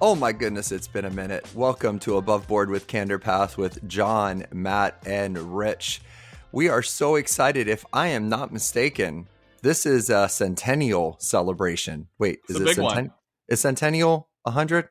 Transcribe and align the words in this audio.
Oh 0.00 0.14
my 0.14 0.32
goodness, 0.32 0.70
it's 0.70 0.86
been 0.86 1.04
a 1.04 1.10
minute. 1.10 1.46
Welcome 1.54 1.98
to 2.00 2.18
Above 2.18 2.46
Board 2.46 2.70
with 2.70 2.86
Candor 2.86 3.18
Path 3.18 3.58
with 3.58 3.86
John, 3.88 4.44
Matt, 4.52 5.02
and 5.04 5.36
Rich. 5.56 6.00
We 6.52 6.68
are 6.68 6.82
so 6.82 7.16
excited. 7.16 7.66
If 7.68 7.84
I 7.92 8.08
am 8.08 8.28
not 8.28 8.52
mistaken, 8.52 9.26
this 9.62 9.84
is 9.86 10.08
a 10.08 10.28
centennial 10.28 11.16
celebration. 11.18 12.06
Wait, 12.18 12.38
It's 12.48 12.50
is 12.50 12.60
a 12.60 12.62
it 12.62 12.76
big 12.76 12.78
one. 12.78 13.12
is 13.48 13.60
centennial 13.60 14.28
100? 14.44 14.84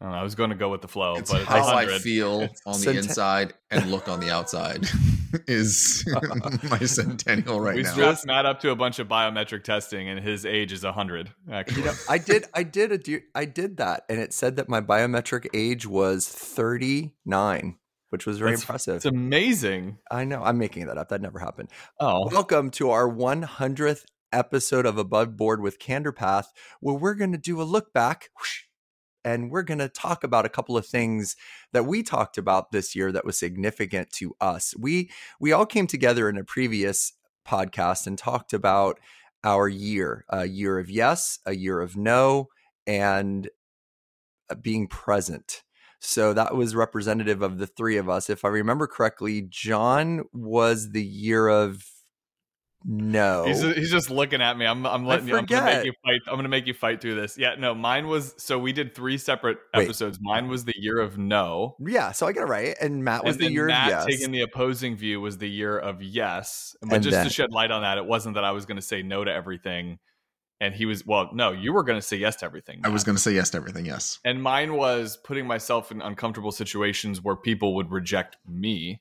I, 0.00 0.04
don't 0.04 0.12
know, 0.12 0.18
I 0.18 0.22
was 0.22 0.34
going 0.34 0.50
to 0.50 0.56
go 0.56 0.68
with 0.68 0.82
the 0.82 0.88
flow, 0.88 1.14
It's 1.16 1.30
but 1.30 1.40
it's 1.40 1.48
how 1.50 1.74
I 1.74 1.86
feel 1.98 2.42
on 2.66 2.72
the 2.74 2.78
Cent- 2.78 2.98
inside 2.98 3.54
and 3.70 3.90
look 3.90 4.08
on 4.08 4.20
the 4.20 4.30
outside 4.30 4.86
is 5.46 6.04
my 6.70 6.78
centennial 6.80 7.60
right 7.60 7.72
now. 7.72 7.76
we 7.76 7.82
now. 7.82 7.92
strapped 7.92 8.26
Matt 8.26 8.46
up 8.46 8.60
to 8.60 8.70
a 8.70 8.76
bunch 8.76 8.98
of 8.98 9.08
biometric 9.08 9.64
testing, 9.64 10.08
and 10.08 10.20
his 10.20 10.44
age 10.46 10.72
is 10.72 10.82
100. 10.84 11.30
Actually, 11.52 11.80
You 11.80 11.84
know, 11.86 11.94
I 12.08 12.18
did 12.18 12.44
I 12.54 12.62
did 12.62 12.92
a 12.92 12.98
de- 12.98 13.22
I 13.34 13.44
did 13.44 13.76
that 13.78 14.04
and 14.08 14.18
it 14.20 14.32
said 14.32 14.56
that 14.56 14.68
my 14.68 14.80
biometric 14.80 15.46
age 15.54 15.86
was 15.86 16.28
39, 16.28 17.76
which 18.10 18.26
was 18.26 18.38
very 18.38 18.52
That's- 18.52 18.62
impressive. 18.62 18.96
it's 18.96 19.04
amazing. 19.04 19.98
I 20.10 20.24
know. 20.24 20.42
I'm 20.42 20.58
making 20.58 20.86
that 20.86 20.98
up. 20.98 21.08
That 21.10 21.20
never 21.22 21.38
happened. 21.38 21.70
Oh, 21.98 22.28
Welcome 22.30 22.70
to 22.72 22.90
our 22.90 23.08
100th 23.08 24.04
episode 24.32 24.86
of 24.86 24.96
Above 24.98 25.36
Board 25.36 25.60
with 25.60 25.78
Candor 25.78 26.12
Path, 26.12 26.52
where 26.80 26.94
we're 26.94 27.14
going 27.14 27.32
to 27.32 27.38
do 27.38 27.60
a 27.60 27.64
look 27.64 27.92
back 27.92 28.28
whoosh, 28.38 28.62
and 29.24 29.50
we're 29.50 29.62
going 29.62 29.78
to 29.78 29.88
talk 29.88 30.24
about 30.24 30.46
a 30.46 30.50
couple 30.50 30.76
of 30.76 30.86
things 30.86 31.36
that 31.72 31.86
we 31.86 32.02
talked 32.02 32.38
about 32.38 32.72
this 32.72 32.94
year 32.94 33.12
that 33.12 33.24
was 33.24 33.38
significant 33.38 34.10
to 34.12 34.34
us. 34.40 34.74
We 34.78 35.10
we 35.38 35.52
all 35.52 35.66
came 35.66 35.86
together 35.86 36.28
in 36.28 36.36
a 36.36 36.44
previous 36.44 37.12
podcast 37.46 38.06
and 38.06 38.16
talked 38.16 38.52
about 38.52 38.98
our 39.44 39.68
year, 39.68 40.24
a 40.28 40.46
year 40.46 40.78
of 40.78 40.90
yes, 40.90 41.38
a 41.46 41.54
year 41.54 41.80
of 41.80 41.96
no, 41.96 42.48
and 42.86 43.48
uh, 44.50 44.54
being 44.54 44.86
present. 44.86 45.62
So 46.00 46.32
that 46.32 46.54
was 46.54 46.74
representative 46.74 47.42
of 47.42 47.58
the 47.58 47.66
three 47.66 47.98
of 47.98 48.08
us. 48.08 48.30
If 48.30 48.44
I 48.44 48.48
remember 48.48 48.86
correctly, 48.86 49.42
John 49.42 50.24
was 50.32 50.92
the 50.92 51.04
year 51.04 51.48
of 51.48 51.84
no. 52.84 53.44
he's, 53.46 53.60
he's 53.62 53.90
just 53.90 54.10
looking 54.10 54.40
at 54.40 54.56
me. 54.56 54.66
I'm 54.66 54.86
I'm 54.86 55.04
letting 55.06 55.28
you. 55.28 55.36
I'm 55.36 55.44
gonna 55.46 55.64
make 55.66 55.84
you 55.84 55.92
fight. 56.04 56.20
I'm 56.26 56.36
gonna 56.36 56.48
make 56.48 56.66
you 56.66 56.74
fight 56.74 57.00
through 57.00 57.14
this. 57.16 57.36
Yeah, 57.38 57.54
no, 57.58 57.74
mine 57.74 58.08
was. 58.08 58.34
So 58.38 58.58
we 58.58 58.72
did 58.72 58.94
three 58.94 59.18
separate 59.18 59.58
Wait. 59.74 59.84
episodes. 59.84 60.18
Mine 60.20 60.48
was 60.48 60.64
the 60.64 60.74
year 60.76 60.98
of 60.98 61.18
no. 61.18 61.76
yeah, 61.86 62.12
so 62.12 62.26
I 62.26 62.32
got 62.32 62.42
it 62.42 62.46
right. 62.46 62.76
And 62.80 63.04
Matt 63.04 63.24
was 63.24 63.36
And 63.36 63.44
the 63.46 63.52
year 63.52 63.66
Matt 63.66 63.84
of 63.86 63.90
yes. 63.90 64.06
taking 64.06 64.32
the 64.32 64.42
opposing 64.42 64.96
view 64.96 65.20
was 65.20 65.38
the 65.38 65.48
year 65.48 65.78
of 65.78 66.02
yes. 66.02 66.74
But 66.82 66.94
And 66.94 67.04
just 67.04 67.14
then- 67.14 67.26
to 67.26 67.32
shed 67.32 67.50
light 67.52 67.70
on 67.70 67.82
that, 67.82 67.98
it 67.98 68.06
wasn't 68.06 68.34
that 68.36 68.44
I 68.44 68.52
was 68.52 68.66
going 68.66 68.76
to 68.76 68.82
say 68.82 69.02
no 69.02 69.24
to 69.24 69.32
everything, 69.32 69.98
and 70.60 70.74
he 70.74 70.86
was. 70.86 71.04
Well, 71.06 71.30
no, 71.32 71.52
you 71.52 71.72
were 71.72 71.82
going 71.82 71.98
to 71.98 72.06
say 72.06 72.16
yes 72.16 72.36
to 72.36 72.46
everything. 72.46 72.80
I 72.84 72.88
was 72.88 73.04
going 73.04 73.16
to 73.16 73.22
say 73.22 73.32
yes 73.32 73.50
to 73.50 73.58
everything. 73.58 73.84
Yes. 73.86 74.18
and 74.24 74.42
mine 74.42 74.74
was 74.74 75.18
putting 75.22 75.46
myself 75.46 75.90
in 75.92 76.00
uncomfortable 76.00 76.52
situations 76.52 77.22
where 77.22 77.36
people 77.36 77.74
would 77.76 77.90
reject 77.90 78.36
me. 78.48 79.00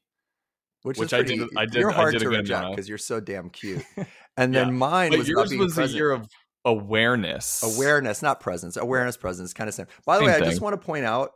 Which, 0.84 0.98
which 0.98 1.14
I 1.14 1.20
pretty, 1.20 1.38
did- 1.40 1.50
I 1.58 1.66
did- 1.66 1.76
You're 1.76 1.92
I 1.92 1.96
hard 1.96 2.14
did 2.14 2.20
to 2.22 2.30
reject 2.30 2.70
because 2.72 2.88
you're 2.90 2.98
so 2.98 3.20
damn 3.20 3.50
cute. 3.50 3.84
And 4.38 4.56
then 4.56 4.68
Yeah. 4.70 4.74
mine 4.74 5.10
But 5.12 5.20
was 5.20 5.28
yours 5.28 5.54
was 5.54 5.74
present. 5.74 5.92
the 5.92 5.98
year 5.98 6.12
of 6.12 6.30
awareness. 6.64 7.62
awareness, 7.64 8.22
not 8.22 8.40
presence. 8.40 8.78
Awareness, 8.78 9.18
presence, 9.18 9.54
kind 9.54 9.68
of 9.68 9.74
same. 9.74 9.88
By 10.06 10.16
the 10.16 10.20
Same 10.26 10.28
way, 10.28 10.36
I 10.36 10.50
just 10.50 10.62
want 10.62 10.80
to 10.80 10.86
point 10.86 11.04
out, 11.06 11.32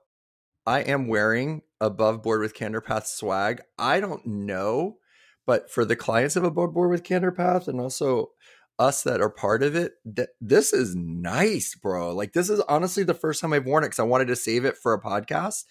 I 0.65 0.79
am 0.81 1.07
wearing 1.07 1.63
above 1.81 2.23
board 2.23 2.39
with 2.39 2.53
Candor 2.53 2.79
Path 2.79 3.07
swag. 3.07 3.61
I 3.77 3.99
don't 3.99 4.25
know, 4.25 4.97
but 5.45 5.69
for 5.69 5.83
the 5.83 5.97
clients 5.97 6.37
of 6.37 6.45
above 6.45 6.73
board 6.73 6.89
with 6.91 7.03
Candor 7.03 7.33
Path 7.33 7.67
and 7.67 7.81
also 7.81 8.31
us 8.79 9.03
that 9.03 9.19
are 9.19 9.29
part 9.29 9.61
of 9.63 9.75
it, 9.75 9.93
th- 10.15 10.29
this 10.39 10.71
is 10.71 10.95
nice, 10.95 11.75
bro. 11.75 12.15
Like 12.15 12.31
this 12.31 12.49
is 12.49 12.61
honestly 12.69 13.03
the 13.03 13.13
first 13.13 13.41
time 13.41 13.51
I've 13.51 13.65
worn 13.65 13.83
it 13.83 13.87
because 13.87 13.99
I 13.99 14.03
wanted 14.03 14.29
to 14.29 14.35
save 14.37 14.63
it 14.63 14.77
for 14.77 14.93
a 14.93 15.01
podcast. 15.01 15.65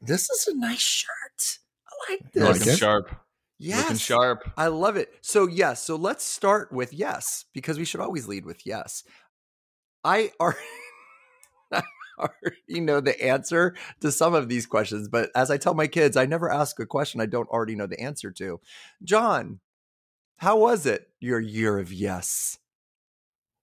This 0.00 0.30
is 0.30 0.46
a 0.48 0.56
nice 0.56 0.80
shirt. 0.80 1.10
Like 2.08 2.32
this. 2.32 2.58
Looking 2.60 2.76
sharp. 2.76 3.14
Yes. 3.58 3.82
Looking 3.82 3.96
sharp. 3.98 4.50
I 4.56 4.68
love 4.68 4.96
it. 4.96 5.12
So 5.20 5.46
yes, 5.46 5.82
so 5.82 5.96
let's 5.96 6.24
start 6.24 6.72
with 6.72 6.92
yes 6.92 7.44
because 7.52 7.78
we 7.78 7.84
should 7.84 8.00
always 8.00 8.26
lead 8.26 8.44
with 8.44 8.66
yes. 8.66 9.04
I 10.04 10.32
are. 10.40 10.56
Already 12.18 12.80
know 12.80 13.00
the 13.00 13.22
answer 13.22 13.74
to 14.00 14.12
some 14.12 14.34
of 14.34 14.48
these 14.48 14.66
questions, 14.66 15.08
but 15.08 15.30
as 15.34 15.50
I 15.50 15.56
tell 15.56 15.72
my 15.72 15.86
kids, 15.86 16.18
I 16.18 16.26
never 16.26 16.52
ask 16.52 16.78
a 16.78 16.84
question 16.84 17.18
I 17.18 17.26
don't 17.26 17.48
already 17.48 17.74
know 17.74 17.86
the 17.86 17.98
answer 17.98 18.30
to. 18.32 18.60
John, 19.02 19.60
how 20.36 20.58
was 20.58 20.84
it 20.84 21.08
your 21.18 21.40
year 21.40 21.78
of 21.78 21.92
yes? 21.92 22.58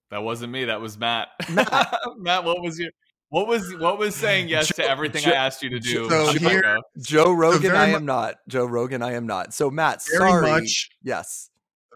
That 0.10 0.24
wasn't 0.24 0.54
me. 0.54 0.66
That 0.66 0.82
was 0.82 0.98
Matt. 0.98 1.30
Matt. 1.52 1.96
Matt, 2.18 2.46
what 2.46 2.62
was 2.62 2.80
your 2.80 2.92
what 3.30 3.48
was 3.48 3.76
what 3.78 3.98
was 3.98 4.16
saying 4.16 4.48
yes 4.50 4.68
to 4.76 4.90
everything 4.90 5.24
Joe- 5.24 5.32
I 5.32 5.36
asked 5.36 5.62
you 5.64 5.70
to 5.72 5.80
do? 5.80 6.10
So 6.10 6.32
here- 6.34 6.80
Joe 7.02 7.32
Rogan, 7.32 7.62
very 7.62 7.78
I 7.78 7.90
mu- 7.92 7.96
am 7.98 8.06
not. 8.06 8.36
Joe 8.48 8.66
Rogan, 8.66 9.02
I 9.02 9.14
am 9.14 9.28
not. 9.28 9.54
So 9.54 9.70
Matt, 9.70 10.02
Very 10.10 10.30
sorry. 10.30 10.50
much. 10.52 10.90
Yes. 11.04 11.50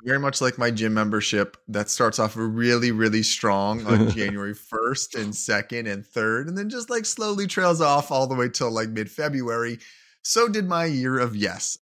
Very 0.03 0.17
much 0.19 0.41
like 0.41 0.57
my 0.57 0.71
gym 0.71 0.95
membership 0.95 1.57
that 1.67 1.87
starts 1.87 2.17
off 2.17 2.33
really, 2.35 2.91
really 2.91 3.21
strong 3.21 3.85
on 3.85 4.09
January 4.17 4.55
1st 4.55 5.21
and 5.21 5.31
2nd 5.31 5.91
and 5.91 6.03
3rd, 6.03 6.47
and 6.47 6.57
then 6.57 6.69
just 6.69 6.89
like 6.89 7.05
slowly 7.05 7.45
trails 7.45 7.81
off 7.81 8.11
all 8.11 8.25
the 8.25 8.33
way 8.33 8.49
till 8.49 8.71
like 8.71 8.89
mid 8.89 9.11
February. 9.11 9.77
So 10.23 10.47
did 10.47 10.67
my 10.67 10.85
year 10.85 11.19
of 11.19 11.35
yes. 11.35 11.77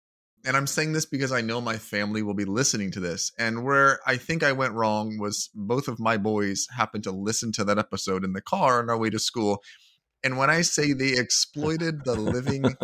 And 0.46 0.56
I'm 0.56 0.68
saying 0.68 0.94
this 0.94 1.06
because 1.08 1.32
I 1.32 1.42
know 1.42 1.60
my 1.60 1.78
family 1.78 2.22
will 2.22 2.36
be 2.36 2.46
listening 2.46 2.92
to 2.92 3.00
this. 3.00 3.32
And 3.40 3.64
where 3.64 4.00
I 4.06 4.18
think 4.18 4.44
I 4.44 4.52
went 4.52 4.74
wrong 4.74 5.18
was 5.18 5.50
both 5.56 5.88
of 5.88 6.00
my 6.00 6.18
boys 6.18 6.68
happened 6.76 7.04
to 7.06 7.12
listen 7.12 7.52
to 7.54 7.64
that 7.64 7.80
episode 7.80 8.24
in 8.24 8.34
the 8.34 8.42
car 8.42 8.80
on 8.80 8.90
our 8.90 8.98
way 8.98 9.10
to 9.10 9.18
school. 9.18 9.64
And 10.24 10.38
when 10.38 10.52
I 10.52 10.62
say 10.62 10.94
they 10.94 11.18
exploited 11.18 12.06
the 12.06 12.16
living 12.16 12.76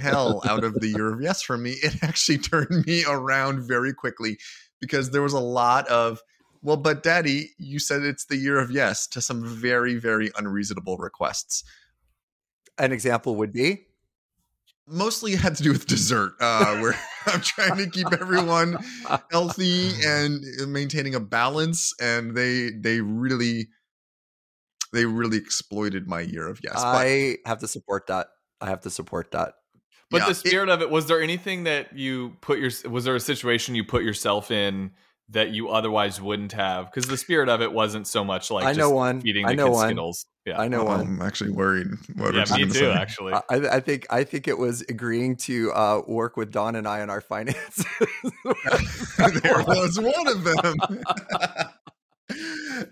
hell 0.00 0.42
out 0.48 0.62
of 0.62 0.74
the 0.74 0.88
year 0.88 1.12
of 1.12 1.20
yes 1.20 1.42
for 1.42 1.58
me, 1.58 1.72
it 1.82 2.02
actually 2.02 2.38
turned 2.38 2.86
me 2.86 3.04
around 3.04 3.66
very 3.66 3.92
quickly 3.92 4.38
because 4.80 5.10
there 5.10 5.22
was 5.22 5.32
a 5.32 5.40
lot 5.40 5.88
of, 5.88 6.20
well, 6.62 6.76
but 6.76 7.02
daddy, 7.02 7.50
you 7.58 7.80
said 7.80 8.02
it's 8.02 8.26
the 8.26 8.36
year 8.36 8.60
of 8.60 8.70
yes 8.70 9.08
to 9.08 9.20
some 9.20 9.44
very, 9.44 9.96
very 9.96 10.30
unreasonable 10.38 10.98
requests. 10.98 11.64
An 12.78 12.92
example 12.92 13.34
would 13.36 13.52
be 13.52 13.87
Mostly 14.88 15.34
had 15.36 15.56
to 15.56 15.62
do 15.62 15.72
with 15.72 15.86
dessert, 15.86 16.32
uh, 16.40 16.78
where 16.80 16.98
I'm 17.26 17.40
trying 17.40 17.76
to 17.76 17.88
keep 17.90 18.12
everyone 18.12 18.78
healthy 19.30 19.90
and 20.04 20.42
maintaining 20.66 21.14
a 21.14 21.20
balance. 21.20 21.92
And 22.00 22.34
they, 22.36 22.70
they 22.70 23.00
really, 23.00 23.68
they 24.92 25.04
really 25.04 25.36
exploited 25.36 26.08
my 26.08 26.20
year 26.20 26.48
of 26.48 26.60
yes. 26.62 26.74
But 26.74 26.84
I 26.84 27.36
have 27.44 27.58
to 27.58 27.68
support 27.68 28.06
that. 28.06 28.28
I 28.60 28.66
have 28.66 28.80
to 28.82 28.90
support 28.90 29.30
that. 29.32 29.54
But 30.10 30.18
yeah, 30.22 30.24
the 30.26 30.30
it- 30.30 30.36
spirit 30.36 30.68
of 30.68 30.80
it 30.80 30.90
was 30.90 31.06
there 31.06 31.20
anything 31.20 31.64
that 31.64 31.96
you 31.96 32.36
put 32.40 32.58
your 32.58 32.70
was 32.90 33.04
there 33.04 33.14
a 33.14 33.20
situation 33.20 33.74
you 33.74 33.84
put 33.84 34.02
yourself 34.02 34.50
in 34.50 34.92
that 35.30 35.50
you 35.50 35.68
otherwise 35.68 36.20
wouldn't 36.20 36.52
have 36.52 36.86
because 36.86 37.06
the 37.06 37.18
spirit 37.18 37.50
of 37.50 37.60
it 37.60 37.72
wasn't 37.72 38.06
so 38.06 38.24
much 38.24 38.50
like 38.50 38.64
I 38.64 38.72
know 38.72 38.84
just 38.84 38.94
one. 38.94 39.20
feeding 39.20 39.44
I 39.44 39.50
the 39.50 39.56
know 39.56 39.66
kids 39.66 39.76
one. 39.76 39.88
Skittles. 39.88 40.26
Yeah, 40.48 40.58
I 40.58 40.68
know 40.68 40.84
one. 40.84 41.00
I'm 41.00 41.20
actually 41.20 41.50
worried. 41.50 41.88
What 42.14 42.32
yeah, 42.32 42.40
Rich 42.40 42.50
is 42.52 42.56
me 42.56 42.64
too. 42.64 42.72
say. 42.72 42.92
Actually, 42.92 43.34
I, 43.34 43.42
I 43.50 43.80
think 43.80 44.06
I 44.08 44.24
think 44.24 44.48
it 44.48 44.56
was 44.56 44.80
agreeing 44.88 45.36
to 45.36 45.70
uh, 45.72 46.00
work 46.06 46.38
with 46.38 46.50
Dawn 46.50 46.74
and 46.74 46.88
I 46.88 47.02
on 47.02 47.10
our 47.10 47.20
finances. 47.20 47.84
there 49.42 49.62
was 49.66 50.00
one 50.00 50.26
of 50.26 50.44
them. 50.44 50.76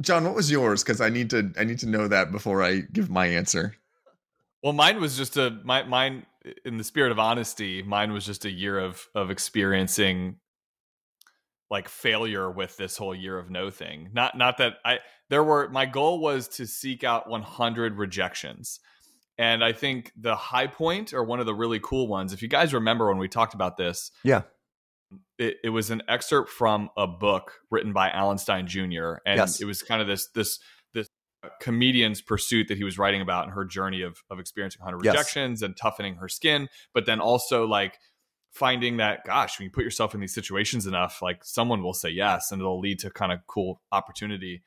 John, 0.00 0.24
what 0.24 0.34
was 0.34 0.50
yours? 0.50 0.82
Because 0.82 1.02
I 1.02 1.10
need 1.10 1.28
to 1.30 1.52
I 1.58 1.64
need 1.64 1.80
to 1.80 1.86
know 1.86 2.08
that 2.08 2.32
before 2.32 2.62
I 2.62 2.80
give 2.92 3.10
my 3.10 3.26
answer. 3.26 3.76
Well, 4.62 4.72
mine 4.72 5.02
was 5.02 5.18
just 5.18 5.36
a 5.36 5.50
my 5.64 5.82
mine 5.82 6.24
in 6.64 6.78
the 6.78 6.84
spirit 6.84 7.12
of 7.12 7.18
honesty. 7.18 7.82
Mine 7.82 8.12
was 8.12 8.24
just 8.24 8.46
a 8.46 8.50
year 8.50 8.78
of 8.78 9.06
of 9.14 9.30
experiencing 9.30 10.36
like 11.70 11.88
failure 11.88 12.50
with 12.50 12.76
this 12.76 12.96
whole 12.96 13.14
year 13.14 13.38
of 13.38 13.50
no 13.50 13.70
thing. 13.70 14.10
Not 14.12 14.36
not 14.36 14.58
that 14.58 14.74
I 14.84 14.98
there 15.28 15.44
were 15.44 15.68
my 15.68 15.86
goal 15.86 16.20
was 16.20 16.48
to 16.48 16.66
seek 16.66 17.04
out 17.04 17.28
100 17.28 17.96
rejections. 17.96 18.80
And 19.38 19.64
I 19.64 19.72
think 19.72 20.12
the 20.16 20.36
high 20.36 20.66
point 20.66 21.14
or 21.14 21.24
one 21.24 21.40
of 21.40 21.46
the 21.46 21.54
really 21.54 21.80
cool 21.80 22.08
ones, 22.08 22.32
if 22.34 22.42
you 22.42 22.48
guys 22.48 22.74
remember 22.74 23.08
when 23.08 23.16
we 23.16 23.26
talked 23.28 23.54
about 23.54 23.78
this, 23.78 24.10
yeah. 24.22 24.42
it, 25.38 25.56
it 25.64 25.70
was 25.70 25.88
an 25.90 26.02
excerpt 26.08 26.50
from 26.50 26.90
a 26.96 27.06
book 27.06 27.52
written 27.70 27.94
by 27.94 28.10
Alan 28.10 28.36
Stein 28.36 28.66
Jr. 28.66 29.14
And 29.24 29.38
Yes. 29.38 29.60
it 29.60 29.64
was 29.64 29.82
kind 29.82 30.02
of 30.02 30.08
this 30.08 30.28
this 30.34 30.58
this 30.92 31.08
uh, 31.42 31.48
comedian's 31.62 32.20
pursuit 32.20 32.68
that 32.68 32.76
he 32.76 32.84
was 32.84 32.98
writing 32.98 33.22
about 33.22 33.44
and 33.44 33.54
her 33.54 33.64
journey 33.64 34.02
of 34.02 34.18
of 34.28 34.38
experiencing 34.40 34.82
100 34.82 35.04
Yes. 35.04 35.14
rejections 35.14 35.62
and 35.62 35.74
toughening 35.74 36.16
her 36.16 36.28
skin, 36.28 36.68
but 36.92 37.06
then 37.06 37.20
also 37.20 37.64
like 37.66 37.98
finding 38.52 38.96
that 38.98 39.24
gosh, 39.24 39.58
when 39.58 39.64
you 39.64 39.70
put 39.70 39.84
yourself 39.84 40.14
in 40.14 40.20
these 40.20 40.34
situations 40.34 40.86
enough, 40.86 41.22
like 41.22 41.44
someone 41.44 41.82
will 41.82 41.94
say 41.94 42.10
yes 42.10 42.50
and 42.52 42.60
it'll 42.60 42.80
lead 42.80 42.98
to 43.00 43.10
kind 43.10 43.32
of 43.32 43.46
cool 43.46 43.80
opportunity. 43.92 44.62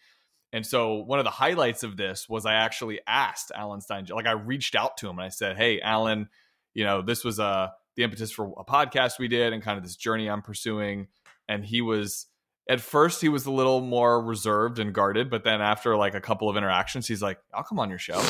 And 0.51 0.65
so 0.65 0.95
one 0.95 1.19
of 1.19 1.25
the 1.25 1.31
highlights 1.31 1.83
of 1.83 1.97
this 1.97 2.29
was 2.29 2.45
I 2.45 2.53
actually 2.53 2.99
asked 3.07 3.51
Alan 3.55 3.81
Stein, 3.81 4.05
like 4.09 4.27
I 4.27 4.31
reached 4.33 4.75
out 4.75 4.97
to 4.97 5.09
him 5.09 5.17
and 5.17 5.25
I 5.25 5.29
said, 5.29 5.57
"Hey, 5.57 5.81
Alan, 5.81 6.29
you 6.73 6.83
know, 6.83 7.01
this 7.01 7.23
was 7.23 7.39
uh, 7.39 7.69
the 7.95 8.03
impetus 8.03 8.31
for 8.31 8.53
a 8.57 8.63
podcast 8.63 9.19
we 9.19 9.27
did 9.27 9.51
and 9.53 9.63
kind 9.63 9.77
of 9.77 9.83
this 9.83 9.95
journey 9.95 10.29
I'm 10.29 10.41
pursuing." 10.43 11.07
And 11.49 11.65
he 11.65 11.81
was 11.81 12.27
at 12.69 12.79
first 12.79 13.19
he 13.19 13.27
was 13.29 13.45
a 13.45 13.51
little 13.51 13.81
more 13.81 14.21
reserved 14.23 14.79
and 14.79 14.93
guarded, 14.93 15.29
but 15.29 15.43
then 15.43 15.59
after 15.59 15.97
like 15.97 16.13
a 16.15 16.21
couple 16.21 16.49
of 16.49 16.55
interactions, 16.55 17.07
he's 17.07 17.21
like, 17.21 17.39
"I'll 17.53 17.63
come 17.63 17.79
on 17.79 17.89
your 17.89 17.99
show." 17.99 18.23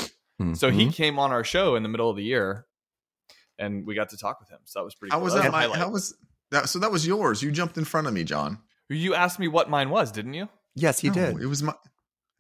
So 0.56 0.72
he 0.72 0.88
Mhm. 0.88 0.94
came 0.94 1.20
on 1.20 1.32
our 1.32 1.44
show 1.44 1.76
in 1.76 1.84
the 1.84 1.90
middle 1.90 2.10
of 2.10 2.16
the 2.18 2.24
year, 2.24 2.66
and 3.60 3.86
we 3.86 3.96
got 3.96 4.10
to 4.10 4.18
talk 4.18 4.40
with 4.40 4.50
him. 4.50 4.60
So 4.66 4.80
that 4.80 4.84
was 4.86 4.96
pretty. 4.96 5.12
How 5.12 5.18
cool. 5.18 5.26
was 5.26 5.34
That 5.34 5.44
that? 5.44 5.50
a 5.50 5.52
My, 5.52 5.62
highlight. 5.62 5.80
how 5.80 5.90
was 5.90 6.16
that? 6.52 6.70
So 6.70 6.80
that 6.80 6.92
was 6.92 7.06
yours. 7.08 7.42
You 7.42 7.52
jumped 7.52 7.78
in 7.78 7.86
front 7.86 8.08
of 8.08 8.14
me, 8.14 8.24
John. 8.24 8.60
You 8.90 9.16
asked 9.16 9.40
me 9.40 9.48
what 9.48 9.70
mine 9.70 9.90
was, 9.90 10.12
didn't 10.12 10.34
you? 10.34 10.50
yes, 10.76 11.00
he 11.00 11.08
No, 11.10 11.14
did. 11.14 11.42
It 11.42 11.48
was 11.48 11.64
my. 11.64 11.74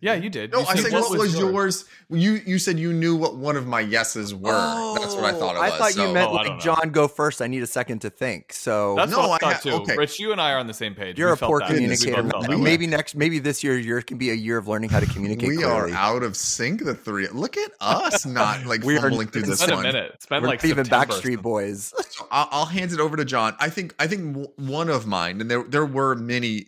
Yeah, 0.04 0.16
you 0.16 0.30
did. 0.30 0.52
No, 0.52 0.60
You 0.60 0.66
I 0.68 0.76
said, 0.76 0.92
said 0.92 0.94
what 1.00 1.18
was 1.18 1.40
yours? 1.40 1.86
You 2.10 2.34
you 2.46 2.60
said 2.60 2.78
you 2.78 2.92
knew 2.92 3.16
what 3.16 3.38
one 3.38 3.56
of 3.56 3.66
my 3.66 3.80
yeses 3.80 4.36
were. 4.36 4.52
That's 5.00 5.16
what 5.16 5.24
I 5.24 5.32
thought 5.32 5.56
it 5.56 5.60
Oh, 5.60 5.62
I 5.62 5.70
was. 5.70 5.78
thought 5.96 5.96
you 6.08 6.14
meant 6.14 6.30
Oh, 6.30 6.34
like. 6.34 6.60
John 6.60 6.90
go 6.92 7.08
first. 7.08 7.42
I 7.42 7.48
need 7.48 7.64
a 7.64 7.68
second 7.68 8.00
to 8.00 8.10
think. 8.10 8.52
So 8.52 8.96
That's 8.98 9.12
No, 9.12 9.20
what 9.30 9.42
I 9.42 9.48
I 9.52 9.54
thought 9.54 9.54
ha- 9.54 9.60
too. 9.78 9.84
okay. 9.84 9.96
Rich, 9.96 10.20
you 10.20 10.34
and 10.34 10.42
I 10.42 10.52
are 10.52 10.58
on 10.58 10.68
the 10.68 10.74
same 10.74 10.94
page. 10.94 11.18
you're 11.18 11.30
We 11.30 11.34
a 11.34 11.38
poor 11.38 11.60
that. 11.62 11.70
communicator. 11.70 12.18
We 12.22 12.22
both 12.24 12.32
felt 12.32 12.48
We- 12.50 12.56
that 12.56 12.60
way. 12.60 12.64
Maybe 12.66 12.86
next, 12.88 13.16
maybe 13.16 13.40
this 13.40 13.64
year, 13.64 13.78
year 13.80 14.02
can 14.02 14.18
be 14.18 14.30
a 14.32 14.34
year 14.34 14.58
of 14.58 14.68
learning 14.68 14.90
how 14.90 15.00
to 15.00 15.06
communicate. 15.06 15.48
we 15.48 15.64
are 15.64 15.88
out 15.92 16.22
of 16.22 16.36
sync. 16.36 16.84
The 16.84 16.96
three. 16.96 17.30
Look 17.30 17.56
at 17.56 17.72
us 17.80 18.26
not 18.26 18.66
like 18.66 18.84
We 18.84 18.98
are- 18.98 19.02
fumbling 19.02 19.28
through 19.30 19.44
It's 19.44 19.52
this 19.52 19.62
been 19.62 19.70
a 19.72 19.76
one. 19.76 19.84
minute. 19.84 20.12
It's 20.16 20.26
been 20.26 20.42
We're 20.42 20.50
like 20.50 20.64
not 20.64 20.70
even 20.70 20.84
September. 20.84 21.14
Backstreet 21.16 21.42
Boys. 21.42 21.94
I'll, 22.30 22.50
I'll 22.52 22.66
hand 22.66 22.92
it 22.92 23.00
over 23.00 23.16
to 23.16 23.24
John. 23.24 23.56
I 23.60 23.70
think 23.70 23.96
I 24.00 24.08
think 24.08 24.50
one 24.58 24.90
of 24.90 25.08
mine, 25.08 25.40
and 25.40 25.50
there 25.50 25.64
there 25.64 25.86
were 25.86 26.14
many 26.16 26.66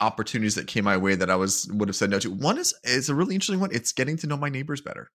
opportunities 0.00 0.54
that 0.54 0.66
came 0.66 0.84
my 0.84 0.96
way 0.96 1.14
that 1.14 1.28
I 1.30 1.36
was 1.36 1.68
would 1.72 1.88
have 1.88 1.96
said 1.96 2.10
no 2.10 2.18
to. 2.20 2.30
One 2.30 2.58
is 2.58 2.74
is 2.84 3.08
a 3.08 3.14
really 3.14 3.34
interesting 3.34 3.60
one. 3.60 3.70
It's 3.72 3.92
getting 3.92 4.16
to 4.18 4.26
know 4.26 4.36
my 4.36 4.48
neighbors 4.48 4.80
better. 4.80 5.10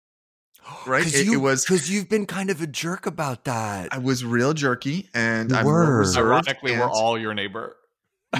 Right? 0.85 1.06
It- 1.06 1.27
it 1.27 1.38
was- 1.38 1.63
because 1.65 1.89
you've 1.91 2.09
been 2.09 2.25
kind 2.25 2.50
of 2.50 2.62
a 2.62 2.68
jerk 2.68 3.06
about 3.06 3.44
that. 3.45 3.94
I 3.94 3.97
was 3.97 4.24
real 4.25 4.53
jerky, 4.53 5.09
and 5.13 5.51
You 5.51 5.57
I'm 5.57 5.65
were. 5.65 5.81
real 5.81 5.91
reserved, 6.00 6.27
Ironically, 6.47 6.71
we're 6.77 6.89
all 6.89 7.18
your 7.18 7.33
neighbor. 7.33 7.75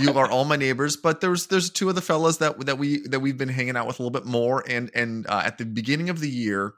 you 0.02 0.12
are 0.14 0.28
all 0.32 0.46
my 0.46 0.56
neighbors. 0.56 0.96
But 0.98 1.22
there's 1.22 1.48
there's 1.48 1.70
two 1.70 1.90
of 1.90 1.96
the 1.96 2.02
fellas 2.02 2.38
that 2.38 2.66
that 2.66 2.78
we 2.78 3.06
that 3.08 3.20
we've 3.20 3.38
been 3.38 3.50
hanging 3.50 3.76
out 3.78 3.88
with 3.88 4.00
a 4.00 4.04
little 4.04 4.12
bit 4.18 4.26
more, 4.26 4.64
and 4.68 4.90
and 4.96 5.28
uh, 5.28 5.42
at 5.46 5.58
the 5.58 5.66
beginning 5.66 6.10
of 6.10 6.20
the 6.22 6.30
year, 6.30 6.74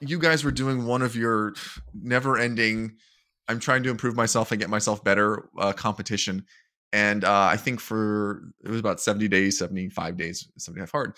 you 0.00 0.18
guys 0.18 0.44
were 0.44 0.50
doing 0.50 0.86
one 0.86 1.02
of 1.02 1.14
your 1.14 1.54
never 1.94 2.38
ending. 2.38 2.96
I'm 3.48 3.58
trying 3.60 3.82
to 3.82 3.90
improve 3.90 4.14
myself 4.16 4.50
and 4.52 4.60
get 4.60 4.70
myself 4.70 5.02
better 5.04 5.48
uh, 5.58 5.72
competition. 5.72 6.46
And 6.92 7.24
uh, 7.24 7.48
I 7.50 7.56
think 7.56 7.80
for 7.80 8.52
it 8.64 8.70
was 8.70 8.80
about 8.80 9.00
70 9.00 9.28
days, 9.28 9.58
75 9.58 10.16
days, 10.16 10.48
75 10.58 10.90
hard. 10.90 11.16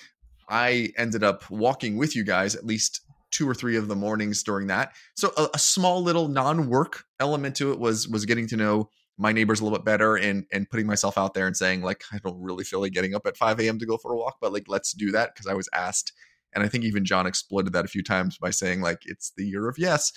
I 0.49 0.93
ended 0.99 1.25
up 1.25 1.49
walking 1.51 1.97
with 1.97 2.15
you 2.15 2.25
guys 2.25 2.55
at 2.55 2.67
least 2.67 3.01
two 3.31 3.49
or 3.49 3.55
three 3.55 3.77
of 3.77 3.89
the 3.89 3.97
mornings 3.97 4.43
during 4.43 4.67
that. 4.67 4.93
So 5.17 5.33
a, 5.37 5.49
a 5.55 5.59
small 5.59 6.03
little 6.03 6.29
non-work 6.29 7.05
element 7.19 7.57
to 7.57 7.73
it 7.73 7.79
was 7.79 8.07
was 8.07 8.27
getting 8.27 8.47
to 8.49 8.57
know 8.57 8.91
my 9.17 9.33
neighbors 9.33 9.61
a 9.61 9.65
little 9.65 9.79
bit 9.79 9.85
better 9.85 10.17
and 10.17 10.45
and 10.53 10.69
putting 10.69 10.87
myself 10.87 11.17
out 11.17 11.33
there 11.33 11.47
and 11.47 11.57
saying 11.57 11.83
like 11.83 12.05
I 12.13 12.19
don't 12.23 12.41
really 12.41 12.65
feel 12.65 12.81
like 12.81 12.93
getting 12.93 13.15
up 13.15 13.27
at 13.27 13.37
5 13.37 13.61
a.m. 13.61 13.79
to 13.79 13.87
go 13.87 13.97
for 13.97 14.13
a 14.13 14.17
walk, 14.17 14.37
but 14.41 14.53
like 14.53 14.65
let's 14.69 14.93
do 14.93 15.11
that 15.13 15.35
because 15.35 15.47
I 15.47 15.55
was 15.55 15.69
asked. 15.73 16.13
And 16.55 16.63
I 16.63 16.69
think 16.69 16.85
even 16.85 17.07
John 17.07 17.27
exploited 17.27 17.73
that 17.73 17.87
a 17.87 17.89
few 17.89 18.03
times 18.03 18.37
by 18.37 18.51
saying 18.51 18.83
like 18.83 19.01
it's 19.07 19.33
the 19.37 19.47
year 19.47 19.69
of 19.69 19.79
yes 19.79 20.13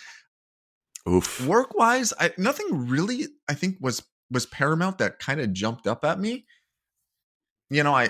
Oof. 1.08 1.46
work 1.46 1.76
wise 1.76 2.14
i 2.20 2.32
nothing 2.38 2.88
really 2.88 3.28
i 3.48 3.54
think 3.54 3.78
was 3.80 4.02
was 4.32 4.46
paramount 4.46 4.98
that 4.98 5.20
kind 5.20 5.40
of 5.40 5.54
jumped 5.54 5.88
up 5.88 6.04
at 6.06 6.20
me. 6.20 6.46
You 7.70 7.84
know 7.84 7.94
i 7.96 8.10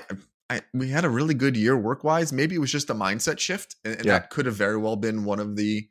i 0.49 0.61
we 0.73 0.89
had 0.89 1.05
a 1.05 1.09
really 1.09 1.33
good 1.33 1.55
year 1.55 1.77
work 1.77 2.03
wise 2.03 2.33
maybe 2.33 2.55
it 2.55 2.59
was 2.59 2.71
just 2.71 2.89
a 2.89 2.93
mindset 2.93 3.39
shift 3.39 3.77
and, 3.85 3.95
and 3.95 4.05
Yeah. 4.05 4.19
that 4.19 4.29
could 4.29 4.45
have 4.45 4.55
very 4.55 4.77
well 4.77 4.95
been 4.97 5.23
one 5.23 5.39
of 5.39 5.55
the 5.55 5.87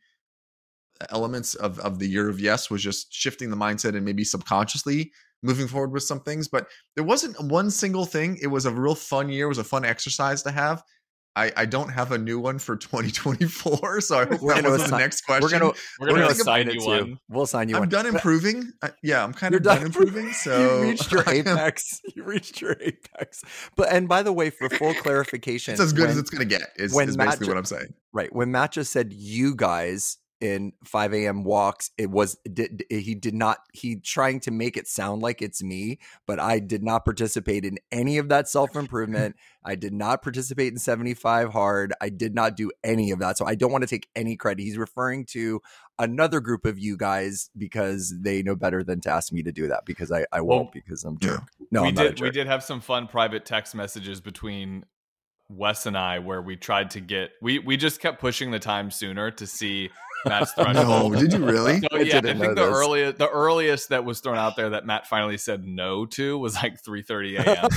elements 1.10 1.54
of 1.54 1.78
of 1.80 1.98
the 1.98 2.06
year 2.08 2.28
of 2.28 2.38
yes 2.40 2.70
was 2.70 2.82
just 2.82 3.12
shifting 3.12 3.50
the 3.50 3.56
mindset 3.56 3.96
and 3.96 4.04
maybe 4.04 4.22
subconsciously 4.24 5.12
moving 5.42 5.66
forward 5.66 5.92
with 5.92 6.02
some 6.02 6.20
things 6.20 6.46
but 6.46 6.68
there 6.94 7.04
wasn't 7.04 7.38
one 7.42 7.70
single 7.70 8.06
thing. 8.06 8.38
It 8.40 8.46
was 8.46 8.64
a 8.66 8.70
real 8.70 8.94
fun 8.94 9.28
year. 9.28 9.46
It 9.46 9.48
was 9.48 9.58
a 9.58 9.64
fun 9.64 9.84
exercise 9.84 10.42
to 10.44 10.50
have 10.50 10.82
I, 11.36 11.50
I 11.56 11.64
don't 11.66 11.88
have 11.88 12.12
a 12.12 12.18
new 12.18 12.38
one 12.38 12.58
for 12.60 12.76
2024, 12.76 14.00
so 14.02 14.18
I 14.20 14.24
hope 14.26 14.40
We're 14.40 14.54
that 14.54 14.62
gonna 14.62 14.70
wasn't 14.70 14.90
the 14.90 14.98
next 14.98 15.22
question. 15.22 15.42
We're 15.42 15.50
gonna 15.50 15.64
We're 15.64 15.72
we're 16.00 16.06
gonna 16.08 16.20
gonna 16.22 16.32
assign 16.32 16.66
you 16.70 16.80
it 16.80 16.86
one. 16.86 17.06
to. 17.06 17.16
We'll 17.28 17.42
assign 17.42 17.68
you 17.68 17.74
I'm 17.76 17.82
one. 17.82 17.88
done 17.88 18.06
improving. 18.06 18.70
I, 18.82 18.90
yeah, 19.02 19.24
I'm 19.24 19.32
kind 19.32 19.52
You're 19.52 19.58
of 19.58 19.64
done, 19.64 19.76
done 19.78 19.86
improving. 19.86 20.32
So 20.32 20.82
you 20.82 20.90
reached 20.90 21.10
your 21.10 21.24
apex. 21.28 22.00
You 22.14 22.24
reached 22.24 22.60
your 22.60 22.76
apex. 22.80 23.42
But 23.76 23.92
and 23.92 24.08
by 24.08 24.22
the 24.22 24.32
way, 24.32 24.50
for 24.50 24.68
full 24.70 24.94
clarification, 24.94 25.72
It's 25.72 25.80
as 25.80 25.92
good 25.92 26.08
as 26.10 26.18
it's 26.18 26.30
going 26.30 26.48
to 26.48 26.58
get. 26.58 26.68
Is, 26.76 26.94
when 26.94 27.08
is 27.08 27.16
Matt 27.16 27.26
basically 27.26 27.46
ju- 27.46 27.50
what 27.52 27.58
I'm 27.58 27.64
saying. 27.64 27.94
Right. 28.12 28.32
When 28.34 28.52
Matt 28.52 28.72
just 28.72 28.92
said 28.92 29.12
you 29.12 29.54
guys 29.56 30.18
in 30.40 30.72
5 30.84 31.14
a.m. 31.14 31.44
walks, 31.44 31.90
it 31.96 32.10
was 32.10 32.36
did, 32.52 32.84
he 32.90 33.14
did 33.14 33.34
not 33.34 33.58
he 33.72 33.96
trying 33.96 34.40
to 34.40 34.50
make 34.50 34.76
it 34.76 34.86
sound 34.86 35.22
like 35.22 35.40
it's 35.40 35.62
me, 35.62 35.98
but 36.26 36.38
I 36.38 36.58
did 36.58 36.82
not 36.82 37.04
participate 37.04 37.64
in 37.64 37.78
any 37.90 38.18
of 38.18 38.28
that 38.28 38.48
self 38.48 38.76
improvement. 38.76 39.36
I 39.64 39.74
did 39.74 39.92
not 39.92 40.22
participate 40.22 40.72
in 40.72 40.78
75 40.78 41.52
hard. 41.52 41.94
I 42.00 42.10
did 42.10 42.34
not 42.34 42.56
do 42.56 42.70
any 42.82 43.10
of 43.10 43.18
that. 43.20 43.38
So 43.38 43.46
I 43.46 43.54
don't 43.54 43.72
want 43.72 43.82
to 43.82 43.88
take 43.88 44.08
any 44.14 44.36
credit. 44.36 44.62
He's 44.62 44.76
referring 44.76 45.24
to 45.26 45.62
another 45.98 46.40
group 46.40 46.66
of 46.66 46.78
you 46.78 46.96
guys 46.96 47.50
because 47.56 48.14
they 48.20 48.42
know 48.42 48.56
better 48.56 48.82
than 48.82 49.00
to 49.02 49.10
ask 49.10 49.32
me 49.32 49.42
to 49.42 49.52
do 49.52 49.68
that 49.68 49.84
because 49.86 50.12
I, 50.12 50.26
I 50.32 50.40
won't 50.40 50.64
Well, 50.64 50.70
because 50.74 51.04
I'm 51.04 51.18
jerk. 51.18 51.42
No, 51.70 51.82
we 51.82 51.88
I'm 51.88 51.94
did. 51.94 52.20
We 52.20 52.30
did 52.30 52.46
have 52.46 52.62
some 52.62 52.80
fun 52.80 53.06
private 53.06 53.46
text 53.46 53.74
messages 53.74 54.20
between 54.20 54.84
Wes 55.48 55.86
and 55.86 55.96
I 55.96 56.18
where 56.18 56.42
we 56.42 56.56
tried 56.56 56.90
to 56.90 57.00
get. 57.00 57.30
We 57.40 57.58
we 57.58 57.76
just 57.76 58.00
kept 58.00 58.20
pushing 58.20 58.50
the 58.50 58.58
time 58.58 58.90
sooner 58.90 59.30
to 59.30 59.46
see 59.46 59.90
Matt's 60.24 60.52
threshold. 60.56 61.12
No, 61.12 61.20
did 61.20 61.32
you 61.32 61.44
really? 61.44 61.82
Oh, 61.90 61.96
so 61.96 61.96
I 61.96 62.00
yeah, 62.02 62.18
I 62.18 62.20
didn't 62.20 62.40
think 62.40 62.54
know 62.56 62.64
the 62.64 62.70
this. 62.70 62.76
earliest 62.76 63.18
the 63.18 63.28
earliest 63.30 63.88
that 63.90 64.04
was 64.04 64.20
thrown 64.20 64.36
out 64.38 64.56
there 64.56 64.70
that 64.70 64.86
Matt 64.86 65.06
finally 65.06 65.36
said 65.36 65.64
no 65.64 66.06
to 66.06 66.38
was 66.38 66.54
like 66.56 66.82
3:30 66.82 67.38
a.m. 67.44 67.68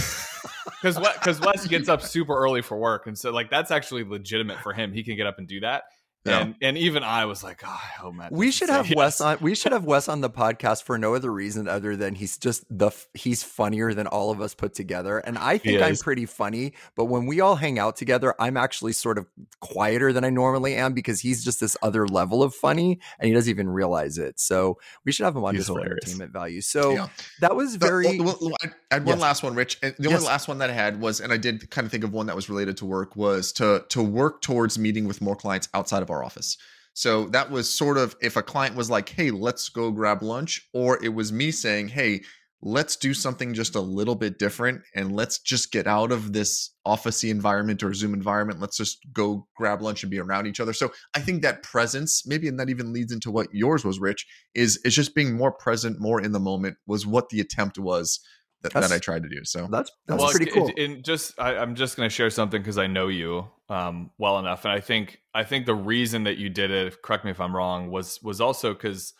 Because 0.81 0.97
because 0.97 1.39
Wes 1.41 1.67
gets 1.67 1.89
up 1.89 2.01
super 2.01 2.35
early 2.37 2.61
for 2.61 2.77
work, 2.77 3.07
and 3.07 3.17
so 3.17 3.31
like 3.31 3.49
that's 3.49 3.71
actually 3.71 4.03
legitimate 4.03 4.59
for 4.59 4.73
him. 4.73 4.93
He 4.93 5.03
can 5.03 5.15
get 5.15 5.27
up 5.27 5.39
and 5.39 5.47
do 5.47 5.59
that. 5.61 5.83
Yeah. 6.27 6.41
And 6.41 6.55
and 6.61 6.77
even 6.77 7.03
I 7.03 7.25
was 7.25 7.43
like, 7.43 7.61
oh, 7.65 7.67
I 7.69 7.99
hope 8.01 8.15
Matt. 8.15 8.31
we 8.31 8.51
should 8.51 8.69
have 8.69 8.87
yes." 8.87 8.95
Wes 8.97 9.21
on. 9.21 9.37
We 9.41 9.55
should 9.55 9.71
have 9.71 9.85
Wes 9.85 10.07
on 10.07 10.21
the 10.21 10.29
podcast 10.29 10.83
for 10.83 10.97
no 10.97 11.15
other 11.15 11.31
reason 11.31 11.67
other 11.67 11.95
than 11.95 12.15
he's 12.15 12.37
just 12.37 12.65
the 12.69 12.91
he's 13.13 13.43
funnier 13.43 13.93
than 13.93 14.07
all 14.07 14.31
of 14.31 14.41
us 14.41 14.53
put 14.53 14.73
together, 14.73 15.19
and 15.19 15.37
I 15.37 15.57
think 15.57 15.81
I'm 15.81 15.95
pretty 15.95 16.25
funny. 16.25 16.73
But 16.95 17.05
when 17.05 17.25
we 17.25 17.39
all 17.41 17.55
hang 17.55 17.79
out 17.79 17.95
together, 17.95 18.35
I'm 18.39 18.57
actually 18.57 18.93
sort 18.93 19.17
of 19.17 19.27
quieter 19.59 20.13
than 20.13 20.23
I 20.23 20.29
normally 20.29 20.75
am 20.75 20.93
because 20.93 21.19
he's 21.21 21.43
just 21.43 21.59
this 21.59 21.75
other 21.81 22.07
level 22.07 22.43
of 22.43 22.53
funny, 22.53 22.99
and 23.19 23.27
he 23.27 23.33
doesn't 23.33 23.49
even 23.49 23.69
realize 23.69 24.17
it. 24.17 24.39
So 24.39 24.77
we 25.05 25.11
should 25.11 25.23
have 25.25 25.35
him 25.35 25.43
on 25.43 25.55
He's 25.55 25.61
just 25.61 25.67
for 25.69 25.79
hilarious. 25.79 26.03
entertainment 26.05 26.31
value. 26.33 26.61
So 26.61 26.91
Yeah. 26.91 27.07
that 27.41 27.55
was 27.55 27.77
The- 27.77 27.87
very. 27.87 28.19
well, 28.19 28.37
well, 28.41 28.55
I 28.63 28.67
I 28.89 28.95
had 28.95 29.05
one 29.05 29.15
Yes. 29.17 29.21
last 29.21 29.43
one, 29.43 29.53
Rich. 29.55 29.79
And 29.83 29.93
the 29.99 30.09
Yes. 30.09 30.19
only 30.19 30.27
last 30.27 30.47
one 30.47 30.59
that 30.59 30.69
I 30.69 30.73
had 30.73 31.01
was, 31.01 31.19
and 31.19 31.33
I 31.33 31.37
did 31.37 31.69
kind 31.71 31.83
of 31.85 31.91
think 31.91 32.05
of 32.05 32.13
one 32.13 32.27
that 32.27 32.35
was 32.37 32.49
related 32.49 32.77
to 32.77 32.85
work, 32.85 33.15
was 33.17 33.51
to 33.53 33.83
to 33.89 34.01
work 34.01 34.41
towards 34.41 34.79
meeting 34.79 35.07
with 35.07 35.21
more 35.21 35.35
clients 35.35 35.67
outside 35.73 36.01
of 36.01 36.09
our 36.09 36.16
office. 36.23 36.57
So 36.93 37.27
that 37.27 37.51
was 37.51 37.69
sort 37.69 37.97
of 37.97 38.15
if 38.21 38.35
a 38.37 38.41
client 38.41 38.75
was 38.75 38.89
like, 38.89 39.09
"Hey, 39.09 39.29
let's 39.29 39.69
go 39.69 39.91
grab 39.91 40.23
lunch," 40.23 40.67
or 40.73 41.03
it 41.03 41.13
was 41.13 41.31
me 41.31 41.51
saying, 41.51 41.89
"Hey, 41.89 42.23
let's 42.59 42.95
do 42.95 43.13
something 43.13 43.53
just 43.53 43.75
a 43.75 43.79
little 43.81 44.15
bit 44.15 44.39
different 44.39 44.81
and 44.95 45.15
let's 45.15 45.37
just 45.37 45.71
get 45.71 45.85
out 45.85 46.11
of 46.11 46.33
this 46.33 46.71
officey 46.87 47.29
environment 47.29 47.83
or 47.83 47.93
Zoom 47.93 48.15
environment. 48.15 48.59
Let's 48.59 48.77
just 48.77 48.97
go 49.13 49.47
grab 49.55 49.83
lunch 49.83 50.01
and 50.01 50.09
be 50.09 50.19
around 50.19 50.47
each 50.47 50.59
other." 50.59 50.73
So 50.73 50.91
I 51.13 51.19
think 51.19 51.43
that 51.43 51.61
presence, 51.61 52.25
maybe, 52.25 52.47
and 52.47 52.59
that 52.59 52.69
even 52.69 52.93
leads 52.93 53.11
into 53.11 53.29
what 53.29 53.53
yours 53.53 53.85
was, 53.85 53.99
Rich, 53.99 54.25
is 54.55 54.77
is 54.83 54.95
just 54.95 55.13
being 55.13 55.37
more 55.37 55.51
present, 55.51 55.99
more 55.99 56.19
in 56.19 56.31
the 56.31 56.39
moment, 56.39 56.77
was 56.87 57.05
what 57.05 57.29
the 57.29 57.39
attempt 57.39 57.77
was 57.77 58.19
that, 58.63 58.73
that 58.73 58.91
I 58.91 58.97
tried 58.99 59.23
to 59.23 59.29
do. 59.29 59.43
So 59.43 59.67
that's 59.69 59.91
that's 60.07 60.21
well, 60.21 60.31
pretty 60.31 60.51
cool. 60.51 60.69
it- 60.75 60.79
and 60.79 61.03
just 61.03 61.39
I, 61.39 61.57
I'm 61.57 61.75
just 61.75 61.95
going 61.97 62.09
to 62.09 62.13
share 62.13 62.29
something 62.29 62.61
because 62.61 62.77
I 62.77 62.87
know 62.87 63.07
you 63.07 63.47
um, 63.69 64.11
well 64.17 64.39
enough, 64.39 64.65
and 64.65 64.71
I 64.71 64.79
think 64.79 65.21
I 65.33 65.43
think 65.43 65.65
the 65.65 65.75
reason 65.75 66.23
that 66.23 66.37
you 66.37 66.49
did 66.49 66.71
it, 66.71 67.01
correct 67.01 67.23
me 67.25 67.31
if 67.31 67.39
I'm 67.41 67.55
wrong, 67.55 67.89
was 67.89 68.19
was 68.23 68.41
also 68.41 68.73
because 68.73 69.13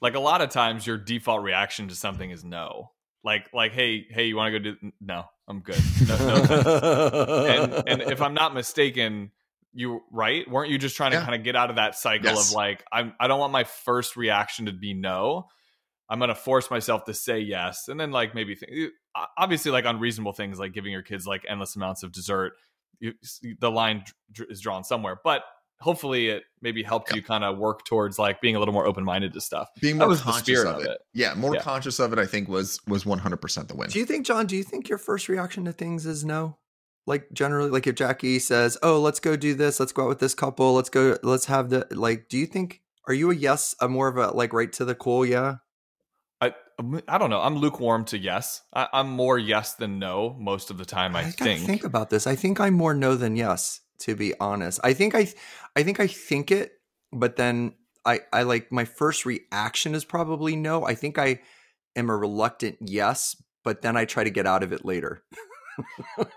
like 0.00 0.14
a 0.14 0.20
lot 0.20 0.42
of 0.42 0.50
times 0.50 0.86
your 0.86 0.98
default 0.98 1.42
reaction 1.42 1.88
to 1.88 1.94
something 1.94 2.30
is 2.30 2.44
no. 2.44 2.90
Like 3.24 3.46
like 3.52 3.72
hey 3.72 4.06
hey 4.10 4.26
you 4.26 4.36
want 4.36 4.52
to 4.52 4.60
go 4.60 4.62
do 4.72 4.92
no 5.00 5.24
I'm 5.48 5.60
good 5.60 5.80
no, 6.06 6.16
no 6.16 7.46
and 7.84 7.88
and 7.88 8.02
if 8.12 8.20
I'm 8.22 8.34
not 8.34 8.54
mistaken, 8.54 9.32
you 9.72 10.00
right? 10.12 10.48
Weren't 10.48 10.70
you 10.70 10.78
just 10.78 10.96
trying 10.96 11.10
to 11.12 11.16
Yeah. 11.16 11.24
kind 11.24 11.34
of 11.34 11.42
get 11.42 11.56
out 11.56 11.70
of 11.70 11.76
that 11.76 11.96
cycle 11.96 12.26
Yes. 12.30 12.50
of 12.50 12.54
like 12.56 12.84
I'm 12.92 13.14
I 13.18 13.26
don't 13.26 13.40
want 13.40 13.52
my 13.52 13.64
first 13.64 14.16
reaction 14.16 14.66
to 14.66 14.72
be 14.72 14.94
no. 14.94 15.48
I'm 16.08 16.18
gonna 16.20 16.34
force 16.34 16.70
myself 16.70 17.04
to 17.06 17.14
say 17.14 17.40
yes, 17.40 17.88
and 17.88 17.98
then 17.98 18.10
like 18.12 18.34
maybe 18.34 18.54
think, 18.54 18.92
obviously 19.36 19.70
like 19.72 19.84
unreasonable 19.84 20.32
things 20.32 20.58
like 20.58 20.72
giving 20.72 20.92
your 20.92 21.02
kids 21.02 21.26
like 21.26 21.44
endless 21.48 21.74
amounts 21.76 22.02
of 22.02 22.12
dessert. 22.12 22.52
You, 23.00 23.12
the 23.60 23.70
line 23.70 24.04
dr- 24.32 24.50
is 24.50 24.60
drawn 24.60 24.82
somewhere, 24.84 25.18
but 25.22 25.42
hopefully 25.80 26.28
it 26.28 26.44
maybe 26.62 26.82
helped 26.82 27.10
Yeah. 27.10 27.16
you 27.16 27.22
kind 27.22 27.44
of 27.44 27.58
work 27.58 27.84
towards 27.84 28.18
like 28.18 28.40
being 28.40 28.56
a 28.56 28.58
little 28.58 28.72
more 28.72 28.86
open 28.86 29.04
minded 29.04 29.34
to 29.34 29.40
stuff. 29.42 29.68
being 29.82 29.96
That 29.98 30.04
more 30.04 30.08
was 30.08 30.20
the 30.20 30.24
conscious 30.32 30.42
spirit 30.44 30.66
of 30.68 30.76
of 30.76 30.82
it. 30.84 30.90
it. 30.92 30.98
Yeah, 31.12 31.34
more 31.34 31.54
Yeah. 31.54 31.60
conscious 31.60 31.98
of 31.98 32.12
it. 32.14 32.18
I 32.18 32.24
think 32.24 32.48
was 32.48 32.80
was 32.86 33.04
100 33.04 33.36
percent 33.38 33.68
the 33.68 33.76
win. 33.76 33.90
Do 33.90 33.98
you 33.98 34.06
think, 34.06 34.24
John? 34.24 34.46
Do 34.46 34.56
you 34.56 34.62
think 34.62 34.88
your 34.88 34.96
first 34.98 35.28
reaction 35.28 35.64
to 35.66 35.72
things 35.72 36.06
is 36.06 36.24
no? 36.24 36.56
Like 37.06 37.26
generally, 37.32 37.68
like 37.70 37.86
if 37.86 37.94
Jackie 37.96 38.38
says, 38.38 38.78
"Oh, 38.82 38.98
let's 39.00 39.20
go 39.20 39.36
do 39.36 39.54
this. 39.54 39.78
Let's 39.78 39.92
go 39.92 40.04
out 40.04 40.08
with 40.08 40.18
this 40.20 40.34
couple. 40.34 40.72
Let's 40.74 40.88
go. 40.88 41.18
Let's 41.22 41.44
have 41.46 41.68
the 41.68 41.86
like." 41.90 42.28
Do 42.30 42.38
you 42.38 42.46
think? 42.46 42.80
Are 43.06 43.14
you 43.14 43.30
a 43.30 43.34
yes? 43.34 43.74
A 43.80 43.88
more 43.88 44.08
of 44.08 44.16
a 44.16 44.28
like 44.34 44.52
right 44.54 44.72
to 44.72 44.84
the 44.84 44.94
cool? 44.94 45.24
Yeah. 45.26 45.56
I 47.08 47.18
don't 47.18 47.30
know. 47.30 47.40
I'm 47.40 47.56
lukewarm 47.56 48.04
to 48.06 48.18
yes. 48.18 48.62
I, 48.72 48.88
am 48.92 49.08
more 49.08 49.38
yes 49.38 49.74
than 49.74 49.98
no 49.98 50.36
most 50.38 50.70
of 50.70 50.76
the 50.78 50.84
time. 50.84 51.16
I, 51.16 51.20
I 51.20 51.30
think. 51.30 51.60
Think 51.60 51.84
about 51.84 52.10
this. 52.10 52.26
I 52.26 52.34
think 52.34 52.60
I'm 52.60 52.74
more 52.74 52.94
no 52.94 53.16
than 53.16 53.36
yes. 53.36 53.80
To 54.00 54.14
be 54.14 54.34
honest, 54.38 54.78
I 54.84 54.92
think 54.92 55.14
I, 55.14 55.26
I 55.74 55.82
think 55.82 56.00
I 56.00 56.06
think 56.06 56.50
it, 56.50 56.72
but 57.12 57.36
then 57.36 57.72
I, 58.04 58.20
I 58.30 58.42
like 58.42 58.70
my 58.70 58.84
first 58.84 59.24
reaction 59.24 59.94
is 59.94 60.04
probably 60.04 60.54
no. 60.54 60.84
I 60.84 60.94
think 60.94 61.18
I 61.18 61.40
am 61.96 62.10
a 62.10 62.16
reluctant 62.16 62.76
yes, 62.80 63.36
but 63.64 63.80
then 63.80 63.96
I 63.96 64.04
try 64.04 64.22
to 64.22 64.28
get 64.28 64.46
out 64.46 64.62
of 64.62 64.74
it 64.74 64.84
later. 64.84 65.24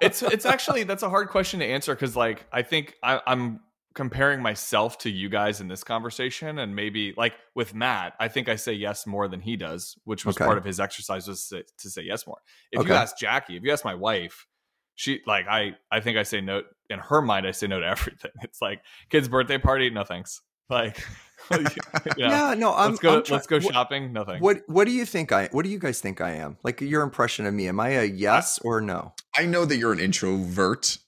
it's 0.02 0.24
it's 0.24 0.46
actually 0.46 0.84
that's 0.84 1.04
a 1.04 1.10
hard 1.10 1.30
question 1.30 1.60
to 1.60 1.66
answer 1.66 1.94
because 1.94 2.16
like 2.16 2.46
I 2.52 2.62
think 2.62 2.96
I, 3.04 3.22
I'm 3.28 3.60
comparing 4.00 4.42
myself 4.42 4.98
to 4.98 5.10
you 5.10 5.28
guys 5.28 5.60
in 5.60 5.68
this 5.68 5.84
conversation 5.84 6.60
and 6.60 6.74
maybe 6.74 7.14
like 7.18 7.34
with 7.54 7.76
Matt, 7.76 8.14
I 8.18 8.30
think 8.30 8.48
I 8.48 8.56
say 8.56 8.72
yes 8.72 9.06
more 9.06 9.28
than 9.28 9.42
he 9.42 9.58
does, 9.58 9.98
which 10.06 10.26
was 10.26 10.38
okay. 10.38 10.46
part 10.46 10.58
of 10.58 10.64
his 10.64 10.80
exercise 10.80 11.28
was 11.28 11.50
to, 11.50 11.66
to 11.80 11.90
say 11.90 12.04
yes 12.04 12.26
more. 12.26 12.38
If 12.72 12.80
okay. 12.80 12.88
you 12.92 12.96
ask 12.96 13.18
Jackie, 13.18 13.58
if 13.58 13.64
you 13.64 13.74
ask 13.74 13.84
my 13.84 13.96
wife, 13.96 14.48
she 14.96 15.20
like 15.28 15.48
I 15.50 15.76
I 15.92 16.00
think 16.00 16.18
I 16.18 16.24
say 16.24 16.40
no 16.40 16.62
in 16.90 17.00
her 17.00 17.22
mind 17.22 17.46
I 17.46 17.52
say 17.52 17.68
no 17.68 17.82
to 17.82 17.86
everything. 17.94 18.32
It's 18.42 18.62
like 18.62 18.80
kids 19.10 19.28
birthday 19.28 19.58
party, 19.58 19.90
no 19.90 20.06
thanks. 20.06 20.42
Like 20.70 21.04
yeah, 22.16 22.54
no, 22.56 22.76
I'm, 22.76 22.92
let's 22.92 23.00
go. 23.00 23.18
I'm 23.18 23.24
try- 23.24 23.36
let's 23.36 23.48
go 23.48 23.60
shopping. 23.60 24.14
Nothing. 24.14 24.40
What 24.40 24.62
What 24.68 24.86
do 24.86 24.92
you 24.92 25.04
think 25.04 25.32
I? 25.32 25.50
What 25.52 25.66
do 25.66 25.72
you 25.72 25.80
guys 25.80 26.00
think 26.00 26.22
I 26.22 26.34
am? 26.36 26.58
Like 26.64 26.80
your 26.80 27.02
impression 27.02 27.48
of 27.48 27.56
me? 27.56 27.68
Am 27.68 27.80
I 27.80 27.90
a 27.90 28.04
yes 28.04 28.60
or 28.60 28.80
no? 28.80 29.14
I 29.36 29.48
know 29.48 29.66
that 29.66 29.78
you're 29.78 29.92
an 29.92 30.00
introvert, 30.00 31.00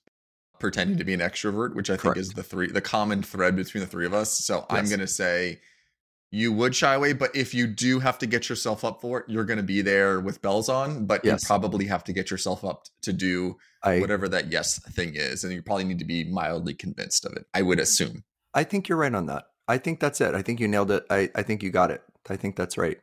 pretending 0.62 0.98
to 0.98 1.04
be 1.04 1.14
an 1.14 1.20
extrovert, 1.20 1.76
which 1.76 1.90
I 1.90 1.98
think 1.98 2.16
is 2.16 2.30
the 2.30 2.44
three 2.44 2.72
the 2.72 2.82
common 2.82 3.22
thread 3.22 3.56
between 3.56 3.82
the 3.82 3.88
three 3.88 4.06
of 4.06 4.14
us. 4.14 4.32
So 4.46 4.58
yes. 4.58 4.66
I'm 4.70 4.90
gonna 4.90 5.08
say 5.08 5.60
you 6.32 6.54
would 6.54 6.74
shy 6.74 6.94
away, 6.94 7.12
but 7.12 7.36
if 7.36 7.54
you 7.54 7.68
do 7.68 8.00
have 8.00 8.18
to 8.20 8.26
get 8.26 8.48
yourself 8.48 8.86
up 8.86 9.02
for 9.02 9.20
it, 9.20 9.26
you're 9.28 9.44
gonna 9.44 9.64
be 9.64 9.82
there 9.82 10.22
with 10.22 10.42
bells 10.42 10.70
on, 10.70 11.06
but 11.06 11.26
yes. 11.26 11.42
you 11.42 11.48
probably 11.48 11.86
have 11.88 12.04
to 12.06 12.14
get 12.14 12.32
yourself 12.32 12.64
up 12.64 12.86
to 13.02 13.12
do 13.12 13.58
I, 13.84 14.00
whatever 14.00 14.30
that 14.30 14.52
yes 14.52 14.80
thing 14.94 15.16
is. 15.16 15.44
And 15.44 15.52
you 15.52 15.62
probably 15.62 15.84
need 15.84 16.00
to 16.00 16.06
be 16.06 16.24
mildly 16.24 16.74
convinced 16.74 17.26
of 17.26 17.34
it, 17.34 17.46
I 17.54 17.64
would 17.64 17.80
assume. 17.80 18.24
I 18.54 18.64
think 18.64 18.88
you're 18.88 18.98
right 18.98 19.14
on 19.14 19.26
that. 19.26 19.46
I 19.68 19.78
think 19.78 20.00
that's 20.00 20.22
it. 20.22 20.36
I 20.36 20.42
think 20.42 20.60
you 20.60 20.68
nailed 20.68 20.92
it. 20.92 21.06
I, 21.10 21.30
I 21.36 21.44
think 21.44 21.64
you 21.64 21.70
got 21.70 21.92
it. 21.92 22.02
I 22.30 22.36
think 22.36 22.56
that's 22.56 22.78
right 22.78 23.00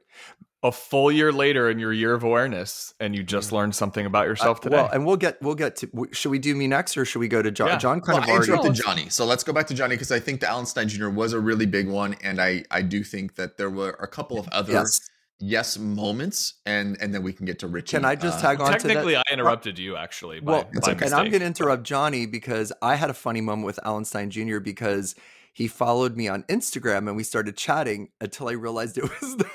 a 0.63 0.73
full 0.73 1.13
year 1.13 1.33
later 1.33 1.71
in 1.71 1.79
your 1.79 1.93
year 1.93 2.15
of 2.15 2.25
awareness 2.25 2.93
and 2.99 3.15
you 3.15 3.23
just 3.23 3.53
learned 3.53 3.75
something 3.75 4.05
about 4.05 4.27
yourself 4.27 4.61
today. 4.61 4.77
Uh, 4.77 4.83
well, 4.83 4.91
and 4.93 5.07
we'll 5.07 5.17
get 5.17 5.41
we'll 5.41 5.55
get 5.55 5.77
to 5.77 6.09
should 6.11 6.31
we 6.31 6.39
do 6.39 6.55
me 6.55 6.67
next 6.67 6.97
or 6.97 7.05
should 7.05 7.21
we 7.21 7.29
go 7.29 7.43
to 7.43 7.51
John? 7.51 7.69
Yeah. 7.69 7.79
John 7.79 8.01
kind 8.01 8.19
well, 8.19 8.25
of 8.25 8.29
I 8.29 8.33
already 8.33 8.53
interrupted 8.53 8.75
Johnny. 8.75 9.09
So 9.09 9.25
let's 9.25 9.45
go 9.45 9.53
back 9.53 9.69
to 9.69 9.75
Johnny 9.75 9.95
because 9.95 10.11
I 10.11 10.19
think 10.19 10.41
the 10.41 10.49
Alan 10.49 10.67
Stein 10.67 10.89
Jr. 10.89 11.11
was 11.11 11.33
a 11.33 11.39
really 11.41 11.67
big 11.67 11.89
one 11.89 12.17
and 12.23 12.41
I 12.41 12.65
I 12.71 12.83
do 12.83 13.05
think 13.05 13.37
that 13.37 13.57
there 13.57 13.71
were 13.71 13.91
a 14.01 14.09
couple 14.09 14.39
of 14.39 14.49
other 14.49 14.73
yes, 14.73 15.01
yes 15.39 15.79
moments 15.79 16.55
and 16.67 16.97
and 17.01 17.15
then 17.15 17.23
we 17.23 17.33
can 17.33 17.47
get 17.47 17.61
to 17.61 17.69
Richie. 17.69 17.97
Can 17.97 18.05
I 18.05 18.17
just 18.17 18.39
uh, 18.39 18.49
tag 18.49 18.61
on 18.61 18.73
Technically 18.73 19.17
I 19.17 19.23
interrupted 19.31 19.79
you 19.79 19.97
actually 19.97 20.41
by, 20.41 20.53
well, 20.53 20.71
by 20.83 20.91
and 20.91 21.15
I'm 21.15 21.31
going 21.31 21.41
to 21.41 21.47
interrupt 21.47 21.85
Johnny 21.85 22.27
because 22.27 22.73
I 22.83 22.97
had 22.97 23.11
a 23.11 23.15
funny 23.15 23.43
moment 23.43 23.67
with 23.67 23.79
Alan 23.85 24.05
Stein 24.05 24.31
Jr. 24.31 24.59
because 24.59 25.15
he 25.53 25.69
followed 25.69 26.17
me 26.17 26.27
on 26.27 26.43
Instagram 26.45 27.07
and 27.07 27.17
we 27.17 27.23
started 27.23 27.57
chatting 27.57 28.09
until 28.21 28.49
I 28.49 28.53
realized 28.53 28.99
it 28.99 29.05
was 29.21 29.37
the 29.37 29.49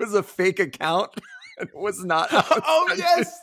was 0.00 0.14
a 0.14 0.22
fake 0.22 0.58
account. 0.58 1.10
it 1.58 1.70
was 1.74 2.04
not. 2.04 2.28
oh 2.32 2.94
yes. 2.96 3.40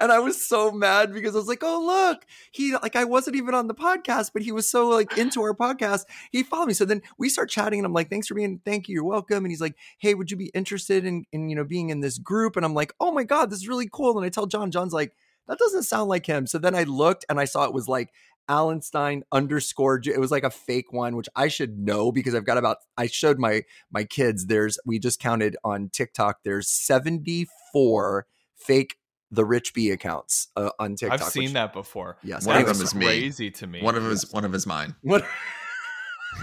And 0.00 0.12
I 0.12 0.18
was 0.18 0.46
so 0.46 0.70
mad 0.70 1.14
because 1.14 1.34
I 1.34 1.38
was 1.38 1.48
like, 1.48 1.62
"Oh 1.62 1.82
look, 1.82 2.26
he 2.50 2.74
like 2.74 2.94
I 2.94 3.04
wasn't 3.04 3.36
even 3.36 3.54
on 3.54 3.68
the 3.68 3.74
podcast, 3.74 4.32
but 4.34 4.42
he 4.42 4.52
was 4.52 4.68
so 4.68 4.88
like 4.88 5.16
into 5.16 5.40
our 5.40 5.54
podcast. 5.54 6.04
He 6.30 6.42
followed 6.42 6.66
me. 6.66 6.74
So 6.74 6.84
then 6.84 7.00
we 7.16 7.30
start 7.30 7.48
chatting, 7.48 7.78
and 7.78 7.86
I'm 7.86 7.94
like, 7.94 8.10
"Thanks 8.10 8.26
for 8.26 8.34
being, 8.34 8.60
thank 8.66 8.88
you, 8.88 8.94
you're 8.94 9.04
welcome." 9.04 9.44
And 9.44 9.50
he's 9.50 9.62
like, 9.62 9.76
"Hey, 9.98 10.12
would 10.12 10.30
you 10.30 10.36
be 10.36 10.50
interested 10.54 11.06
in 11.06 11.24
in 11.32 11.48
you 11.48 11.56
know 11.56 11.64
being 11.64 11.88
in 11.88 12.00
this 12.00 12.18
group?" 12.18 12.56
And 12.56 12.66
I'm 12.66 12.74
like, 12.74 12.92
"Oh 13.00 13.12
my 13.12 13.24
god, 13.24 13.48
this 13.48 13.60
is 13.60 13.68
really 13.68 13.88
cool." 13.90 14.18
And 14.18 14.26
I 14.26 14.28
tell 14.28 14.46
John, 14.46 14.70
John's 14.70 14.92
like, 14.92 15.14
"That 15.48 15.58
doesn't 15.58 15.84
sound 15.84 16.10
like 16.10 16.26
him." 16.26 16.46
So 16.46 16.58
then 16.58 16.74
I 16.74 16.82
looked 16.82 17.24
and 17.30 17.40
I 17.40 17.46
saw 17.46 17.64
it 17.64 17.72
was 17.72 17.88
like 17.88 18.12
Allenstein 18.48 19.22
underscore. 19.32 20.00
It 20.04 20.20
was 20.20 20.30
like 20.30 20.44
a 20.44 20.50
fake 20.50 20.92
one, 20.92 21.16
which 21.16 21.28
I 21.34 21.48
should 21.48 21.78
know 21.78 22.12
because 22.12 22.34
I've 22.34 22.44
got 22.44 22.58
about. 22.58 22.78
I 22.96 23.06
showed 23.06 23.38
my 23.38 23.62
my 23.90 24.04
kids. 24.04 24.46
There's 24.46 24.78
we 24.84 24.98
just 24.98 25.20
counted 25.20 25.56
on 25.64 25.90
TikTok. 25.90 26.42
There's 26.44 26.68
74 26.68 28.26
fake 28.56 28.96
the 29.30 29.44
rich 29.44 29.72
bee 29.72 29.90
accounts 29.90 30.48
uh, 30.56 30.70
on 30.78 30.94
TikTok. 30.94 31.22
I've 31.22 31.28
seen 31.28 31.44
which, 31.44 31.52
that 31.54 31.72
before. 31.72 32.18
Yes, 32.22 32.46
one 32.46 32.58
of 32.58 32.66
them 32.66 32.82
is 32.82 32.92
crazy 32.92 33.46
me. 33.46 33.50
to 33.50 33.66
me. 33.66 33.82
One 33.82 33.96
of 33.96 34.02
them 34.02 34.12
is 34.12 34.30
one 34.30 34.44
of 34.44 34.54
is 34.54 34.66
mine. 34.66 34.94
What? 35.02 35.24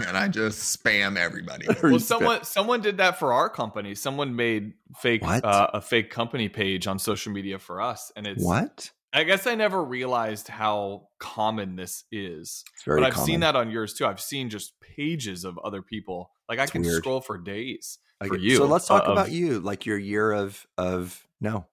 and 0.06 0.16
I 0.16 0.28
just 0.28 0.78
spam 0.78 1.16
everybody. 1.16 1.66
well, 1.82 1.98
someone 1.98 2.44
someone 2.44 2.80
did 2.80 2.98
that 2.98 3.18
for 3.18 3.32
our 3.32 3.48
company. 3.48 3.94
Someone 3.94 4.36
made 4.36 4.74
fake 5.00 5.22
uh, 5.24 5.68
a 5.74 5.80
fake 5.80 6.10
company 6.10 6.48
page 6.48 6.86
on 6.86 6.98
social 6.98 7.32
media 7.32 7.58
for 7.58 7.80
us, 7.80 8.12
and 8.16 8.26
it's 8.26 8.42
what 8.42 8.90
I 9.12 9.24
guess 9.24 9.46
I 9.46 9.54
never 9.54 9.82
realized 9.82 10.48
how 10.48 11.08
common 11.18 11.76
this 11.76 12.04
is. 12.12 12.64
but 12.86 13.02
I've 13.02 13.14
common. 13.14 13.26
seen 13.26 13.40
that 13.40 13.56
on 13.56 13.70
yours 13.70 13.94
too. 13.94 14.06
I've 14.06 14.20
seen 14.20 14.50
just 14.50 14.74
pages 14.80 15.44
of 15.44 15.58
other 15.58 15.82
people. 15.82 16.30
Like 16.48 16.58
I 16.58 16.66
can 16.66 16.82
weird. 16.82 17.02
scroll 17.02 17.20
for 17.20 17.38
days 17.38 17.98
for 18.26 18.36
you. 18.36 18.56
So 18.56 18.66
let's 18.66 18.86
talk 18.86 19.08
uh, 19.08 19.12
about 19.12 19.28
of, 19.28 19.32
you, 19.32 19.60
like 19.60 19.86
your 19.86 19.98
year 19.98 20.32
of 20.32 20.66
of 20.76 21.26
no. 21.40 21.66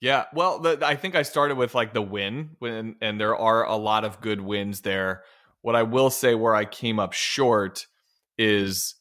Yeah, 0.00 0.26
well, 0.32 0.60
the, 0.60 0.78
I 0.86 0.94
think 0.94 1.16
I 1.16 1.22
started 1.22 1.56
with 1.56 1.74
like 1.74 1.92
the 1.92 2.02
win, 2.02 2.50
when, 2.60 2.94
and 3.00 3.20
there 3.20 3.36
are 3.36 3.64
a 3.64 3.74
lot 3.74 4.04
of 4.04 4.20
good 4.20 4.40
wins 4.40 4.82
there. 4.82 5.24
What 5.62 5.74
I 5.74 5.82
will 5.82 6.10
say, 6.10 6.36
where 6.36 6.54
I 6.54 6.66
came 6.66 7.00
up 7.00 7.12
short, 7.14 7.88
is 8.36 8.94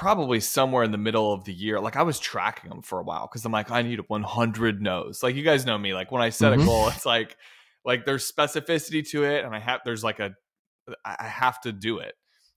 probably 0.00 0.40
somewhere 0.40 0.82
in 0.82 0.92
the 0.92 0.98
middle 0.98 1.30
of 1.30 1.44
the 1.44 1.52
year. 1.52 1.78
Like 1.78 1.94
I 1.94 2.02
was 2.04 2.18
tracking 2.18 2.70
them 2.70 2.80
for 2.80 3.00
a 3.00 3.02
while 3.02 3.28
because 3.28 3.44
I'm 3.44 3.52
like, 3.52 3.70
I 3.70 3.82
need 3.82 4.00
100 4.08 4.80
no's. 4.80 5.22
Like 5.22 5.36
you 5.36 5.42
guys 5.42 5.66
know 5.66 5.76
me. 5.76 5.92
Like 5.92 6.10
when 6.10 6.22
I 6.22 6.30
set 6.30 6.52
mm-hmm. 6.52 6.62
a 6.62 6.64
goal, 6.64 6.88
it's 6.88 7.04
like, 7.04 7.36
like 7.84 8.06
there's 8.06 8.30
specificity 8.30 9.06
to 9.10 9.24
it, 9.24 9.44
and 9.44 9.54
I 9.54 9.58
have 9.60 9.80
there's 9.84 10.02
like 10.02 10.18
a, 10.18 10.34
I 11.04 11.26
have 11.26 11.60
to 11.62 11.72
do 11.72 11.98
it. 11.98 12.14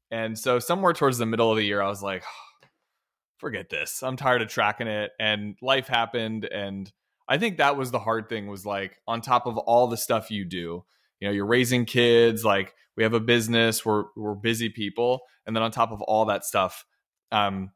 And 0.10 0.40
so 0.40 0.60
somewhere 0.60 0.94
towards 0.94 1.18
the 1.18 1.26
middle 1.26 1.52
of 1.52 1.58
the 1.58 1.66
year, 1.66 1.82
I 1.82 1.90
was 1.90 2.02
like, 2.02 2.24
oh, 2.26 2.68
forget 3.40 3.70
this. 3.70 4.02
I'm 4.04 4.16
tired 4.16 4.42
of 4.42 4.48
tracking 4.48 4.88
it, 4.88 5.12
and 5.20 5.58
life 5.62 5.90
happened, 5.90 6.46
and 6.46 6.90
I 7.28 7.38
think 7.40 7.58
that 7.58 7.76
was 7.76 7.92
the 7.92 8.00
hard 8.00 8.30
thing. 8.30 8.48
Was 8.48 8.66
like 8.66 9.02
on 9.06 9.20
top 9.20 9.48
of 9.48 9.58
all 9.58 9.88
the 9.88 9.98
stuff 9.98 10.32
you 10.32 10.46
do, 10.46 10.86
you 11.20 11.28
know, 11.28 11.32
you're 11.32 11.46
raising 11.46 11.84
kids, 11.84 12.46
like 12.46 12.74
we 12.96 13.04
have 13.04 13.14
a 13.14 13.20
business, 13.20 13.86
we're 13.86 14.06
we're 14.16 14.34
busy 14.34 14.70
people, 14.70 15.24
and 15.46 15.54
then 15.54 15.62
on 15.62 15.72
top 15.72 15.92
of 15.92 16.02
all 16.04 16.24
that 16.26 16.46
stuff 16.46 16.86
um 17.34 17.72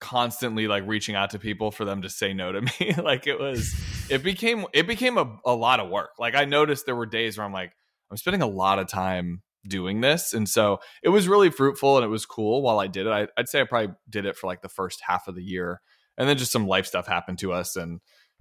constantly 0.00 0.68
like 0.68 0.84
reaching 0.86 1.16
out 1.16 1.30
to 1.30 1.38
people 1.38 1.70
for 1.70 1.84
them 1.84 2.02
to 2.02 2.10
say 2.10 2.32
no 2.32 2.52
to 2.52 2.60
me. 2.80 2.94
Like 2.94 3.26
it 3.26 3.38
was 3.38 3.74
it 4.08 4.22
became 4.22 4.66
it 4.72 4.86
became 4.86 5.18
a, 5.18 5.38
a 5.44 5.54
lot 5.54 5.80
of 5.80 5.90
work. 5.90 6.10
Like 6.18 6.34
i 6.34 6.44
noticed 6.44 6.86
there 6.86 6.96
were 6.96 7.06
days 7.06 7.36
where 7.36 7.46
i'm 7.46 7.52
like 7.52 7.72
i'm 8.10 8.16
spending 8.16 8.42
a 8.42 8.46
lot 8.46 8.78
of 8.78 8.88
time 8.88 9.42
doing 9.66 10.00
this. 10.00 10.32
And 10.32 10.48
so 10.48 10.80
it 11.02 11.08
was 11.08 11.28
really 11.28 11.50
fruitful 11.50 11.96
and 11.96 12.04
it 12.04 12.08
was 12.08 12.26
cool 12.26 12.62
while 12.62 12.78
i 12.78 12.86
did 12.86 13.06
it. 13.06 13.10
I, 13.10 13.28
i'd 13.36 13.48
say 13.48 13.60
i 13.60 13.64
probably 13.64 13.94
did 14.08 14.26
it 14.26 14.36
for 14.36 14.46
like 14.46 14.62
the 14.62 14.68
first 14.68 15.02
half 15.06 15.28
of 15.28 15.34
the 15.34 15.42
year. 15.42 15.80
And 16.16 16.28
then 16.28 16.38
just 16.38 16.52
some 16.52 16.66
life 16.66 16.86
stuff 16.86 17.06
happened 17.06 17.38
to 17.40 17.52
us 17.52 17.76
and 17.76 18.00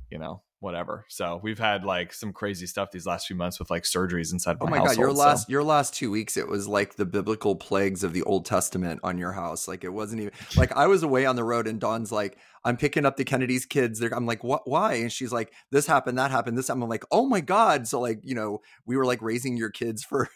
you 0.09 0.19
know 0.19 0.41
whatever. 0.59 1.05
So 1.07 1.39
we've 1.43 1.59
had 1.59 1.83
like 1.83 2.13
some 2.13 2.33
crazy 2.33 2.65
stuff 2.65 2.91
these 2.91 3.05
last 3.05 3.27
few 3.27 3.35
months 3.35 3.59
with 3.59 3.69
like 3.69 3.83
surgeries 3.83 4.33
inside. 4.33 4.57
Oh 4.59 4.65
my, 4.67 4.79
my 4.79 4.85
god, 4.85 4.97
your 4.97 5.11
last 5.11 5.47
so. 5.47 5.51
your 5.51 5.63
last 5.63 5.93
two 5.93 6.09
weeks, 6.09 6.37
it 6.37 6.47
was 6.47 6.67
like 6.67 6.95
the 6.95 7.05
biblical 7.05 7.55
plagues 7.55 8.03
of 8.03 8.13
the 8.13 8.23
Old 8.23 8.45
Testament 8.45 8.99
on 9.03 9.17
your 9.17 9.31
house. 9.31 9.67
Like 9.67 9.83
it 9.83 9.89
wasn't 9.89 10.21
even 10.21 10.33
like 10.55 10.71
I 10.75 10.87
was 10.87 11.03
away 11.03 11.25
on 11.25 11.35
the 11.35 11.43
road, 11.43 11.67
and 11.67 11.79
Dawn's 11.79 12.11
like, 12.11 12.37
"I'm 12.63 12.77
picking 12.77 13.05
up 13.05 13.17
the 13.17 13.25
Kennedy's 13.25 13.65
kids." 13.65 13.99
They're, 13.99 14.13
I'm 14.13 14.25
like, 14.25 14.43
"What? 14.43 14.67
Why?" 14.67 14.95
And 14.95 15.11
she's 15.11 15.31
like, 15.31 15.53
"This 15.71 15.85
happened, 15.85 16.17
that 16.17 16.31
happened, 16.31 16.57
this." 16.57 16.69
I'm 16.69 16.81
like, 16.81 17.05
"Oh 17.11 17.27
my 17.27 17.41
god!" 17.41 17.87
So 17.87 17.99
like, 17.99 18.19
you 18.23 18.35
know, 18.35 18.61
we 18.85 18.97
were 18.97 19.05
like 19.05 19.21
raising 19.21 19.57
your 19.57 19.69
kids 19.69 20.03
for 20.03 20.29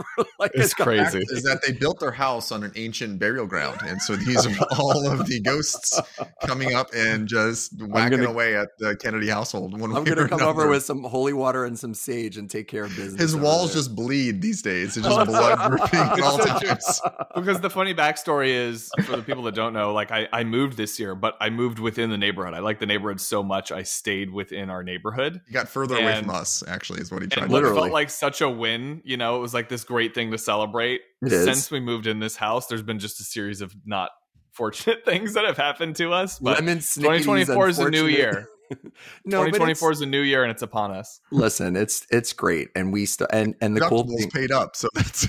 like 0.38 0.50
it's 0.54 0.74
crazy. 0.74 1.20
is 1.30 1.42
that 1.42 1.60
they 1.66 1.72
built 1.72 2.00
their 2.00 2.10
house 2.10 2.52
on 2.52 2.62
an 2.62 2.72
ancient 2.76 3.18
burial 3.18 3.46
ground 3.46 3.78
and 3.86 4.00
so 4.00 4.16
these 4.16 4.46
are 4.46 4.66
all 4.78 5.10
of 5.10 5.26
the 5.26 5.40
ghosts 5.40 6.00
coming 6.44 6.74
up 6.74 6.88
and 6.94 7.28
just 7.28 7.72
whacking 7.80 8.18
gonna, 8.18 8.30
away 8.30 8.56
at 8.56 8.68
the 8.78 8.96
kennedy 8.96 9.28
household 9.28 9.74
i'm 9.74 9.80
gonna 9.80 9.94
come 10.28 10.40
another. 10.40 10.44
over 10.44 10.68
with 10.68 10.82
some 10.82 11.02
holy 11.04 11.32
water 11.32 11.64
and 11.64 11.78
some 11.78 11.94
sage 11.94 12.36
and 12.36 12.50
take 12.50 12.68
care 12.68 12.84
of 12.84 12.94
business 12.96 13.20
his 13.20 13.36
walls 13.36 13.72
there. 13.72 13.80
just 13.80 13.94
bleed 13.94 14.42
these 14.42 14.62
days. 14.62 14.96
It's 14.96 15.06
just 15.06 15.26
blood 15.26 15.70
dripping 15.70 16.00
at 16.00 16.20
all 16.20 16.38
times. 16.38 17.00
Because 17.34 17.60
the 17.60 17.70
funny 17.70 17.94
backstory 17.94 18.48
is 18.48 18.90
for 19.04 19.16
the 19.16 19.22
people 19.22 19.42
that 19.44 19.54
don't 19.54 19.72
know 19.72 19.92
like 19.92 20.10
I, 20.10 20.28
I 20.32 20.44
moved 20.44 20.76
this 20.76 20.98
year 20.98 21.14
but 21.14 21.36
i 21.40 21.50
moved 21.50 21.78
within 21.78 22.10
the 22.10 22.18
neighborhood. 22.18 22.54
I 22.54 22.60
like 22.60 22.78
the 22.78 22.86
neighborhood 22.86 23.20
so 23.20 23.42
much 23.42 23.72
i 23.72 23.82
stayed 23.82 24.30
within 24.30 24.70
our 24.70 24.82
neighborhood. 24.82 25.40
You 25.46 25.52
got 25.52 25.68
further 25.68 25.96
and, 25.96 26.04
away 26.04 26.20
from 26.20 26.30
us 26.30 26.62
actually 26.66 27.00
is 27.00 27.10
what 27.10 27.22
he 27.22 27.28
tried 27.28 27.44
and 27.44 27.52
literally 27.52 27.80
felt 27.80 27.92
like 27.92 28.10
such 28.10 28.40
a 28.40 28.48
win 28.48 29.02
you 29.04 29.16
know? 29.16 29.36
It 29.36 29.40
was 29.40 29.54
like 29.54 29.68
this 29.68 29.81
great 29.84 30.14
thing 30.14 30.30
to 30.30 30.38
celebrate. 30.38 31.00
Since 31.26 31.70
we 31.70 31.80
moved 31.80 32.06
in 32.06 32.20
this 32.20 32.36
house, 32.36 32.66
there's 32.66 32.82
been 32.82 32.98
just 32.98 33.20
a 33.20 33.24
series 33.24 33.60
of 33.60 33.74
not 33.84 34.10
fortunate 34.52 35.04
things 35.04 35.34
that 35.34 35.44
have 35.44 35.56
happened 35.56 35.96
to 35.96 36.12
us. 36.12 36.38
But 36.38 36.58
Lemon 36.58 36.78
2024 36.78 37.68
is 37.68 37.78
a 37.78 37.90
new 37.90 38.06
year. 38.06 38.48
no, 39.24 39.44
2024 39.44 39.92
is 39.92 40.00
a 40.00 40.06
new 40.06 40.20
year 40.20 40.42
and 40.42 40.50
it's 40.50 40.62
upon 40.62 40.92
us. 40.92 41.20
Listen, 41.30 41.76
it's 41.76 42.06
it's 42.10 42.32
great, 42.32 42.68
and 42.74 42.92
we 42.92 43.06
still 43.06 43.26
and 43.32 43.54
and 43.60 43.76
the 43.76 43.80
cool 43.82 44.04
thing 44.04 44.30
paid 44.30 44.50
up, 44.50 44.76
so 44.76 44.88
that's 44.94 45.26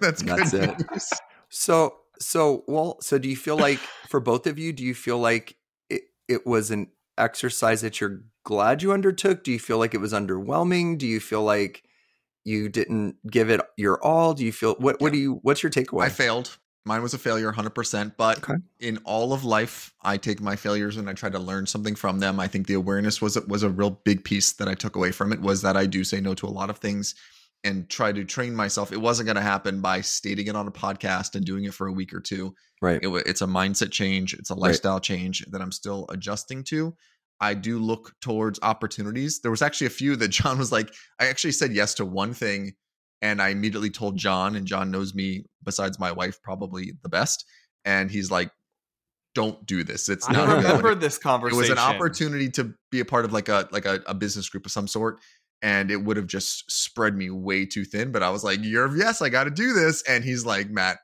that's 0.00 0.22
that's 0.22 0.54
it. 0.54 0.90
News. 0.90 1.10
So 1.48 1.96
so 2.18 2.64
well, 2.66 2.98
so 3.00 3.18
do 3.18 3.28
you 3.28 3.36
feel 3.36 3.56
like 3.56 3.78
for 4.08 4.20
both 4.20 4.46
of 4.46 4.58
you, 4.58 4.72
do 4.72 4.84
you 4.84 4.94
feel 4.94 5.18
like 5.18 5.56
it 5.90 6.02
it 6.28 6.46
was 6.46 6.70
an 6.70 6.88
exercise 7.18 7.82
that 7.82 8.00
you're 8.00 8.22
glad 8.44 8.82
you 8.82 8.92
undertook? 8.92 9.44
Do 9.44 9.52
you 9.52 9.58
feel 9.58 9.78
like 9.78 9.94
it 9.94 10.00
was 10.00 10.12
underwhelming? 10.12 10.98
Do 10.98 11.06
you 11.06 11.20
feel 11.20 11.42
like 11.42 11.82
you 12.46 12.68
didn't 12.68 13.16
give 13.30 13.50
it 13.50 13.60
your 13.76 14.02
all? 14.02 14.32
Do 14.34 14.44
you 14.44 14.52
feel 14.52 14.74
what 14.76 15.00
what 15.00 15.12
do 15.12 15.18
you 15.18 15.40
what's 15.42 15.62
your 15.62 15.70
takeaway? 15.70 16.04
I 16.04 16.08
failed. 16.08 16.56
Mine 16.84 17.02
was 17.02 17.12
a 17.14 17.18
failure 17.18 17.52
100%, 17.52 18.12
but 18.16 18.38
Okay. 18.38 18.54
in 18.78 18.98
all 18.98 19.32
of 19.32 19.42
life, 19.44 19.92
I 20.02 20.16
take 20.18 20.40
my 20.40 20.54
failures 20.54 20.96
and 20.96 21.10
I 21.10 21.14
try 21.14 21.28
to 21.28 21.38
learn 21.40 21.66
something 21.66 21.96
from 21.96 22.20
them. 22.20 22.38
I 22.38 22.46
think 22.46 22.68
the 22.68 22.74
awareness 22.74 23.20
was 23.20 23.36
was 23.48 23.64
a 23.64 23.68
real 23.70 23.90
big 24.04 24.22
piece 24.24 24.52
that 24.52 24.68
I 24.68 24.74
took 24.74 24.94
away 24.94 25.10
from 25.10 25.32
it 25.32 25.40
was 25.40 25.62
that 25.62 25.76
I 25.76 25.86
do 25.86 26.04
say 26.04 26.20
no 26.20 26.34
to 26.34 26.46
a 26.46 26.56
lot 26.60 26.70
of 26.70 26.78
things 26.78 27.16
and 27.64 27.88
try 27.90 28.12
to 28.12 28.24
train 28.24 28.54
myself. 28.54 28.92
It 28.92 29.00
wasn't 29.00 29.26
going 29.26 29.36
to 29.36 29.42
happen 29.42 29.80
by 29.80 30.00
stating 30.00 30.46
it 30.46 30.54
on 30.54 30.68
a 30.68 30.70
podcast 30.70 31.34
and 31.34 31.44
doing 31.44 31.64
it 31.64 31.74
for 31.74 31.88
a 31.88 31.92
week 31.92 32.14
or 32.14 32.20
two. 32.20 32.54
right. 32.80 33.00
It, 33.02 33.08
it's 33.26 33.42
a 33.42 33.46
mindset 33.46 33.90
change, 33.90 34.34
it's 34.34 34.50
a 34.50 34.54
Right. 34.54 34.62
lifestyle 34.68 35.00
change 35.00 35.44
that 35.50 35.60
I'm 35.60 35.72
still 35.72 36.06
adjusting 36.10 36.62
to. 36.64 36.94
I 37.40 37.54
do 37.54 37.78
look 37.78 38.12
towards 38.20 38.58
opportunities. 38.62 39.40
There 39.40 39.50
was 39.50 39.62
actually 39.62 39.88
a 39.88 39.90
few 39.90 40.16
that 40.16 40.28
John 40.28 40.58
was 40.58 40.72
like, 40.72 40.92
I 41.20 41.26
actually 41.26 41.52
said 41.52 41.72
yes 41.72 41.94
to 41.94 42.04
one 42.04 42.32
thing 42.32 42.72
and 43.22 43.40
I 43.40 43.48
immediately 43.48 43.90
told 43.90 44.16
John, 44.16 44.56
and 44.56 44.66
John 44.66 44.90
knows 44.90 45.14
me 45.14 45.44
besides 45.64 45.98
my 45.98 46.12
wife 46.12 46.40
probably 46.42 46.92
the 47.02 47.08
best. 47.08 47.44
And 47.84 48.10
he's 48.10 48.30
like, 48.30 48.50
don't 49.34 49.64
do 49.66 49.84
this. 49.84 50.08
It's 50.08 50.28
I 50.28 50.32
not 50.32 50.46
good 50.46 50.56
remember 50.64 50.88
one." 50.90 50.98
this 50.98 51.18
conversation. 51.18 51.58
It 51.58 51.60
was 51.60 51.70
an 51.70 51.78
opportunity 51.78 52.50
to 52.50 52.74
be 52.90 53.00
a 53.00 53.04
part 53.04 53.24
of 53.24 53.32
like 53.32 53.48
a 53.48 53.68
like 53.70 53.84
a, 53.84 54.00
a 54.06 54.14
business 54.14 54.48
group 54.48 54.66
of 54.66 54.72
some 54.72 54.88
sort. 54.88 55.18
And 55.62 55.90
it 55.90 55.96
would 55.96 56.16
have 56.16 56.26
just 56.26 56.70
spread 56.70 57.16
me 57.16 57.30
way 57.30 57.64
too 57.66 57.84
thin. 57.84 58.12
But 58.12 58.22
I 58.22 58.30
was 58.30 58.44
like, 58.44 58.60
You're 58.62 58.94
yes, 58.96 59.22
I 59.22 59.28
gotta 59.28 59.50
do 59.50 59.72
this. 59.72 60.02
And 60.08 60.24
he's 60.24 60.44
like, 60.46 60.70
Matt, 60.70 60.98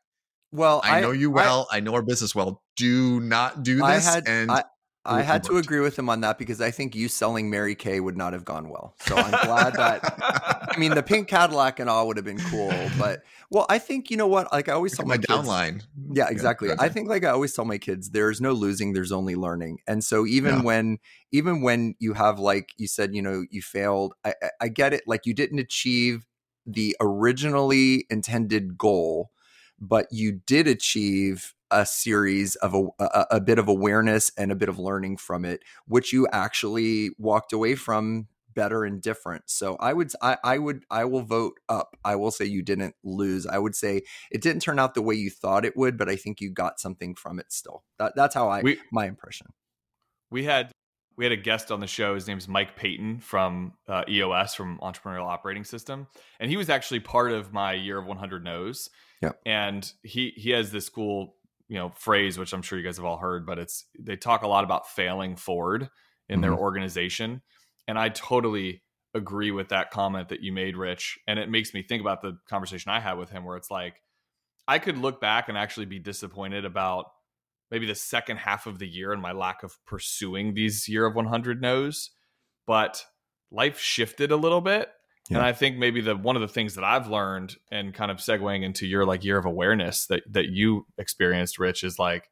Well, 0.50 0.80
I 0.84 1.00
know 1.00 1.10
you 1.10 1.30
well. 1.30 1.68
I, 1.70 1.80
know 1.80 1.94
our 1.94 2.02
business 2.02 2.34
well. 2.34 2.62
Do 2.76 3.20
not 3.20 3.62
do 3.62 3.84
I 3.84 3.96
this. 3.96 4.06
had 4.06 4.26
and 4.26 4.50
I, 4.50 4.64
I 5.04 5.23
had 5.23 5.42
to 5.44 5.56
agree 5.56 5.80
with 5.80 5.99
him 5.99 6.09
on 6.09 6.21
that 6.21 6.38
because 6.38 6.61
I 6.61 6.71
think 6.71 6.94
you 6.94 7.09
selling 7.09 7.50
Mary 7.50 7.75
Kay 7.75 8.00
would 8.00 8.16
not 8.16 8.32
have 8.32 8.44
gone 8.44 8.68
well. 8.68 8.94
So 8.99 9.21
I'm 9.21 9.37
glad 9.37 9.76
that 9.78 10.06
I 10.75 10.78
mean 10.78 10.94
the 10.94 11.02
pink 11.02 11.28
Cadillac 11.28 11.80
and 11.80 11.90
all 11.90 12.06
would 12.06 12.16
have 12.16 12.25
been 12.25 12.40
cool, 12.40 12.90
but 12.90 13.21
well, 13.50 13.66
I 13.68 13.78
think 13.78 14.11
you 14.11 14.16
know 14.16 14.26
what? 14.28 14.52
Like 14.52 14.68
I 14.68 14.73
always 14.73 14.94
tell 14.97 15.06
my, 15.06 15.16
my 15.16 15.18
kids, 15.18 15.28
downline. 15.28 15.82
Yeah, 16.12 16.28
exactly. 16.30 16.68
ahead, 16.68 16.78
I 16.80 16.88
think 16.88 17.09
like 17.09 17.25
I 17.25 17.30
always 17.30 17.52
tell 17.52 17.64
my 17.64 17.78
kids, 17.78 18.11
there's 18.11 18.40
no 18.40 18.52
losing, 18.52 18.92
there's 18.92 19.12
only 19.12 19.35
learning. 19.35 19.78
And 19.87 20.04
so 20.04 20.25
even 20.26 20.56
Yeah. 20.56 20.62
when 20.62 20.99
even 21.32 21.62
when 21.62 21.94
you 21.99 22.14
have 22.14 22.38
like 22.38 22.71
you 22.76 22.87
said, 22.87 23.14
you 23.14 23.23
know, 23.23 23.44
you 23.50 23.61
failed, 23.61 24.14
I, 24.25 24.35
I 24.61 24.68
get 24.68 24.92
it. 24.94 25.02
Like 25.06 25.26
you 25.26 25.35
didn't 25.35 25.59
achieve 25.59 26.26
the 26.64 26.97
originally 27.00 28.06
intended 28.09 28.78
goal, 28.78 29.30
but 29.80 30.06
you 30.11 30.40
did 30.47 30.68
achieve 30.68 31.54
a 31.72 31.84
series 31.86 32.54
of 32.56 32.74
a, 32.74 32.86
a, 33.02 33.26
a 33.32 33.40
bit 33.40 33.58
of 33.58 33.66
awareness 33.68 34.30
and 34.38 34.52
a 34.52 34.54
bit 34.54 34.68
of 34.68 34.78
learning 34.78 35.16
from 35.16 35.44
it, 35.44 35.62
which 35.86 36.12
you 36.12 36.28
actually 36.32 37.10
walked 37.18 37.52
away 37.52 37.74
from 37.74 38.28
better 38.54 38.84
and 38.84 39.00
different. 39.00 39.44
So 39.46 39.76
I 39.80 39.92
would 39.94 40.12
I, 40.20 40.36
I 40.44 40.58
would 40.58 40.84
I 40.90 41.04
will 41.06 41.22
vote 41.22 41.54
up. 41.68 41.96
I 42.04 42.16
will 42.16 42.30
say 42.30 42.44
you 42.44 42.62
didn't 42.62 42.94
lose. 43.02 43.46
I 43.46 43.58
would 43.58 43.74
say 43.74 44.02
it 44.30 44.42
didn't 44.42 44.60
turn 44.62 44.78
out 44.78 44.94
the 44.94 45.02
way 45.02 45.14
you 45.14 45.30
thought 45.30 45.64
it 45.64 45.76
would, 45.76 45.96
but 45.96 46.08
I 46.10 46.16
think 46.16 46.40
you 46.40 46.50
got 46.50 46.78
something 46.78 47.14
from 47.14 47.38
it 47.38 47.46
still. 47.50 47.82
That, 47.98 48.12
that's 48.14 48.34
how 48.34 48.48
I 48.48 48.60
We- 48.62 48.78
my 48.92 49.06
impression. 49.06 49.48
we 50.30 50.44
had 50.44 50.70
we 51.16 51.24
had 51.24 51.32
a 51.32 51.36
guest 51.36 51.70
on 51.70 51.80
the 51.80 51.86
show. 51.86 52.14
His 52.14 52.26
name's 52.26 52.48
Mike 52.48 52.74
Paton 52.76 53.20
from 53.20 53.74
uh, 53.86 54.02
EOS 54.08 54.54
from 54.54 54.78
Entrepreneurial 54.78 55.26
Operating 55.26 55.62
System, 55.64 56.06
and 56.40 56.50
he 56.50 56.56
was 56.56 56.70
actually 56.70 57.00
part 57.00 57.32
of 57.32 57.52
my 57.52 57.74
year 57.74 57.98
of 57.98 58.06
100 58.06 58.42
no's. 58.44 58.88
Yeah. 59.22 59.32
and 59.46 59.90
he 60.02 60.32
he 60.36 60.50
has 60.50 60.72
this 60.72 60.88
cool 60.88 61.36
you 61.72 61.78
know 61.78 61.90
phrase 61.96 62.38
which 62.38 62.52
I'm 62.52 62.62
sure 62.62 62.78
you 62.78 62.84
guys 62.84 62.98
have 62.98 63.06
all 63.06 63.16
heard, 63.16 63.46
but 63.46 63.58
it's 63.58 63.86
they 63.98 64.16
talk 64.16 64.42
a 64.42 64.48
lot 64.48 64.64
about 64.64 64.88
failing 64.90 65.36
forward 65.36 65.88
in 66.28 66.40
their 66.42 66.52
Mhm. 66.52 66.58
organization, 66.58 67.42
and 67.88 67.98
I 67.98 68.10
totally 68.10 68.82
agree 69.14 69.50
with 69.50 69.68
that 69.70 69.90
comment 69.90 70.28
that 70.28 70.40
you 70.40 70.52
made, 70.52 70.76
Rich. 70.76 71.18
And 71.26 71.38
it 71.38 71.48
makes 71.48 71.74
me 71.74 71.82
think 71.82 72.00
about 72.02 72.22
the 72.22 72.38
conversation 72.48 72.90
I 72.90 73.00
had 73.00 73.14
with 73.14 73.30
him, 73.30 73.44
where 73.44 73.56
it's 73.56 73.70
like 73.70 74.02
I 74.68 74.78
could 74.78 74.98
look 74.98 75.20
back 75.20 75.48
and 75.48 75.56
actually 75.58 75.87
be 75.87 75.98
disappointed 75.98 76.64
about 76.64 77.06
maybe 77.70 77.87
the 77.87 77.94
second 77.94 78.37
half 78.38 78.66
of 78.66 78.78
the 78.78 78.88
year 78.88 79.12
and 79.12 79.22
my 79.22 79.32
lack 79.32 79.62
of 79.62 79.78
pursuing 79.87 80.54
these 80.54 80.88
year 80.88 81.06
of 81.06 81.14
100 81.16 81.61
no's 81.62 82.11
but 82.66 83.06
life 83.50 83.78
shifted 83.80 84.30
a 84.30 84.37
little 84.37 84.61
bit 84.61 84.90
and 85.37 85.45
i 85.45 85.53
think 85.53 85.77
maybe 85.77 86.01
the 86.01 86.16
one 86.16 86.37
of 86.37 86.42
the 86.42 86.49
things 86.49 86.75
that 86.75 86.85
i've 86.85 87.09
learned 87.09 87.57
and 87.71 87.95
kind 87.95 88.11
of 88.11 88.18
segueing 88.18 88.62
into 88.62 88.87
your 88.87 89.05
like 89.05 89.25
year 89.25 89.38
of 89.38 89.45
awareness 89.45 90.07
that 90.07 90.23
that 90.31 90.47
you 90.47 90.87
experienced 90.99 91.59
rich 91.59 91.85
is 91.85 91.99
like 91.99 92.29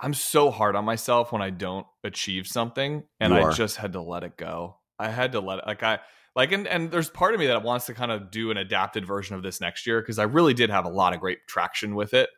i'm 0.00 0.14
so 0.14 0.50
hard 0.50 0.76
on 0.76 0.84
myself 0.84 1.32
when 1.32 1.42
i 1.42 1.50
don't 1.50 1.86
achieve 2.04 2.46
something 2.46 3.02
and 3.18 3.34
i 3.34 3.52
just 3.52 3.76
had 3.76 3.92
to 3.92 4.00
let 4.00 4.22
it 4.22 4.36
go. 4.36 4.76
I 4.98 5.08
had 5.08 5.32
to 5.32 5.40
let 5.40 5.60
it 5.60 5.66
like 5.66 5.82
i 5.82 6.00
like 6.36 6.52
and, 6.52 6.66
and 6.68 6.90
there's 6.90 7.10
part 7.10 7.34
of 7.34 7.40
me 7.40 7.46
that 7.46 7.62
wants 7.62 7.86
to 7.86 7.94
kind 7.94 8.12
of 8.12 8.30
do 8.30 8.50
an 8.50 8.56
adapted 8.56 9.06
version 9.06 9.34
of 9.34 9.42
this 9.42 9.60
next 9.60 9.86
year 9.86 10.00
because 10.00 10.18
i 10.18 10.24
really 10.24 10.54
did 10.54 10.70
have 10.70 10.84
a 10.84 10.90
lot 10.90 11.14
of 11.14 11.20
great 11.20 11.38
traction 11.48 11.94
with 11.94 12.12
it 12.12 12.28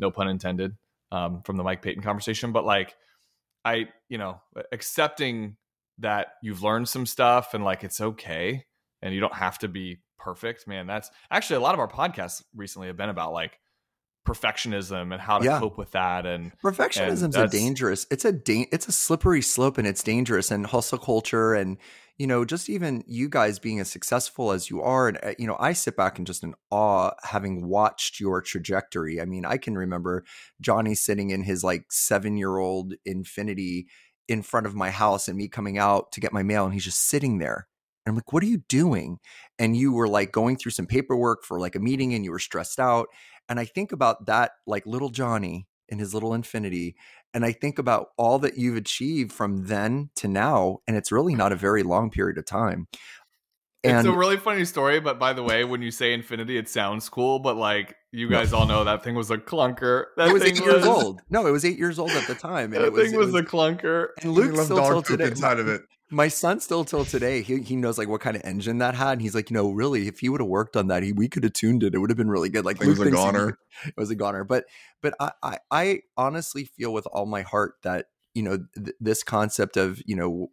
no 0.00 0.10
pun 0.10 0.28
intended 0.28 0.76
um, 1.10 1.42
from 1.42 1.56
the 1.56 1.62
Mike 1.62 1.82
Paton 1.82 2.02
conversation, 2.02 2.52
but 2.52 2.64
like 2.64 2.94
I, 3.64 3.88
you 4.08 4.18
know, 4.18 4.40
accepting 4.72 5.56
that 5.98 6.28
you've 6.42 6.62
learned 6.62 6.88
some 6.88 7.06
stuff 7.06 7.54
and 7.54 7.64
like 7.64 7.82
it's 7.84 8.00
okay 8.00 8.64
and 9.02 9.14
you 9.14 9.20
don't 9.20 9.34
have 9.34 9.58
to 9.60 9.68
be 9.68 9.98
perfect, 10.18 10.66
man. 10.66 10.86
That's 10.86 11.10
actually 11.30 11.56
a 11.56 11.60
lot 11.60 11.74
of 11.74 11.80
our 11.80 11.88
podcasts 11.88 12.42
recently 12.54 12.88
have 12.88 12.96
been 12.96 13.08
about 13.08 13.32
like 13.32 13.58
perfectionism 14.26 15.12
and 15.12 15.20
how 15.20 15.38
to 15.38 15.44
Yeah. 15.44 15.58
cope 15.58 15.78
with 15.78 15.92
that. 15.92 16.26
And 16.26 16.52
Perfectionism's 16.62 17.36
a 17.36 17.48
dangerous. 17.48 18.06
It's 18.10 18.24
a 18.24 18.32
da- 18.32 18.68
it's 18.70 18.88
a 18.88 18.92
slippery 18.92 19.40
slope 19.42 19.78
and 19.78 19.86
it's 19.86 20.02
dangerous 20.02 20.50
and 20.50 20.66
hustle 20.66 20.98
culture 20.98 21.54
and 21.54 21.78
you 22.18 22.26
know 22.26 22.44
just 22.44 22.68
even 22.68 23.04
you 23.06 23.28
guys 23.28 23.58
being 23.58 23.80
as 23.80 23.90
successful 23.90 24.50
as 24.52 24.68
you 24.68 24.82
are 24.82 25.08
and 25.08 25.18
uh, 25.22 25.32
you 25.38 25.46
know 25.46 25.56
I 25.58 25.72
sit 25.72 25.96
back 25.96 26.18
and 26.18 26.26
just 26.26 26.42
in 26.42 26.54
awe 26.70 27.12
having 27.22 27.66
watched 27.68 28.20
your 28.20 28.42
trajectory. 28.42 29.20
I 29.20 29.24
mean, 29.24 29.46
I 29.46 29.56
can 29.56 29.78
remember 29.78 30.24
Johnny 30.60 30.94
sitting 30.94 31.30
in 31.30 31.44
his 31.44 31.64
like 31.64 31.86
7-year-old 31.90 32.94
Infiniti 33.08 33.86
in 34.26 34.42
front 34.42 34.66
of 34.66 34.74
my 34.74 34.90
house 34.90 35.26
and 35.28 35.38
me 35.38 35.48
coming 35.48 35.78
out 35.78 36.12
to 36.12 36.20
get 36.20 36.34
my 36.34 36.42
mail 36.42 36.64
and 36.66 36.74
he's 36.74 36.84
just 36.84 37.08
sitting 37.08 37.38
there. 37.38 37.66
And 38.08 38.14
I'm 38.14 38.16
like, 38.16 38.32
"What 38.32 38.42
are 38.42 38.46
you 38.46 38.62
doing?" 38.68 39.18
And 39.58 39.76
you 39.76 39.92
were 39.92 40.08
like 40.08 40.32
going 40.32 40.56
through 40.56 40.72
some 40.72 40.86
paperwork 40.86 41.44
for 41.44 41.60
like 41.60 41.74
a 41.74 41.80
meeting 41.80 42.14
and 42.14 42.24
you 42.24 42.30
were 42.30 42.38
stressed 42.38 42.80
out. 42.80 43.08
And 43.48 43.60
I 43.60 43.64
think 43.64 43.92
about 43.92 44.26
that 44.26 44.52
like 44.66 44.86
little 44.86 45.10
Johnny 45.10 45.66
in 45.88 45.98
his 45.98 46.14
little 46.14 46.30
Infiniti 46.30 46.94
and 47.34 47.44
i 47.44 47.52
think 47.52 47.78
about 47.78 48.08
all 48.16 48.38
that 48.38 48.56
you've 48.56 48.76
achieved 48.76 49.32
from 49.32 49.66
then 49.66 50.10
to 50.16 50.28
now 50.28 50.78
and 50.86 50.96
it's 50.96 51.12
really 51.12 51.34
not 51.34 51.52
a 51.52 51.56
very 51.56 51.82
long 51.82 52.10
period 52.10 52.38
of 52.38 52.44
time 52.44 52.86
and 53.84 53.98
it's 54.06 54.14
a 54.14 54.18
really 54.18 54.36
funny 54.36 54.64
story. 54.64 55.00
But 55.00 55.18
by 55.18 55.32
the 55.32 55.42
way, 55.42 55.64
when 55.64 55.82
you 55.82 55.90
say 55.90 56.16
Infiniti, 56.16 56.58
it 56.58 56.68
sounds 56.68 57.08
cool, 57.08 57.38
but 57.38 57.56
like 57.56 57.94
you 58.10 58.28
guys 58.28 58.52
all 58.52 58.66
know 58.66 58.84
that 58.84 59.04
thing 59.04 59.14
was 59.14 59.30
a 59.30 59.38
clunker. 59.38 60.06
That 60.16 60.28
it 60.28 60.32
was 60.32 60.42
thing 60.42 60.56
eight 60.56 60.64
years 60.64 60.84
old 60.84 61.20
no 61.30 61.46
it 61.46 61.50
was 61.50 61.64
eight 61.64 61.78
years 61.78 61.98
old 61.98 62.10
at 62.10 62.26
the 62.26 62.34
time 62.34 62.72
and 62.72 62.82
That 62.82 62.84
it 62.86 62.92
was, 62.92 63.04
thing 63.04 63.14
it 63.14 63.18
was, 63.18 63.34
a 63.34 63.42
clunker. 63.42 64.08
and 64.22 64.32
luke 64.32 64.56
still 64.56 64.76
dog 64.76 65.04
today 65.04 65.26
inside 65.28 65.58
of 65.58 65.68
it. 65.68 65.82
My 66.10 66.28
son 66.28 66.58
still 66.60 66.84
till 66.84 67.04
today 67.04 67.42
he, 67.42 67.60
he 67.60 67.76
knows 67.76 67.98
like 67.98 68.08
what 68.08 68.20
kind 68.20 68.36
of 68.36 68.42
engine 68.44 68.78
that 68.78 68.94
had 68.94 69.12
and 69.12 69.22
he's 69.22 69.34
like 69.34 69.50
you 69.50 69.54
know 69.54 69.70
really 69.70 70.08
if 70.08 70.20
he 70.20 70.28
would 70.28 70.40
have 70.40 70.48
worked 70.48 70.76
on 70.76 70.88
that 70.88 71.02
he, 71.02 71.12
we 71.12 71.28
could 71.28 71.44
have 71.44 71.52
tuned 71.52 71.82
it 71.82 71.94
it 71.94 71.98
would 71.98 72.10
have 72.10 72.16
been 72.16 72.30
really 72.30 72.48
good 72.48 72.64
like 72.64 72.78
Thing 72.78 72.88
was 72.88 73.00
a 73.00 73.10
goner. 73.10 73.58
it 73.86 73.94
was 73.96 74.10
a 74.10 74.14
goner 74.14 74.44
but 74.44 74.64
but 75.02 75.14
I, 75.20 75.32
I 75.42 75.58
i 75.70 76.00
honestly 76.16 76.64
feel 76.64 76.92
with 76.92 77.06
all 77.06 77.26
my 77.26 77.42
heart 77.42 77.74
that 77.82 78.06
you 78.34 78.42
know 78.42 78.58
th- 78.74 78.96
this 79.00 79.22
concept 79.22 79.76
of 79.76 80.00
you 80.06 80.16
know 80.16 80.50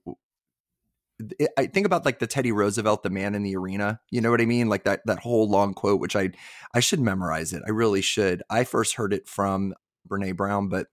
it- 1.39 1.51
I 1.57 1.67
think 1.67 1.85
about 1.85 2.03
like 2.05 2.19
the 2.19 2.27
Teddy 2.27 2.51
Roosevelt, 2.51 3.03
the 3.03 3.09
man 3.09 3.35
in 3.35 3.43
the 3.43 3.55
arena. 3.55 4.01
You 4.11 4.19
know 4.19 4.31
what 4.31 4.41
I 4.41 4.45
mean? 4.45 4.67
Like 4.67 4.83
that 4.83 5.01
that 5.05 5.19
whole 5.19 5.49
long 5.49 5.73
quote, 5.73 5.99
which 6.01 6.13
I 6.15 6.31
I 6.73 6.81
should 6.81 6.99
memorize 6.99 7.53
it. 7.53 7.63
I 7.65 7.69
really 7.71 8.01
should. 8.01 8.43
I 8.49 8.65
first 8.65 8.95
heard 8.95 9.13
it 9.13 9.25
from 9.27 9.73
Brene 10.07 10.35
Brown, 10.35 10.67
but 10.67 10.87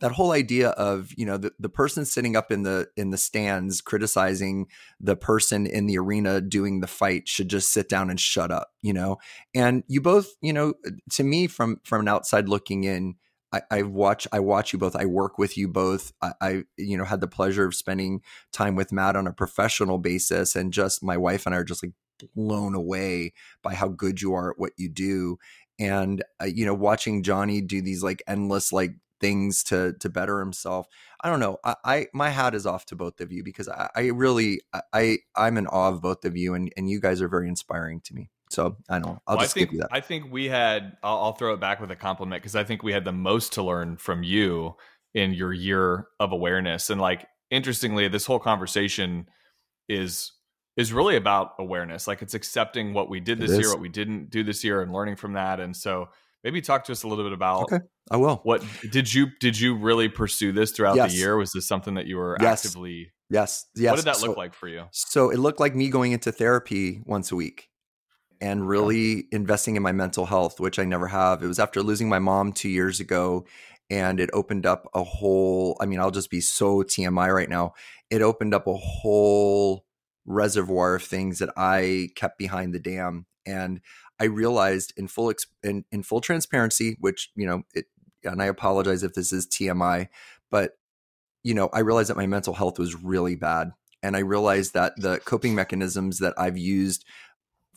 that 0.00 0.12
whole 0.12 0.32
idea 0.32 0.70
of 0.70 1.12
you 1.16 1.26
know 1.26 1.36
the, 1.36 1.52
the 1.58 1.68
person 1.68 2.04
sitting 2.04 2.36
up 2.36 2.50
in 2.50 2.62
the 2.62 2.88
in 2.96 3.10
the 3.10 3.18
stands 3.18 3.80
criticizing 3.80 4.66
the 5.00 5.16
person 5.16 5.66
in 5.66 5.86
the 5.86 5.98
arena 5.98 6.40
doing 6.40 6.80
the 6.80 6.86
fight 6.86 7.28
should 7.28 7.48
just 7.48 7.72
sit 7.72 7.88
down 7.88 8.10
and 8.10 8.20
shut 8.20 8.50
up 8.50 8.72
you 8.82 8.92
know 8.92 9.16
and 9.54 9.84
you 9.88 10.00
both 10.00 10.34
you 10.40 10.52
know 10.52 10.74
to 11.10 11.22
me 11.22 11.46
from 11.46 11.80
from 11.84 12.02
an 12.02 12.08
outside 12.08 12.48
looking 12.48 12.84
in 12.84 13.16
I, 13.70 13.82
watch 13.82 14.26
I 14.32 14.40
watch 14.40 14.72
you 14.72 14.78
both. 14.78 14.96
I 14.96 15.06
work 15.06 15.38
with 15.38 15.56
you 15.56 15.68
both. 15.68 16.12
I, 16.20 16.32
I 16.40 16.64
you 16.76 16.96
know 16.96 17.04
had 17.04 17.20
the 17.20 17.28
pleasure 17.28 17.64
of 17.64 17.74
spending 17.74 18.22
time 18.52 18.74
with 18.74 18.92
Matt 18.92 19.16
on 19.16 19.26
a 19.26 19.32
professional 19.32 19.98
basis, 19.98 20.56
and 20.56 20.72
just 20.72 21.02
my 21.02 21.16
wife 21.16 21.46
and 21.46 21.54
I 21.54 21.58
are 21.58 21.64
just 21.64 21.82
like 21.82 21.92
blown 22.34 22.74
away 22.74 23.32
by 23.62 23.74
how 23.74 23.88
good 23.88 24.20
you 24.22 24.34
are 24.34 24.50
at 24.50 24.58
what 24.58 24.72
you 24.76 24.88
do. 24.88 25.38
And 25.78 26.24
uh, 26.40 26.46
you 26.46 26.64
know, 26.64 26.74
watching 26.74 27.22
Johnny 27.22 27.60
do 27.60 27.82
these 27.82 28.02
like 28.02 28.22
endless 28.26 28.72
like 28.72 28.94
things 29.26 29.64
to 29.64 29.94
to 30.00 30.08
better 30.08 30.38
himself. 30.38 30.86
I 31.20 31.28
don't 31.28 31.40
know. 31.40 31.58
I, 31.64 31.74
I 31.84 32.06
my 32.12 32.30
hat 32.30 32.54
is 32.54 32.66
off 32.66 32.86
to 32.86 32.96
both 32.96 33.20
of 33.20 33.32
you 33.32 33.42
because 33.42 33.68
I, 33.68 33.88
I 33.94 34.06
really 34.06 34.60
I 34.92 35.18
I'm 35.34 35.56
in 35.56 35.66
awe 35.66 35.88
of 35.88 36.00
both 36.02 36.24
of 36.24 36.36
you, 36.36 36.54
and 36.54 36.72
and 36.76 36.88
you 36.88 37.00
guys 37.00 37.20
are 37.20 37.28
very 37.28 37.48
inspiring 37.48 38.00
to 38.02 38.14
me. 38.14 38.30
So 38.50 38.76
I 38.88 39.00
don't. 39.00 39.18
I'll 39.26 39.36
Well, 39.36 39.44
just 39.44 39.56
I 39.56 39.60
think 39.60 39.70
give 39.70 39.74
you 39.74 39.80
that. 39.80 39.88
I 39.90 40.00
think 40.00 40.30
we 40.30 40.46
had. 40.46 40.96
I'll, 41.02 41.18
I'll 41.18 41.32
throw 41.32 41.52
it 41.54 41.60
back 41.60 41.80
with 41.80 41.90
a 41.90 41.96
compliment 41.96 42.42
because 42.42 42.54
I 42.54 42.64
think 42.64 42.82
we 42.82 42.92
had 42.92 43.04
the 43.04 43.12
most 43.12 43.52
to 43.54 43.62
learn 43.62 43.96
from 43.96 44.22
you 44.22 44.76
in 45.14 45.32
your 45.32 45.52
year 45.52 46.06
of 46.20 46.32
awareness. 46.32 46.90
And 46.90 47.00
like 47.00 47.26
interestingly, 47.50 48.06
this 48.08 48.26
whole 48.26 48.38
conversation 48.38 49.28
is 49.88 50.32
is 50.76 50.92
really 50.92 51.16
about 51.16 51.54
awareness. 51.58 52.06
Like 52.06 52.22
it's 52.22 52.34
accepting 52.34 52.92
what 52.92 53.08
we 53.08 53.18
did 53.18 53.40
this 53.40 53.58
year, 53.58 53.70
what 53.70 53.80
we 53.80 53.88
didn't 53.88 54.30
do 54.30 54.44
this 54.44 54.62
year, 54.62 54.82
and 54.82 54.92
learning 54.92 55.16
from 55.16 55.32
that. 55.32 55.58
And 55.58 55.74
so 55.74 56.10
maybe 56.46 56.60
talk 56.60 56.84
to 56.84 56.92
us 56.92 57.02
a 57.02 57.08
little 57.08 57.24
bit 57.24 57.32
about 57.32 57.62
okay 57.62 57.80
i 58.10 58.16
will. 58.16 58.36
what 58.44 58.64
did 58.92 59.12
you 59.12 59.26
did 59.40 59.58
you 59.58 59.76
really 59.76 60.08
pursue 60.08 60.52
this 60.52 60.70
throughout 60.70 60.94
yes. 60.94 61.10
the 61.10 61.18
year? 61.18 61.36
Was 61.36 61.50
this 61.50 61.66
something 61.66 61.94
that 61.94 62.06
you 62.06 62.16
were 62.16 62.36
yes. 62.40 62.64
actively 62.64 63.10
yes 63.28 63.66
yes. 63.74 63.90
what 63.90 63.96
did 63.96 64.04
that 64.04 64.16
so, 64.16 64.28
look 64.28 64.36
like 64.36 64.54
for 64.54 64.68
you? 64.68 64.84
so 64.92 65.30
it 65.30 65.38
looked 65.38 65.58
like 65.58 65.74
me 65.74 65.88
going 65.88 66.12
into 66.12 66.30
therapy 66.30 67.02
once 67.04 67.32
a 67.32 67.36
week 67.36 67.68
and 68.40 68.68
really 68.68 69.24
investing 69.32 69.74
in 69.74 69.82
my 69.82 69.90
mental 69.90 70.26
health 70.26 70.60
which 70.60 70.78
i 70.78 70.84
never 70.84 71.08
have. 71.08 71.42
It 71.42 71.48
was 71.48 71.58
after 71.58 71.82
losing 71.82 72.08
my 72.08 72.20
mom 72.20 72.52
two 72.52 72.68
years 72.68 73.00
ago 73.00 73.44
and 73.90 74.20
it 74.20 74.30
opened 74.32 74.66
up 74.66 74.88
a 74.94 75.02
whole 75.02 75.76
i 75.80 75.86
mean 75.86 75.98
i'll 75.98 76.12
just 76.12 76.30
be 76.30 76.40
so 76.40 76.84
tmi 76.84 77.34
right 77.34 77.50
now. 77.50 77.74
It 78.08 78.22
opened 78.22 78.54
up 78.54 78.68
a 78.68 78.76
whole 78.76 79.84
reservoir 80.26 80.94
of 80.94 81.02
things 81.02 81.40
that 81.40 81.50
i 81.56 82.10
kept 82.14 82.38
behind 82.38 82.72
the 82.72 82.78
dam 82.78 83.26
and 83.46 83.80
I 84.18 84.24
realized 84.24 84.92
in 84.96 85.08
full 85.08 85.32
in, 85.62 85.84
in 85.92 86.02
full 86.02 86.20
transparency, 86.20 86.96
which 87.00 87.30
you 87.36 87.46
know, 87.46 87.62
it, 87.74 87.86
and 88.24 88.42
I 88.42 88.46
apologize 88.46 89.02
if 89.02 89.14
this 89.14 89.32
is 89.32 89.46
TMI, 89.46 90.08
but 90.50 90.72
you 91.42 91.54
know, 91.54 91.68
I 91.72 91.80
realized 91.80 92.10
that 92.10 92.16
my 92.16 92.26
mental 92.26 92.54
health 92.54 92.78
was 92.78 92.96
really 92.96 93.36
bad, 93.36 93.72
and 94.02 94.16
I 94.16 94.20
realized 94.20 94.74
that 94.74 94.94
the 94.96 95.18
coping 95.24 95.54
mechanisms 95.54 96.18
that 96.18 96.34
I've 96.38 96.58
used 96.58 97.04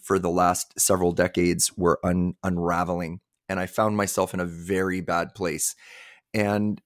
for 0.01 0.17
the 0.17 0.29
last 0.29 0.79
several 0.79 1.11
decades 1.11 1.75
were 1.77 1.99
un, 2.03 2.35
unraveling, 2.43 3.19
and 3.47 3.59
I 3.59 3.65
found 3.65 3.97
myself 3.97 4.33
in 4.33 4.39
a 4.39 4.45
very 4.45 5.01
bad 5.01 5.35
place. 5.35 5.75
And 6.33 6.81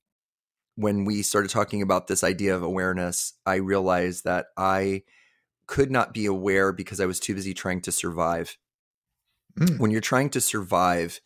when 0.76 1.06
we 1.06 1.22
started 1.22 1.52
talking 1.52 1.82
about 1.82 2.08
this 2.08 2.24
idea 2.24 2.56
of 2.56 2.64
awareness, 2.64 3.34
I 3.46 3.56
realized 3.56 4.24
that 4.24 4.48
I 4.58 5.04
could 5.68 5.92
not 5.92 6.14
be 6.14 6.26
aware 6.26 6.72
because 6.72 7.00
I 7.00 7.06
was 7.06 7.20
too 7.20 7.36
busy 7.36 7.54
trying 7.54 7.82
to 7.82 7.92
survive 7.92 8.58
Mm. 9.58 9.80
When 9.80 9.92
you're 9.92 10.02
trying 10.02 10.30
to 10.32 10.42
survive, 10.42 11.20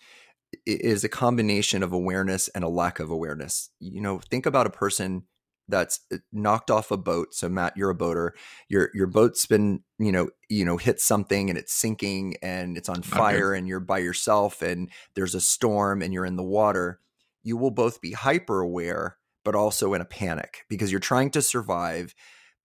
it 0.66 0.82
is 0.82 1.04
a 1.04 1.10
combination 1.10 1.84
of 1.84 1.94
awareness 1.94 2.48
and 2.50 2.64
a 2.64 2.70
lack 2.70 3.00
of 3.00 3.10
awareness. 3.10 3.70
You 3.80 4.02
know, 4.02 4.20
think 4.20 4.46
about 4.46 4.68
a 4.68 4.72
person 4.72 5.24
that's 5.70 6.00
uh, 6.14 6.18
knocked 6.32 6.72
off 6.72 6.92
a 6.92 6.98
boat. 6.98 7.34
So 7.34 7.50
Matt, 7.50 7.76
you're 7.76 7.90
a 7.90 7.96
boater. 7.96 8.34
Your 8.70 8.90
your 8.94 9.08
boat's 9.08 9.46
been, 9.46 9.84
you 10.00 10.12
know, 10.12 10.30
you 10.50 10.66
know, 10.66 10.78
hit 10.78 11.00
something 11.00 11.50
and 11.50 11.58
it's 11.58 11.74
sinking 11.74 12.36
and 12.42 12.78
it's 12.78 12.90
on 12.90 13.02
fire 13.02 13.52
okay. 13.52 13.60
and 13.60 13.68
you're 13.68 13.80
by 13.80 14.00
yourself 14.00 14.62
and 14.62 14.90
there's 15.16 15.36
a 15.36 15.42
storm 15.42 16.02
and 16.02 16.14
you're 16.14 16.26
in 16.26 16.38
the 16.38 16.44
water. 16.44 17.00
You 17.44 17.58
will 17.58 17.72
both 17.72 18.02
be 18.02 18.12
hyper 18.12 18.62
aware 18.62 19.18
but 19.48 19.56
also 19.56 19.94
in 19.94 20.02
a 20.02 20.06
panic 20.06 20.66
because 20.68 20.92
you're 20.92 21.00
trying 21.00 21.32
to 21.32 21.42
survive, 21.42 22.14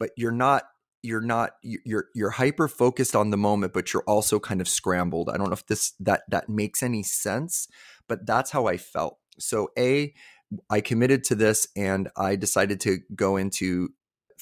but 0.00 0.10
you're 0.16 0.32
not 0.32 0.64
you're 1.02 1.20
not 1.20 1.52
you're 1.62 2.06
you're 2.14 2.30
hyper 2.30 2.68
focused 2.68 3.16
on 3.16 3.30
the 3.30 3.36
moment 3.36 3.72
but 3.72 3.92
you're 3.92 4.04
also 4.06 4.38
kind 4.38 4.60
of 4.60 4.68
scrambled. 4.68 5.28
I 5.28 5.36
don't 5.36 5.48
know 5.48 5.54
if 5.54 5.66
this 5.66 5.92
that 6.00 6.22
that 6.28 6.48
makes 6.48 6.82
any 6.82 7.02
sense 7.02 7.68
but 8.08 8.26
that's 8.26 8.50
how 8.52 8.66
i 8.66 8.76
felt. 8.76 9.18
So 9.38 9.70
a 9.78 10.14
i 10.70 10.80
committed 10.80 11.24
to 11.24 11.34
this 11.34 11.66
and 11.76 12.08
i 12.16 12.36
decided 12.36 12.78
to 12.80 12.98
go 13.14 13.36
into 13.36 13.88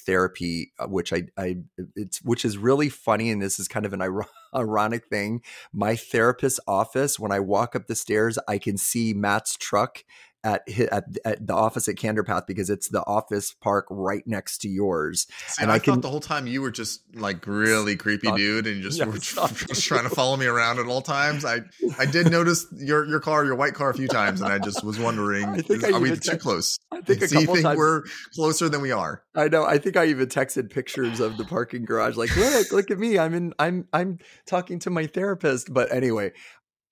therapy 0.07 0.73
uh, 0.79 0.87
which 0.87 1.13
i 1.13 1.23
i 1.37 1.57
it's 1.95 2.23
which 2.23 2.45
is 2.45 2.57
really 2.57 2.89
funny 2.89 3.31
and 3.31 3.41
this 3.41 3.61
is 3.61 3.69
kind 3.69 3.87
of 3.87 3.93
an 3.93 4.03
ironic 4.55 5.07
thing. 5.09 5.43
My 5.73 5.97
therapist's 5.97 6.61
office 6.67 7.19
when 7.19 7.33
i 7.33 7.41
walk 7.41 7.75
up 7.75 7.87
the 7.87 7.95
stairs 7.95 8.39
i 8.49 8.59
can 8.59 8.77
see 8.77 9.15
matt's 9.15 9.57
truck 9.57 10.05
at 10.45 10.69
at, 10.69 11.05
at 11.25 11.47
the 11.47 11.55
office 11.55 11.89
at 11.89 11.97
CandorPath 11.97 12.47
because 12.47 12.71
it's 12.71 12.89
the 12.89 13.05
office 13.07 13.53
park 13.53 13.87
right 13.91 14.27
next 14.27 14.59
to 14.59 14.69
yours. 14.69 15.27
See, 15.47 15.63
and 15.63 15.71
I, 15.71 15.77
I 15.77 15.79
can, 15.79 15.95
thought 15.95 16.03
the 16.03 16.11
whole 16.11 16.21
time 16.21 16.47
you 16.47 16.63
were 16.63 16.71
just 16.71 17.03
like 17.15 17.47
really 17.47 17.97
creepy 17.97 18.29
not, 18.29 18.39
dude, 18.39 18.67
and 18.67 18.83
just 18.83 18.99
yeah, 18.99 19.07
were 19.07 19.19
just 19.19 19.35
trying 19.85 20.05
to 20.05 20.15
follow 20.15 20.37
me 20.37 20.47
around 20.47 20.79
at 20.79 20.87
all 20.87 21.03
times. 21.03 21.45
I 21.45 21.61
I 21.99 22.07
did 22.07 22.31
notice 22.31 22.67
your 22.73 23.07
your 23.07 23.21
car, 23.21 23.45
your 23.45 23.57
white 23.57 23.75
car, 23.75 23.91
a 23.91 23.95
few 23.95 24.09
times, 24.09 24.41
and 24.41 24.53
I 24.53 24.59
just 24.59 24.85
was 24.85 24.99
wondering, 24.99 25.55
is, 25.69 25.85
are 25.85 26.01
we 26.01 26.17
too 26.17 26.37
close? 26.37 26.79
I 26.91 27.01
think 27.01 27.23
a 27.23 27.29
couple 27.29 27.57
times 27.57 27.79
we're 27.79 28.03
closer 28.35 28.69
than 28.69 28.81
we 28.81 28.93
are. 28.93 29.23
I 29.35 29.49
know. 29.49 29.65
I 29.65 29.79
think 29.79 29.97
I 29.97 30.07
even 30.07 30.29
texted 30.29 30.71
pictures 30.71 31.21
of 31.21 31.37
the 31.37 31.45
parking 31.45 31.85
garage, 31.85 32.17
like, 32.17 32.35
look, 32.37 32.73
look 32.73 32.91
at 32.91 32.99
me. 32.99 33.19
I'm 33.19 33.35
in. 33.35 33.55
I'm 33.59 33.87
I'm 33.93 34.19
talking 34.47 34.79
to 34.81 34.91
my 34.91 35.07
therapist. 35.07 35.73
But 35.73 35.93
anyway, 35.93 36.33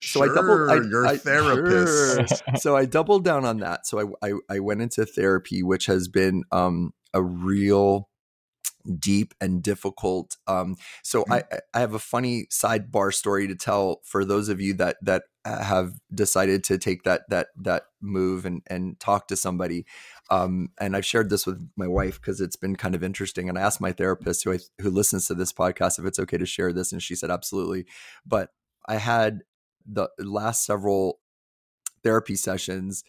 so 0.01 0.21
sure, 0.21 0.31
I 0.31 0.35
doubled. 0.35 0.71
I, 0.71 0.89
your 0.89 1.07
I, 1.07 1.17
therapist. 1.17 2.29
Sure. 2.29 2.57
so 2.57 2.77
I 2.77 2.85
doubled 2.85 3.25
down 3.25 3.45
on 3.45 3.59
that. 3.59 3.87
So 3.87 4.15
I, 4.23 4.29
I, 4.29 4.33
I 4.49 4.59
went 4.61 4.83
into 4.83 5.05
therapy, 5.05 5.63
which 5.63 5.87
has 5.87 6.09
been 6.09 6.45
um, 6.53 6.93
a 7.13 7.23
real 7.23 8.09
deep 8.99 9.35
and 9.41 9.63
difficult. 9.63 10.37
Um, 10.47 10.77
so 11.03 11.23
mm-hmm. 11.23 11.33
I, 11.35 11.43
I 11.75 11.81
have 11.81 11.95
a 11.95 11.99
funny 11.99 12.47
sidebar 12.51 13.13
story 13.13 13.49
to 13.49 13.55
tell 13.55 14.01
for 14.05 14.25
those 14.25 14.49
of 14.49 14.61
you 14.61 14.75
that 14.75 14.97
that 15.03 15.25
have 15.45 15.93
decided 16.15 16.63
to 16.63 16.79
take 16.79 17.05
that 17.05 17.23
that 17.29 17.49
that 17.57 17.85
move 18.01 18.45
and 18.45 18.63
and 18.67 18.99
talk 19.01 19.29
to 19.29 19.37
somebody. 19.37 19.87
Um, 20.31 20.69
and 20.79 20.95
I've 20.95 21.07
shared 21.07 21.31
this 21.31 21.47
with 21.47 21.71
my 21.77 21.89
wife 21.89 22.21
because 22.21 22.41
it's 22.41 22.57
been 22.57 22.77
kind 22.77 22.95
of 22.95 23.03
interesting. 23.03 23.49
And 23.49 23.59
I 23.59 23.63
asked 23.63 23.81
my 23.81 23.93
therapist 23.93 24.45
who 24.45 24.53
I, 24.53 24.59
who 24.81 24.91
listens 24.91 25.27
to 25.27 25.35
this 25.35 25.53
podcast 25.53 25.99
if 25.99 26.05
it's 26.05 26.19
okay 26.19 26.39
to 26.39 26.47
share 26.47 26.73
this, 26.73 26.93
and 26.93 27.03
she 27.03 27.15
said 27.15 27.31
absolutely. 27.31 27.87
But 28.27 28.51
I 28.87 28.97
had 28.97 29.41
the 29.87 30.09
last 30.19 30.65
several 30.65 31.21
therapy 32.03 32.37
sessions, 32.37 33.05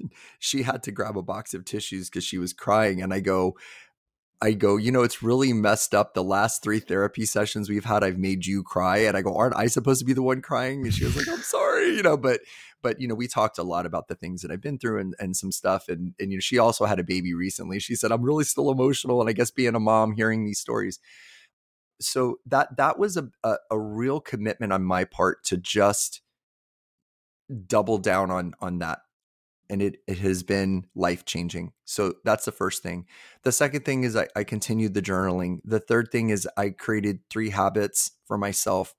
she 0.38 0.62
had 0.62 0.82
to 0.84 0.92
grab 0.92 1.16
a 1.16 1.22
box 1.22 1.54
of 1.54 1.64
tissues 1.64 2.08
because 2.08 2.24
she 2.24 2.38
was 2.38 2.52
crying. 2.52 3.02
And 3.02 3.12
I 3.12 3.20
go, 3.20 3.56
I 4.40 4.52
go, 4.52 4.76
you 4.76 4.92
know, 4.92 5.02
it's 5.02 5.22
really 5.22 5.52
messed 5.52 5.94
up. 5.94 6.14
The 6.14 6.22
last 6.22 6.62
three 6.62 6.78
therapy 6.78 7.24
sessions 7.24 7.68
we've 7.68 7.84
had, 7.84 8.04
I've 8.04 8.18
made 8.18 8.46
you 8.46 8.62
cry. 8.62 8.98
And 8.98 9.16
I 9.16 9.22
go, 9.22 9.34
aren't 9.36 9.56
I 9.56 9.66
supposed 9.66 9.98
to 10.00 10.06
be 10.06 10.12
the 10.12 10.22
one 10.22 10.42
crying? 10.42 10.84
And 10.84 10.94
she 10.94 11.04
was 11.04 11.16
like, 11.16 11.28
I'm 11.28 11.42
sorry, 11.42 11.96
you 11.96 12.02
know, 12.02 12.16
but, 12.16 12.40
but, 12.80 13.00
you 13.00 13.08
know, 13.08 13.16
we 13.16 13.26
talked 13.26 13.58
a 13.58 13.64
lot 13.64 13.84
about 13.84 14.06
the 14.06 14.14
things 14.14 14.42
that 14.42 14.52
I've 14.52 14.60
been 14.60 14.78
through 14.78 15.00
and, 15.00 15.14
and 15.18 15.36
some 15.36 15.50
stuff. 15.50 15.88
And, 15.88 16.14
and, 16.20 16.30
you 16.30 16.36
know, 16.38 16.40
she 16.40 16.58
also 16.58 16.84
had 16.84 17.00
a 17.00 17.04
baby 17.04 17.34
recently. 17.34 17.80
She 17.80 17.96
said, 17.96 18.12
I'm 18.12 18.22
really 18.22 18.44
still 18.44 18.70
emotional. 18.70 19.20
And 19.20 19.28
I 19.28 19.32
guess 19.32 19.50
being 19.50 19.74
a 19.74 19.80
mom, 19.80 20.12
hearing 20.12 20.44
these 20.44 20.60
stories, 20.60 21.00
so 22.00 22.38
that 22.46 22.76
that 22.76 22.98
was 22.98 23.16
a, 23.16 23.28
a, 23.44 23.56
a 23.70 23.78
real 23.78 24.20
commitment 24.20 24.72
on 24.72 24.84
my 24.84 25.04
part 25.04 25.44
to 25.44 25.56
just 25.56 26.20
double 27.66 27.98
down 27.98 28.30
on 28.30 28.54
on 28.60 28.78
that 28.78 29.00
and 29.70 29.82
it 29.82 29.96
it 30.06 30.18
has 30.18 30.42
been 30.42 30.86
life 30.94 31.24
changing 31.24 31.72
so 31.88 32.12
that's 32.22 32.44
the 32.44 32.52
first 32.52 32.82
thing. 32.82 33.06
The 33.44 33.50
second 33.50 33.86
thing 33.86 34.04
is 34.04 34.14
I, 34.14 34.28
I 34.36 34.44
continued 34.44 34.92
the 34.92 35.00
journaling. 35.00 35.60
The 35.64 35.80
third 35.80 36.10
thing 36.12 36.28
is 36.28 36.46
i 36.58 36.68
created 36.68 37.20
three 37.30 37.48
habits 37.48 38.10
for 38.26 38.36
myself 38.36 38.94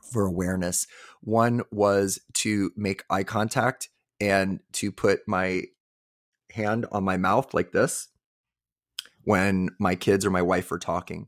for 0.00 0.24
awareness. 0.24 0.86
One 1.20 1.62
was 1.72 2.20
to 2.34 2.70
make 2.76 3.02
eye 3.10 3.24
contact 3.24 3.88
and 4.20 4.60
to 4.74 4.92
put 4.92 5.22
my 5.26 5.64
hand 6.52 6.86
on 6.92 7.02
my 7.02 7.16
mouth 7.16 7.52
like 7.52 7.72
this 7.72 8.06
when 9.24 9.70
my 9.80 9.96
kids 9.96 10.24
or 10.24 10.30
my 10.30 10.42
wife 10.42 10.70
are 10.70 10.78
talking 10.78 11.26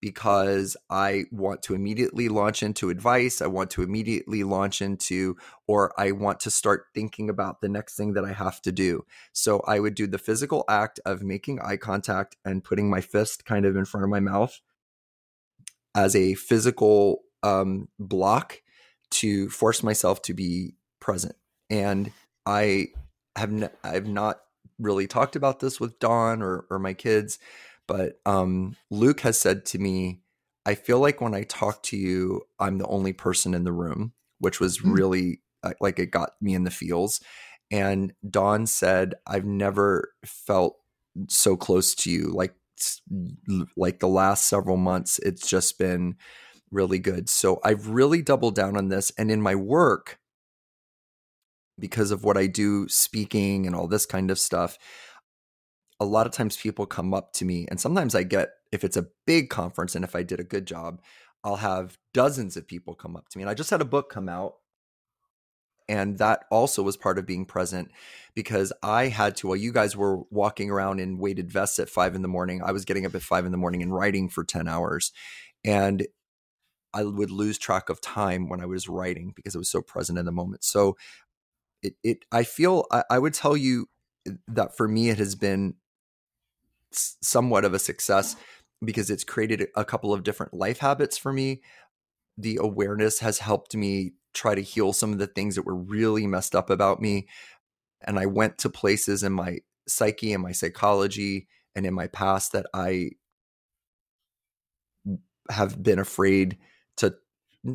because 0.00 0.76
I 0.88 1.24
want 1.32 1.62
to 1.64 1.74
immediately 1.74 2.28
launch 2.28 2.62
into 2.62 2.90
advice. 2.90 3.42
I 3.42 3.46
want 3.46 3.70
to 3.72 3.82
immediately 3.82 4.44
launch 4.44 4.80
into, 4.80 5.36
or 5.66 5.92
I 5.98 6.12
want 6.12 6.40
to 6.40 6.50
start 6.50 6.86
thinking 6.94 7.28
about 7.28 7.60
the 7.60 7.68
next 7.68 7.96
thing 7.96 8.14
that 8.14 8.24
I 8.24 8.32
have 8.32 8.62
to 8.62 8.72
do. 8.72 9.04
So 9.32 9.60
I 9.66 9.80
would 9.80 9.94
do 9.94 10.06
the 10.06 10.18
physical 10.18 10.64
act 10.68 11.00
of 11.04 11.22
making 11.22 11.60
eye 11.60 11.76
contact 11.76 12.36
and 12.44 12.62
putting 12.62 12.88
my 12.88 13.00
fist 13.00 13.44
kind 13.44 13.66
of 13.66 13.76
in 13.76 13.84
front 13.84 14.04
of 14.04 14.10
my 14.10 14.20
mouth 14.20 14.60
as 15.94 16.14
a 16.14 16.34
physical 16.34 17.22
um, 17.42 17.88
block 17.98 18.62
to 19.10 19.48
force 19.50 19.82
myself 19.82 20.22
to 20.22 20.34
be 20.34 20.74
present. 21.00 21.34
And 21.70 22.12
I 22.46 22.88
have 23.36 23.50
n- 23.50 23.70
I've 23.82 24.06
not 24.06 24.40
really 24.78 25.06
talked 25.06 25.36
about 25.36 25.60
this 25.60 25.80
with 25.80 25.98
Dawn 25.98 26.42
or 26.42 26.66
or 26.70 26.78
my 26.78 26.94
kids, 26.94 27.38
but 27.88 28.20
um, 28.24 28.76
Luke 28.90 29.20
has 29.20 29.40
said 29.40 29.64
to 29.66 29.78
me, 29.78 30.20
I 30.64 30.76
feel 30.76 31.00
like 31.00 31.20
when 31.20 31.34
I 31.34 31.42
talk 31.42 31.82
to 31.84 31.96
you, 31.96 32.42
I'm 32.60 32.78
the 32.78 32.86
only 32.86 33.14
person 33.14 33.54
in 33.54 33.64
the 33.64 33.72
room, 33.72 34.12
which 34.38 34.60
was 34.60 34.78
mm-hmm. 34.78 34.92
really 34.92 35.42
uh, 35.64 35.72
like 35.80 35.98
it 35.98 36.12
got 36.12 36.32
me 36.40 36.54
in 36.54 36.64
the 36.64 36.70
feels. 36.70 37.20
And 37.70 38.12
Dawn 38.28 38.66
said, 38.66 39.14
I've 39.26 39.46
never 39.46 40.12
felt 40.24 40.76
so 41.28 41.56
close 41.56 41.94
to 41.96 42.10
you. 42.10 42.30
Like, 42.32 42.54
like 43.76 43.98
the 43.98 44.08
last 44.08 44.44
several 44.44 44.76
months, 44.76 45.18
it's 45.20 45.48
just 45.48 45.78
been 45.78 46.16
really 46.70 46.98
good. 46.98 47.28
So 47.28 47.60
I've 47.64 47.88
really 47.88 48.22
doubled 48.22 48.54
down 48.54 48.76
on 48.76 48.88
this. 48.88 49.10
And 49.18 49.30
in 49.30 49.42
my 49.42 49.54
work, 49.54 50.18
because 51.78 52.10
of 52.10 52.24
what 52.24 52.36
I 52.36 52.46
do, 52.46 52.88
speaking 52.88 53.66
and 53.66 53.74
all 53.74 53.88
this 53.88 54.06
kind 54.06 54.30
of 54.30 54.38
stuff, 54.38 54.78
a 56.00 56.04
lot 56.04 56.26
of 56.26 56.32
times 56.32 56.56
people 56.56 56.86
come 56.86 57.12
up 57.12 57.32
to 57.34 57.44
me 57.44 57.66
and 57.68 57.80
sometimes 57.80 58.14
I 58.14 58.22
get 58.22 58.50
if 58.70 58.84
it's 58.84 58.96
a 58.96 59.08
big 59.26 59.50
conference 59.50 59.94
and 59.94 60.04
if 60.04 60.14
I 60.14 60.22
did 60.22 60.40
a 60.40 60.44
good 60.44 60.66
job, 60.66 61.00
I'll 61.42 61.56
have 61.56 61.98
dozens 62.12 62.56
of 62.56 62.66
people 62.66 62.94
come 62.94 63.16
up 63.16 63.28
to 63.30 63.38
me. 63.38 63.42
And 63.42 63.50
I 63.50 63.54
just 63.54 63.70
had 63.70 63.80
a 63.80 63.86
book 63.86 64.10
come 64.10 64.28
out 64.28 64.56
and 65.88 66.18
that 66.18 66.44
also 66.50 66.82
was 66.82 66.98
part 66.98 67.18
of 67.18 67.26
being 67.26 67.46
present 67.46 67.90
because 68.34 68.72
I 68.82 69.06
had 69.06 69.36
to, 69.36 69.48
while 69.48 69.56
you 69.56 69.72
guys 69.72 69.96
were 69.96 70.18
walking 70.30 70.70
around 70.70 71.00
in 71.00 71.18
weighted 71.18 71.50
vests 71.50 71.78
at 71.78 71.88
five 71.88 72.14
in 72.14 72.20
the 72.20 72.28
morning, 72.28 72.62
I 72.62 72.72
was 72.72 72.84
getting 72.84 73.06
up 73.06 73.14
at 73.14 73.22
five 73.22 73.46
in 73.46 73.52
the 73.52 73.58
morning 73.58 73.82
and 73.82 73.94
writing 73.94 74.28
for 74.28 74.44
10 74.44 74.68
hours. 74.68 75.12
And 75.64 76.06
I 76.92 77.04
would 77.04 77.30
lose 77.30 77.58
track 77.58 77.88
of 77.88 78.02
time 78.02 78.48
when 78.48 78.60
I 78.60 78.66
was 78.66 78.88
writing 78.88 79.32
because 79.34 79.54
it 79.54 79.58
was 79.58 79.70
so 79.70 79.80
present 79.80 80.18
in 80.18 80.26
the 80.26 80.32
moment. 80.32 80.62
So 80.62 80.96
it, 81.82 81.94
it 82.02 82.24
I 82.30 82.44
feel, 82.44 82.84
I, 82.92 83.04
I 83.10 83.18
would 83.18 83.34
tell 83.34 83.56
you 83.56 83.88
that 84.46 84.76
for 84.76 84.86
me, 84.86 85.08
it 85.08 85.18
has 85.18 85.34
been 85.34 85.74
somewhat 86.92 87.64
of 87.64 87.74
a 87.74 87.78
success 87.78 88.36
because 88.84 89.10
it's 89.10 89.24
created 89.24 89.68
a 89.76 89.84
couple 89.84 90.12
of 90.12 90.22
different 90.22 90.54
life 90.54 90.78
habits 90.78 91.18
for 91.18 91.32
me. 91.32 91.62
The 92.36 92.58
awareness 92.60 93.18
has 93.20 93.38
helped 93.38 93.74
me 93.74 94.12
try 94.34 94.54
to 94.54 94.62
heal 94.62 94.92
some 94.92 95.12
of 95.12 95.18
the 95.18 95.26
things 95.26 95.56
that 95.56 95.66
were 95.66 95.74
really 95.74 96.26
messed 96.26 96.54
up 96.54 96.70
about 96.70 97.00
me. 97.00 97.26
And 98.02 98.18
I 98.18 98.26
went 98.26 98.58
to 98.58 98.70
places 98.70 99.22
in 99.22 99.32
my 99.32 99.58
psyche 99.88 100.32
and 100.32 100.42
my 100.42 100.52
psychology 100.52 101.48
and 101.74 101.84
in 101.84 101.94
my 101.94 102.06
past 102.06 102.52
that 102.52 102.66
I 102.72 103.10
have 105.50 105.82
been 105.82 105.98
afraid 105.98 106.58
to, 106.98 107.14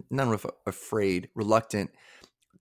none 0.10 0.32
of 0.32 0.45
afraid, 0.65 1.30
reluctant 1.36 1.91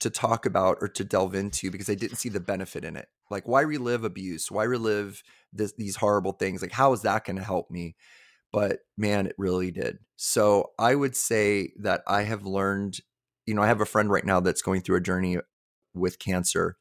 to 0.01 0.11
talk 0.11 0.47
about 0.47 0.79
or 0.81 0.89
to 0.89 1.05
delve 1.05 1.35
into 1.35 1.71
because 1.71 1.89
I 1.89 1.95
didn't 1.95 2.17
see 2.17 2.29
the 2.29 2.41
benefit 2.41 2.85
in 2.85 2.97
it. 2.97 3.09
Like, 3.33 3.49
why 3.49 3.63
relive 3.63 4.05
abuse? 4.05 4.51
Why 4.51 4.65
relive 4.65 5.23
this, 5.55 5.73
these 5.73 5.97
horrible 5.97 6.33
things? 6.33 6.61
Like, 6.61 6.71
how 6.71 6.93
is 6.93 7.03
that 7.03 7.25
going 7.25 7.37
to 7.37 7.43
help 7.43 7.71
me? 7.71 7.97
But 8.53 8.81
man, 8.99 9.27
it 9.27 9.35
really 9.39 9.71
did. 9.71 9.99
So 10.17 10.73
I 10.79 10.95
would 10.95 11.17
say 11.17 11.73
that 11.81 12.03
I 12.07 12.25
have 12.25 12.45
learned, 12.45 13.01
you 13.47 13.55
know, 13.55 13.63
I 13.63 13.69
have 13.69 13.81
a 13.81 13.87
friend 13.87 14.11
right 14.11 14.27
now 14.27 14.41
that's 14.41 14.61
going 14.61 14.83
through 14.83 14.99
a 14.99 15.01
journey 15.01 15.39
with 15.95 16.19
cancer. 16.19 16.77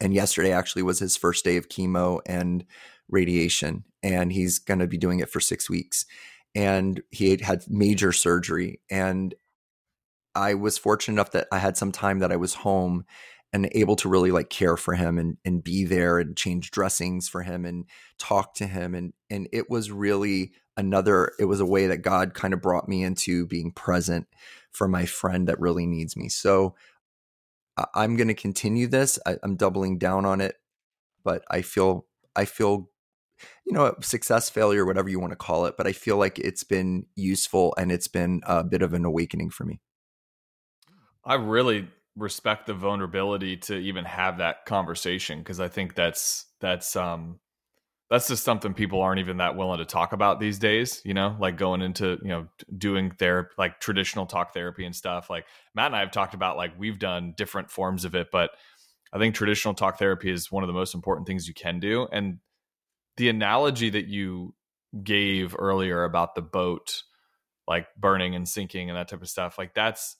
And 0.00 0.14
yesterday 0.14 0.52
actually 0.52 0.82
was 0.82 1.00
his 1.00 1.16
first 1.16 1.44
day 1.44 1.56
of 1.56 1.68
chemo 1.68 2.20
and 2.26 2.64
radiation. 3.08 3.84
And 4.04 4.32
he's 4.32 4.60
going 4.60 4.78
to 4.78 4.86
be 4.86 4.98
doing 4.98 5.18
it 5.18 5.30
for 5.30 5.40
six 5.40 5.68
weeks. 5.68 6.06
And 6.54 7.02
he 7.10 7.30
had 7.30 7.40
had 7.40 7.64
major 7.68 8.12
surgery. 8.12 8.80
And 8.88 9.34
I 10.36 10.54
was 10.54 10.78
fortunate 10.78 11.14
enough 11.14 11.32
that 11.32 11.48
I 11.50 11.58
had 11.58 11.76
some 11.76 11.90
time 11.90 12.20
that 12.20 12.30
I 12.30 12.36
was 12.36 12.54
home 12.54 13.04
and 13.52 13.68
able 13.72 13.96
to 13.96 14.08
really 14.08 14.30
like 14.30 14.50
care 14.50 14.76
for 14.76 14.94
him 14.94 15.18
and 15.18 15.36
and 15.44 15.64
be 15.64 15.84
there 15.84 16.18
and 16.18 16.36
change 16.36 16.70
dressings 16.70 17.28
for 17.28 17.42
him 17.42 17.64
and 17.64 17.86
talk 18.18 18.54
to 18.54 18.66
him 18.66 18.94
and 18.94 19.12
and 19.30 19.48
it 19.52 19.70
was 19.70 19.90
really 19.90 20.52
another 20.76 21.32
it 21.38 21.46
was 21.46 21.60
a 21.60 21.66
way 21.66 21.86
that 21.86 21.98
God 21.98 22.34
kind 22.34 22.52
of 22.52 22.60
brought 22.60 22.88
me 22.88 23.02
into 23.02 23.46
being 23.46 23.72
present 23.72 24.26
for 24.72 24.88
my 24.88 25.06
friend 25.06 25.48
that 25.48 25.60
really 25.60 25.86
needs 25.86 26.16
me. 26.16 26.28
So 26.28 26.74
I'm 27.94 28.16
going 28.16 28.28
to 28.28 28.34
continue 28.34 28.86
this. 28.86 29.18
I, 29.26 29.36
I'm 29.42 29.56
doubling 29.56 29.98
down 29.98 30.24
on 30.24 30.40
it, 30.40 30.56
but 31.24 31.44
I 31.50 31.62
feel 31.62 32.06
I 32.34 32.44
feel 32.44 32.90
you 33.66 33.72
know 33.72 33.94
success 34.00 34.48
failure 34.48 34.86
whatever 34.86 35.10
you 35.10 35.20
want 35.20 35.30
to 35.30 35.36
call 35.36 35.66
it 35.66 35.76
but 35.76 35.86
i 35.86 35.92
feel 35.92 36.16
like 36.16 36.38
it's 36.38 36.64
been 36.64 37.04
useful 37.16 37.74
and 37.76 37.92
it's 37.92 38.08
been 38.08 38.40
a 38.46 38.64
bit 38.64 38.80
of 38.80 38.94
an 38.94 39.04
awakening 39.04 39.50
for 39.50 39.64
me 39.64 39.78
I 41.26 41.34
really 41.34 41.88
respect 42.16 42.66
the 42.66 42.74
vulnerability 42.74 43.56
to 43.58 43.76
even 43.76 44.04
have 44.04 44.38
that 44.38 44.64
conversation 44.64 45.38
because 45.38 45.60
I 45.60 45.68
think 45.68 45.94
that's 45.94 46.46
that's 46.60 46.96
um 46.96 47.38
that's 48.08 48.28
just 48.28 48.44
something 48.44 48.72
people 48.72 49.02
aren't 49.02 49.18
even 49.18 49.38
that 49.38 49.56
willing 49.56 49.78
to 49.78 49.84
talk 49.84 50.12
about 50.12 50.38
these 50.38 50.58
days, 50.58 51.02
you 51.04 51.12
know, 51.12 51.36
like 51.40 51.56
going 51.56 51.82
into, 51.82 52.18
you 52.22 52.28
know, 52.28 52.46
doing 52.78 53.10
therapy, 53.10 53.50
like 53.58 53.80
traditional 53.80 54.26
talk 54.26 54.54
therapy 54.54 54.84
and 54.84 54.94
stuff. 54.94 55.28
Like 55.28 55.44
Matt 55.74 55.86
and 55.86 55.96
I 55.96 56.00
have 56.00 56.12
talked 56.12 56.34
about, 56.34 56.56
like, 56.56 56.78
we've 56.78 57.00
done 57.00 57.34
different 57.36 57.68
forms 57.68 58.04
of 58.04 58.14
it, 58.14 58.28
but 58.30 58.50
I 59.12 59.18
think 59.18 59.34
traditional 59.34 59.74
talk 59.74 59.98
therapy 59.98 60.30
is 60.30 60.52
one 60.52 60.62
of 60.62 60.68
the 60.68 60.72
most 60.72 60.94
important 60.94 61.26
things 61.26 61.48
you 61.48 61.54
can 61.54 61.80
do. 61.80 62.06
And 62.12 62.38
the 63.16 63.28
analogy 63.28 63.90
that 63.90 64.06
you 64.06 64.54
gave 65.02 65.56
earlier 65.58 66.04
about 66.04 66.36
the 66.36 66.42
boat, 66.42 67.02
like 67.66 67.88
burning 67.98 68.36
and 68.36 68.48
sinking 68.48 68.88
and 68.88 68.96
that 68.96 69.08
type 69.08 69.22
of 69.22 69.28
stuff, 69.28 69.58
like, 69.58 69.74
that's, 69.74 70.16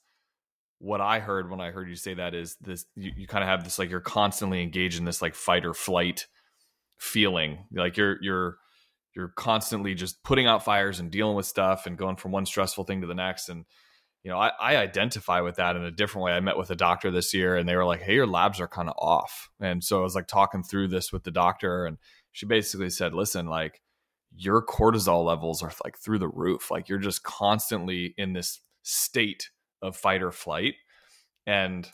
what 0.79 1.01
I 1.01 1.19
heard 1.19 1.49
when 1.49 1.59
I 1.59 1.71
heard 1.71 1.89
you 1.89 1.95
say 1.95 2.13
that 2.13 2.35
is 2.35 2.55
this 2.61 2.85
you, 2.95 3.11
you 3.15 3.27
kind 3.27 3.43
of 3.43 3.49
have 3.49 3.63
this 3.63 3.79
like 3.79 3.89
you're 3.89 3.99
constantly 3.99 4.61
engaged 4.61 4.99
in 4.99 5.05
this 5.05 5.21
like 5.21 5.35
fight 5.35 5.65
or 5.65 5.73
flight 5.73 6.27
feeling. 6.97 7.65
Like 7.71 7.97
you're 7.97 8.17
you're 8.21 8.57
you're 9.15 9.29
constantly 9.29 9.95
just 9.95 10.23
putting 10.23 10.45
out 10.45 10.63
fires 10.63 10.99
and 10.99 11.09
dealing 11.09 11.35
with 11.35 11.47
stuff 11.47 11.87
and 11.87 11.97
going 11.97 12.17
from 12.17 12.31
one 12.31 12.45
stressful 12.45 12.83
thing 12.83 13.01
to 13.01 13.07
the 13.07 13.15
next. 13.15 13.49
And 13.49 13.65
you 14.23 14.29
know, 14.31 14.37
I, 14.37 14.51
I 14.59 14.77
identify 14.77 15.41
with 15.41 15.55
that 15.55 15.75
in 15.75 15.83
a 15.83 15.91
different 15.91 16.25
way. 16.25 16.33
I 16.33 16.39
met 16.39 16.57
with 16.57 16.69
a 16.69 16.75
doctor 16.75 17.09
this 17.09 17.33
year 17.33 17.55
and 17.55 17.67
they 17.67 17.75
were 17.75 17.85
like, 17.85 18.01
Hey, 18.01 18.15
your 18.15 18.27
labs 18.27 18.59
are 18.59 18.67
kind 18.67 18.89
of 18.89 18.95
off. 18.97 19.49
And 19.59 19.83
so 19.83 19.99
I 19.99 20.03
was 20.03 20.15
like 20.15 20.27
talking 20.27 20.63
through 20.63 20.89
this 20.89 21.11
with 21.11 21.23
the 21.23 21.31
doctor 21.31 21.85
and 21.85 21.97
she 22.31 22.45
basically 22.45 22.91
said, 22.91 23.13
Listen, 23.13 23.47
like 23.47 23.81
your 24.35 24.63
cortisol 24.63 25.25
levels 25.25 25.63
are 25.63 25.71
like 25.83 25.97
through 25.97 26.19
the 26.19 26.27
roof. 26.27 26.69
Like 26.69 26.87
you're 26.87 26.99
just 26.99 27.23
constantly 27.23 28.13
in 28.17 28.33
this 28.33 28.59
state 28.83 29.49
of 29.81 29.95
fight 29.95 30.23
or 30.23 30.31
flight. 30.31 30.75
And 31.45 31.89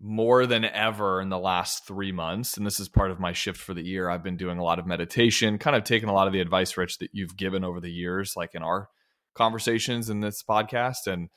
more 0.00 0.46
than 0.46 0.64
ever 0.64 1.20
in 1.20 1.28
the 1.28 1.38
last 1.38 1.86
three 1.86 2.12
months, 2.12 2.56
and 2.56 2.66
this 2.66 2.78
is 2.78 2.88
part 2.88 3.10
of 3.10 3.18
my 3.18 3.32
shift 3.32 3.58
for 3.58 3.74
the 3.74 3.84
year, 3.84 4.08
I've 4.08 4.22
been 4.22 4.36
doing 4.36 4.58
a 4.58 4.64
lot 4.64 4.78
of 4.78 4.86
meditation, 4.86 5.58
kind 5.58 5.76
of 5.76 5.84
taking 5.84 6.08
a 6.08 6.14
lot 6.14 6.26
of 6.26 6.32
the 6.32 6.40
advice, 6.40 6.76
Rich, 6.76 6.98
that 6.98 7.10
you've 7.12 7.36
given 7.36 7.64
over 7.64 7.80
the 7.80 7.90
years, 7.90 8.34
like 8.36 8.54
in 8.54 8.62
our 8.62 8.88
conversations 9.34 10.08
in 10.08 10.20
this 10.20 10.42
podcast, 10.42 11.06
and 11.06 11.28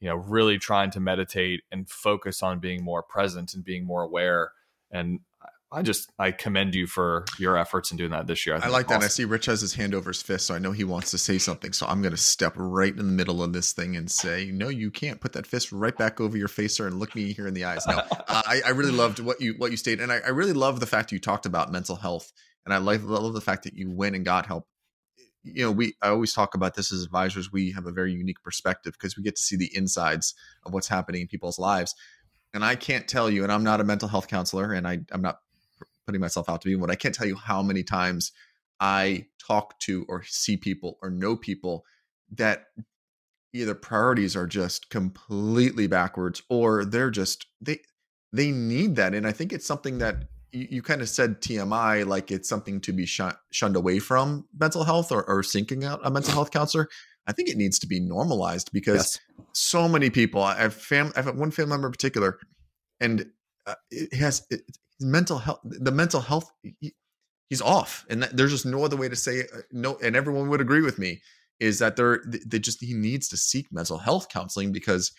you 0.00 0.08
know, 0.08 0.16
really 0.16 0.58
trying 0.58 0.90
to 0.90 1.00
meditate 1.00 1.62
and 1.72 1.88
focus 1.88 2.42
on 2.42 2.60
being 2.60 2.84
more 2.84 3.02
present 3.02 3.54
and 3.54 3.64
being 3.64 3.86
more 3.86 4.02
aware. 4.02 4.52
And 4.90 5.20
I 5.72 5.82
just 5.82 6.12
I 6.18 6.30
commend 6.30 6.76
you 6.76 6.86
for 6.86 7.24
your 7.40 7.56
efforts 7.56 7.90
in 7.90 7.96
doing 7.96 8.12
that 8.12 8.28
this 8.28 8.46
year. 8.46 8.54
I, 8.54 8.66
I 8.66 8.68
like 8.68 8.86
that. 8.88 8.98
Awesome. 8.98 9.06
I 9.06 9.08
see 9.08 9.24
Rich 9.24 9.46
has 9.46 9.60
his 9.60 9.74
hand 9.74 9.94
over 9.94 10.10
his 10.10 10.22
fist, 10.22 10.46
so 10.46 10.54
I 10.54 10.58
know 10.58 10.70
he 10.70 10.84
wants 10.84 11.10
to 11.10 11.18
say 11.18 11.38
something. 11.38 11.72
So 11.72 11.86
I'm 11.86 12.02
going 12.02 12.12
to 12.12 12.16
step 12.16 12.52
right 12.56 12.92
in 12.92 12.98
the 12.98 13.02
middle 13.02 13.42
of 13.42 13.52
this 13.52 13.72
thing 13.72 13.96
and 13.96 14.08
say, 14.08 14.50
"No, 14.52 14.68
you 14.68 14.92
can't 14.92 15.20
put 15.20 15.32
that 15.32 15.46
fist 15.46 15.72
right 15.72 15.96
back 15.96 16.20
over 16.20 16.36
your 16.36 16.48
face, 16.48 16.76
sir, 16.76 16.86
and 16.86 17.00
look 17.00 17.16
me 17.16 17.32
here 17.32 17.48
in 17.48 17.54
the 17.54 17.64
eyes." 17.64 17.84
Uh, 17.86 18.06
I, 18.28 18.62
I, 18.64 18.70
really 18.70 18.92
loved 18.92 19.18
what 19.18 19.40
you 19.40 19.54
what 19.58 19.72
you 19.72 19.76
stated, 19.76 20.02
and 20.02 20.12
I, 20.12 20.18
I, 20.18 20.28
really 20.28 20.52
love 20.52 20.78
the 20.78 20.86
fact 20.86 21.10
you 21.10 21.18
talked 21.18 21.46
about 21.46 21.72
mental 21.72 21.96
health, 21.96 22.32
and 22.64 22.72
I 22.72 22.78
like 22.78 23.02
love 23.02 23.32
the 23.34 23.40
fact 23.40 23.64
that 23.64 23.74
you 23.74 23.90
went 23.90 24.14
and 24.14 24.24
got 24.24 24.46
help. 24.46 24.68
You 25.42 25.64
know, 25.64 25.72
we 25.72 25.94
I 26.00 26.10
always 26.10 26.32
talk 26.32 26.54
about 26.54 26.76
this 26.76 26.92
as 26.92 27.02
advisors. 27.02 27.50
We 27.50 27.72
have 27.72 27.86
a 27.86 27.92
very 27.92 28.12
unique 28.12 28.42
perspective 28.44 28.92
because 28.92 29.16
we 29.16 29.24
get 29.24 29.34
to 29.34 29.42
see 29.42 29.56
the 29.56 29.74
insides 29.76 30.32
of 30.64 30.72
what's 30.72 30.88
happening 30.88 31.22
in 31.22 31.26
people's 31.26 31.58
lives. 31.58 31.92
And 32.54 32.64
I 32.64 32.76
can't 32.76 33.06
tell 33.06 33.28
you, 33.28 33.42
and 33.42 33.52
I'm 33.52 33.64
not 33.64 33.80
a 33.80 33.84
mental 33.84 34.08
health 34.08 34.28
counselor, 34.28 34.72
and 34.72 34.86
I, 34.86 35.00
I'm 35.10 35.20
not 35.20 35.40
putting 36.06 36.20
myself 36.20 36.48
out 36.48 36.62
to 36.62 36.68
be 36.68 36.76
one. 36.76 36.90
I 36.90 36.94
can't 36.94 37.14
tell 37.14 37.26
you 37.26 37.36
how 37.36 37.62
many 37.62 37.82
times 37.82 38.32
I 38.80 39.26
talk 39.38 39.78
to 39.80 40.04
or 40.08 40.22
see 40.24 40.56
people 40.56 40.98
or 41.02 41.10
know 41.10 41.36
people 41.36 41.84
that 42.32 42.66
either 43.52 43.74
priorities 43.74 44.36
are 44.36 44.46
just 44.46 44.90
completely 44.90 45.86
backwards 45.86 46.42
or 46.48 46.84
they're 46.84 47.10
just 47.10 47.46
they 47.60 47.80
they 48.32 48.50
need 48.50 48.96
that 48.96 49.14
and 49.14 49.26
i 49.26 49.32
think 49.32 49.52
it's 49.52 49.66
something 49.66 49.98
that 49.98 50.24
you, 50.52 50.66
you 50.70 50.82
kind 50.82 51.00
of 51.00 51.08
said 51.08 51.40
tmi 51.40 52.06
like 52.06 52.30
it's 52.30 52.48
something 52.48 52.80
to 52.80 52.92
be 52.92 53.06
shun, 53.06 53.34
shunned 53.50 53.76
away 53.76 53.98
from 53.98 54.46
mental 54.58 54.84
health 54.84 55.10
or, 55.10 55.24
or 55.24 55.42
seeking 55.42 55.84
out 55.84 56.00
a 56.04 56.10
mental 56.10 56.34
health 56.34 56.50
counselor 56.50 56.88
i 57.26 57.32
think 57.32 57.48
it 57.48 57.56
needs 57.56 57.78
to 57.78 57.86
be 57.86 58.00
normalized 58.00 58.70
because 58.72 59.20
yes. 59.38 59.46
so 59.52 59.88
many 59.88 60.10
people 60.10 60.42
i 60.42 60.54
have 60.54 60.74
fam 60.74 61.12
i 61.16 61.22
have 61.22 61.36
one 61.36 61.50
family 61.50 61.70
member 61.70 61.86
in 61.86 61.92
particular 61.92 62.38
and 63.00 63.26
uh, 63.66 63.74
it 63.90 64.14
has 64.14 64.46
it, 64.50 64.62
his 64.98 65.06
mental 65.06 65.38
health 65.38 65.60
the 65.64 65.92
mental 65.92 66.20
health 66.20 66.50
he, 66.62 66.94
he's 67.48 67.62
off 67.62 68.04
and 68.10 68.22
that, 68.22 68.36
there's 68.36 68.52
just 68.52 68.66
no 68.66 68.84
other 68.84 68.96
way 68.96 69.08
to 69.08 69.16
say 69.16 69.36
it 69.38 69.50
uh, 69.54 69.60
no 69.72 69.96
and 70.02 70.16
everyone 70.16 70.48
would 70.48 70.60
agree 70.60 70.82
with 70.82 70.98
me 70.98 71.20
is 71.60 71.78
that 71.78 71.96
there 71.96 72.22
they 72.46 72.58
just 72.58 72.82
he 72.82 72.94
needs 72.94 73.28
to 73.28 73.36
seek 73.36 73.72
mental 73.72 73.98
health 73.98 74.28
counseling 74.28 74.72
because 74.72 75.12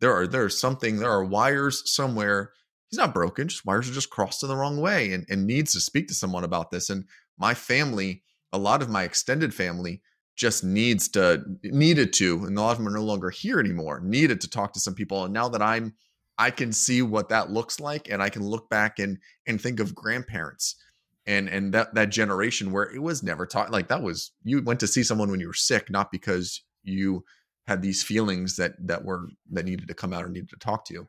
there 0.00 0.14
are 0.14 0.26
there's 0.26 0.58
something 0.58 0.96
there 0.96 1.10
are 1.10 1.24
wires 1.24 1.82
somewhere. 1.90 2.52
He's 2.88 2.98
not 2.98 3.14
broken 3.14 3.48
just 3.48 3.64
wires 3.64 3.88
are 3.88 3.94
just 3.94 4.10
crossed 4.10 4.42
in 4.42 4.48
the 4.48 4.56
wrong 4.56 4.80
way 4.80 5.12
and, 5.12 5.24
and 5.28 5.46
needs 5.46 5.72
to 5.72 5.80
speak 5.80 6.08
to 6.08 6.14
someone 6.14 6.42
about 6.42 6.70
this 6.70 6.90
and 6.90 7.04
my 7.38 7.54
family 7.54 8.24
a 8.52 8.58
lot 8.58 8.82
of 8.82 8.90
my 8.90 9.04
extended 9.04 9.54
family 9.54 10.02
just 10.36 10.64
needs 10.64 11.08
to 11.10 11.40
needed 11.62 12.12
to 12.14 12.44
and 12.44 12.58
a 12.58 12.60
lot 12.60 12.72
of 12.72 12.78
them 12.78 12.88
are 12.88 12.96
no 12.96 13.04
longer 13.04 13.30
here 13.30 13.60
anymore 13.60 14.00
needed 14.00 14.40
to 14.40 14.50
talk 14.50 14.72
to 14.72 14.80
some 14.80 14.94
people 14.94 15.24
and 15.24 15.32
now 15.32 15.48
that 15.48 15.62
i'm 15.62 15.94
I 16.40 16.50
can 16.50 16.72
see 16.72 17.02
what 17.02 17.28
that 17.28 17.50
looks 17.50 17.78
like 17.78 18.08
and 18.10 18.22
I 18.22 18.28
can 18.30 18.42
look 18.42 18.68
back 18.70 18.98
and 18.98 19.18
and 19.46 19.60
think 19.60 19.78
of 19.78 19.94
grandparents 19.94 20.74
and 21.26 21.48
and 21.48 21.74
that 21.74 21.94
that 21.94 22.08
generation 22.08 22.72
where 22.72 22.90
it 22.90 23.02
was 23.02 23.22
never 23.22 23.46
taught 23.46 23.70
like 23.70 23.88
that 23.88 24.02
was 24.02 24.32
you 24.42 24.62
went 24.62 24.80
to 24.80 24.86
see 24.86 25.02
someone 25.02 25.30
when 25.30 25.40
you 25.40 25.48
were 25.48 25.54
sick 25.54 25.90
not 25.90 26.10
because 26.10 26.62
you 26.82 27.24
had 27.66 27.82
these 27.82 28.02
feelings 28.02 28.56
that 28.56 28.72
that 28.80 29.04
were 29.04 29.28
that 29.50 29.64
needed 29.64 29.86
to 29.88 29.94
come 29.94 30.12
out 30.12 30.24
or 30.24 30.28
needed 30.28 30.48
to 30.50 30.56
talk 30.56 30.84
to 30.86 30.94
you. 30.94 31.08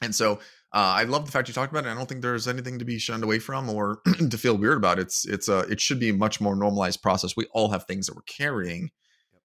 And 0.00 0.14
so 0.14 0.34
uh, 0.72 0.94
I 1.00 1.04
love 1.04 1.24
the 1.24 1.32
fact 1.32 1.48
you 1.48 1.54
talked 1.54 1.72
about 1.72 1.86
it. 1.86 1.90
I 1.90 1.94
don't 1.94 2.08
think 2.08 2.20
there's 2.20 2.46
anything 2.46 2.78
to 2.78 2.84
be 2.84 2.98
shunned 2.98 3.24
away 3.24 3.38
from 3.38 3.68
or 3.70 4.00
to 4.30 4.38
feel 4.38 4.56
weird 4.56 4.76
about. 4.76 4.98
It's 4.98 5.26
it's 5.26 5.48
a 5.48 5.60
it 5.60 5.80
should 5.80 5.98
be 5.98 6.10
a 6.10 6.14
much 6.14 6.40
more 6.40 6.54
normalized 6.54 7.02
process. 7.02 7.36
We 7.36 7.46
all 7.52 7.70
have 7.70 7.84
things 7.84 8.06
that 8.06 8.14
we're 8.14 8.22
carrying 8.22 8.90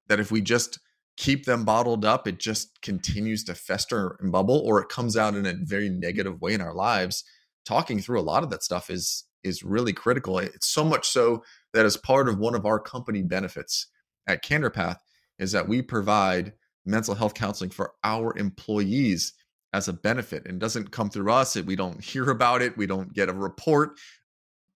that 0.10 0.20
if 0.20 0.32
we 0.32 0.42
just 0.42 0.80
keep 1.18 1.46
them 1.46 1.66
bottled 1.66 2.06
up, 2.06 2.28
it 2.28 2.40
just 2.40 2.82
continues 2.82 3.44
to 3.46 3.56
fester 3.56 4.18
and 4.20 4.32
bubble, 4.32 4.60
or 4.66 4.82
it 4.82 4.90
comes 4.90 5.16
out 5.16 5.36
in 5.36 5.46
a 5.46 5.54
very 5.54 5.90
negative 5.90 6.42
way 6.42 6.54
in 6.54 6.62
our 6.62 6.74
lives. 6.74 7.24
Talking 7.66 8.00
through 8.00 8.20
a 8.20 8.22
lot 8.22 8.44
of 8.44 8.50
that 8.50 8.64
stuff 8.64 8.90
is 8.90 9.26
is 9.44 9.64
really 9.64 9.94
critical. 9.94 10.40
It's 10.40 10.70
so 10.70 10.86
much 10.86 11.08
so 11.08 11.44
that 11.74 11.86
as 11.86 11.98
part 11.98 12.30
of 12.30 12.40
one 12.40 12.56
of 12.56 12.66
our 12.66 12.80
company 12.80 13.22
benefits 13.22 13.88
at 14.26 14.44
CandorPath 14.44 14.98
is 15.38 15.52
that 15.52 15.68
we 15.68 15.82
provide 15.82 16.54
mental 16.86 17.16
health 17.16 17.34
counseling 17.34 17.70
for 17.70 17.94
our 18.04 18.38
employees 18.38 19.34
as 19.74 19.88
a 19.88 19.94
benefit 19.94 20.46
and 20.46 20.60
doesn't 20.60 20.92
come 20.92 21.10
through 21.10 21.32
us 21.32 21.56
we 21.56 21.76
don't 21.76 22.04
hear 22.04 22.30
about 22.30 22.62
it 22.62 22.78
we 22.78 22.86
don't 22.86 23.14
get 23.14 23.30
a 23.30 23.34
report 23.34 23.98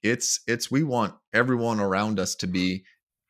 it's 0.03 0.41
it's 0.47 0.71
we 0.71 0.83
want 0.83 1.13
everyone 1.33 1.79
around 1.79 2.19
us 2.19 2.35
to 2.35 2.47
be 2.47 2.83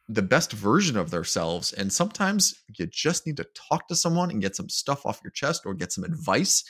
the 0.10 0.22
best 0.22 0.54
version 0.54 0.98
of 0.98 1.12
themselves 1.12 1.74
and 1.74 1.92
sometimes 1.92 2.56
you 2.78 2.86
just 2.88 3.26
need 3.28 3.38
to 3.38 3.46
talk 3.70 3.88
to 3.88 3.96
someone 3.96 4.32
and 4.32 4.42
get 4.42 4.56
some 4.56 4.70
stuff 4.70 5.06
off 5.06 5.20
your 5.24 5.32
chest 5.32 5.64
or 5.66 5.74
get 5.74 5.92
some 5.92 6.04
advice 6.04 6.64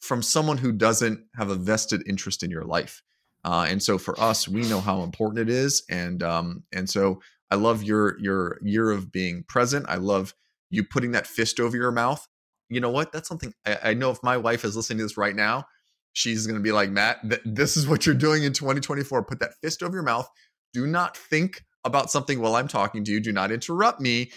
from 0.00 0.20
someone 0.20 0.58
who 0.58 0.72
doesn't 0.72 1.24
have 1.36 1.48
a 1.48 1.54
vested 1.54 2.02
interest 2.06 2.42
in 2.42 2.50
your 2.50 2.64
life 2.64 3.02
uh, 3.44 3.66
and 3.68 3.82
so 3.82 3.96
for 3.96 4.18
us 4.20 4.46
we 4.46 4.62
know 4.62 4.80
how 4.80 5.02
important 5.04 5.38
it 5.38 5.48
is 5.48 5.84
and 5.88 6.22
um, 6.22 6.62
and 6.72 6.88
so 6.88 7.20
i 7.50 7.54
love 7.54 7.82
your 7.82 8.18
your 8.20 8.58
year 8.62 8.90
of 8.90 9.10
being 9.10 9.42
present 9.48 9.86
i 9.88 9.96
love 9.96 10.34
you 10.70 10.84
putting 10.84 11.12
that 11.12 11.26
fist 11.26 11.60
over 11.60 11.76
your 11.76 11.92
mouth 11.92 12.28
you 12.72 12.80
know 12.80 12.90
what? 12.90 13.12
That's 13.12 13.28
something 13.28 13.52
I, 13.66 13.78
I 13.84 13.94
know 13.94 14.10
if 14.10 14.22
my 14.22 14.38
wife 14.38 14.64
is 14.64 14.74
listening 14.74 14.98
to 14.98 15.04
this 15.04 15.18
right 15.18 15.36
now, 15.36 15.66
she's 16.14 16.46
going 16.46 16.58
to 16.58 16.62
be 16.62 16.72
like, 16.72 16.90
Matt, 16.90 17.18
th- 17.28 17.42
this 17.44 17.76
is 17.76 17.86
what 17.86 18.06
you're 18.06 18.14
doing 18.14 18.44
in 18.44 18.54
2024. 18.54 19.24
Put 19.24 19.40
that 19.40 19.54
fist 19.62 19.82
over 19.82 19.94
your 19.94 20.02
mouth. 20.02 20.28
Do 20.72 20.86
not 20.86 21.14
think 21.14 21.64
about 21.84 22.10
something 22.10 22.40
while 22.40 22.56
I'm 22.56 22.68
talking 22.68 23.04
to 23.04 23.12
you. 23.12 23.20
Do 23.20 23.32
not 23.32 23.50
interrupt 23.50 24.00
me. 24.00 24.30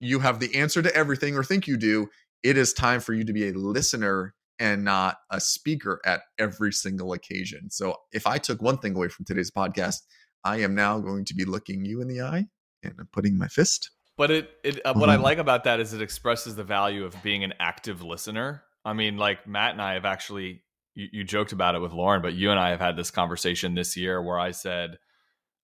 You 0.00 0.20
have 0.20 0.40
the 0.40 0.54
answer 0.54 0.82
to 0.82 0.94
everything, 0.94 1.36
or 1.36 1.44
think 1.44 1.66
you 1.66 1.76
do. 1.76 2.08
It 2.42 2.56
is 2.56 2.72
time 2.72 3.00
for 3.00 3.12
you 3.12 3.24
to 3.24 3.32
be 3.32 3.48
a 3.48 3.52
listener 3.52 4.34
and 4.58 4.84
not 4.84 5.18
a 5.30 5.40
speaker 5.40 6.00
at 6.04 6.22
every 6.38 6.72
single 6.72 7.12
occasion. 7.12 7.70
So, 7.70 7.96
if 8.12 8.26
I 8.26 8.38
took 8.38 8.62
one 8.62 8.78
thing 8.78 8.94
away 8.94 9.08
from 9.08 9.24
today's 9.24 9.50
podcast, 9.50 9.96
I 10.44 10.58
am 10.58 10.74
now 10.74 11.00
going 11.00 11.24
to 11.26 11.34
be 11.34 11.44
looking 11.44 11.84
you 11.84 12.00
in 12.00 12.08
the 12.08 12.22
eye 12.22 12.46
and 12.82 12.94
I'm 12.98 13.08
putting 13.12 13.36
my 13.36 13.48
fist 13.48 13.90
but 14.16 14.30
it, 14.30 14.50
it 14.64 14.80
uh, 14.84 14.94
what 14.94 15.10
I 15.10 15.16
like 15.16 15.38
about 15.38 15.64
that 15.64 15.78
is 15.78 15.92
it 15.92 16.00
expresses 16.00 16.54
the 16.54 16.64
value 16.64 17.04
of 17.04 17.22
being 17.22 17.44
an 17.44 17.54
active 17.60 18.02
listener. 18.02 18.62
I 18.84 18.94
mean, 18.94 19.18
like 19.18 19.46
Matt 19.46 19.72
and 19.72 19.82
I 19.82 19.94
have 19.94 20.04
actually, 20.04 20.62
you, 20.94 21.08
you 21.12 21.24
joked 21.24 21.52
about 21.52 21.74
it 21.74 21.80
with 21.80 21.92
Lauren, 21.92 22.22
but 22.22 22.34
you 22.34 22.50
and 22.50 22.58
I 22.58 22.70
have 22.70 22.80
had 22.80 22.96
this 22.96 23.10
conversation 23.10 23.74
this 23.74 23.96
year 23.96 24.22
where 24.22 24.38
I 24.38 24.52
said, 24.52 24.98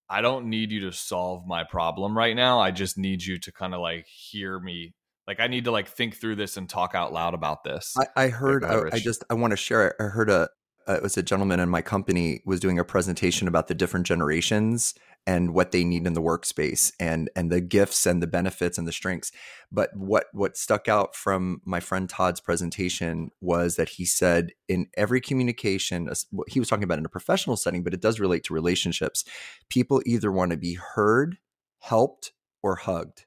I 0.09 0.21
don't 0.21 0.47
need 0.47 0.73
you 0.73 0.81
to 0.81 0.93
solve 0.93 1.47
my 1.47 1.65
problem 1.65 2.17
right 2.17 2.37
now. 2.37 2.61
I 2.61 2.71
just 2.71 2.99
need 2.99 3.25
you 3.25 3.39
to 3.39 3.53
kind 3.53 3.75
of 3.75 3.81
like 3.81 4.07
hear 4.07 4.59
me. 4.59 4.95
Like 5.27 5.41
I 5.41 5.47
need 5.47 5.65
to 5.65 5.71
like 5.71 5.89
think 5.89 6.17
through 6.17 6.37
this 6.37 6.57
and 6.57 6.69
talk 6.69 6.95
out 6.95 7.13
loud 7.13 7.35
about 7.35 7.65
this. 7.65 7.95
I, 7.97 8.25
I 8.25 8.29
heard. 8.29 8.65
I, 8.65 8.83
I, 8.93 8.99
just 8.99 9.25
I 9.31 9.35
want 9.35 9.53
to 9.53 9.57
share. 9.57 9.95
I 10.01 10.05
heard 10.05 10.31
a. 10.31 10.49
Uh, 10.89 10.95
it 10.95 11.03
was 11.03 11.17
a 11.17 11.23
gentleman 11.23 11.61
in 11.61 11.69
my 11.69 11.81
company 11.81 12.43
was 12.45 12.59
doing 12.59 12.77
a 12.77 12.85
presentation 12.85 13.47
about 13.47 13.69
the 13.69 13.75
different 13.75 14.05
generations 14.05 14.95
and 15.27 15.55
what 15.55 15.71
they 15.71 15.85
need 15.85 16.07
in 16.07 16.15
the 16.15 16.23
workspace 16.23 16.93
and 16.99 17.31
and 17.37 17.51
the 17.51 17.61
gifts 17.61 18.07
and 18.07 18.23
the 18.23 18.27
benefits 18.27 18.79
and 18.79 18.89
the 18.89 18.93
strengths. 18.93 19.33
But 19.71 19.91
what 19.95 20.27
what 20.33 20.57
stuck 20.57 20.89
out 20.89 21.15
from 21.15 21.61
my 21.65 21.81
friend 21.81 22.09
Todd's 22.09 22.41
presentation 22.41 23.31
was 23.41 23.77
that 23.77 23.91
he 23.91 24.05
said 24.05 24.53
in 24.69 24.89
every 24.97 25.21
communication 25.21 26.11
he 26.49 26.59
was 26.59 26.69
talking 26.69 26.85
about 26.85 26.99
in 26.99 27.07
a 27.07 27.11
professional 27.11 27.57
setting 27.57 27.83
but 27.83 27.95
it 27.95 28.01
does 28.01 28.21
relate 28.21 28.45
to 28.45 28.55
relationships 28.55 29.25
people 29.69 30.03
either 30.07 30.33
want 30.33 30.51
to 30.51 30.57
be 30.57 30.75
heard 30.75 31.39
helped 31.81 32.33
or 32.63 32.77
hugged 32.77 33.27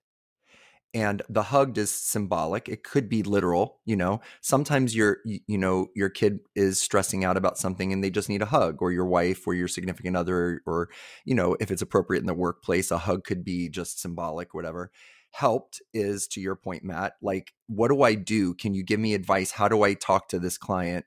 and 0.96 1.22
the 1.28 1.44
hugged 1.44 1.78
is 1.78 1.92
symbolic 1.92 2.70
it 2.70 2.84
could 2.84 3.10
be 3.10 3.22
literal 3.22 3.80
you 3.86 3.96
know? 3.96 4.22
Sometimes 4.42 4.96
your 4.96 5.18
you 5.26 5.58
know 5.58 5.88
your 5.96 6.10
kid 6.10 6.40
is 6.56 6.82
stressing 6.82 7.24
out 7.24 7.38
about 7.38 7.58
something 7.58 7.94
and 7.94 8.04
they 8.04 8.10
just 8.10 8.30
need 8.30 8.42
a 8.42 8.48
hug 8.48 8.82
or 8.82 8.92
your 8.92 9.06
wife 9.06 9.46
or 9.46 9.54
your 9.54 9.68
significant 9.68 10.18
other 10.18 10.62
or 10.66 10.90
you 11.26 11.36
know 11.36 11.56
if 11.60 11.70
it's 11.70 11.82
appropriate 11.82 12.22
in 12.22 12.28
the 12.28 12.34
workplace 12.34 12.90
a 12.90 12.98
hug 12.98 13.24
could 13.24 13.44
be 13.44 13.70
just 13.70 14.00
symbolic 14.02 14.54
whatever. 14.54 14.92
Helped 15.32 15.82
is 15.94 16.28
to 16.30 16.40
your 16.40 16.56
point 16.56 16.84
matt 16.84 17.14
like 17.22 17.54
what 17.68 17.90
do 17.90 18.02
i 18.02 18.16
do? 18.16 18.54
Can 18.54 18.74
you 18.74 18.84
give 18.84 19.00
me 19.00 19.14
advice? 19.14 19.52
How 19.52 19.68
do 19.68 19.84
i 19.84 19.94
talk 19.94 20.30
to 20.30 20.40
this 20.40 20.58
client? 20.58 21.06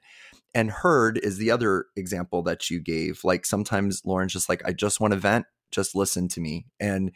And 0.55 0.71
heard 0.71 1.19
is 1.19 1.39
the 1.39 1.51
other 1.51 1.87
example 1.97 2.43
that 2.43 2.71
you 2.71 2.79
gave 2.81 3.25
like 3.25 3.47
sometimes 3.47 4.03
lauren's 4.05 4.35
just 4.35 4.49
like 4.49 4.63
i 4.67 4.73
just 4.73 5.01
want 5.01 5.15
to 5.15 5.19
vent 5.19 5.47
just 5.71 5.95
listen 5.95 6.29
to 6.29 6.41
me. 6.41 6.67
And 6.81 7.13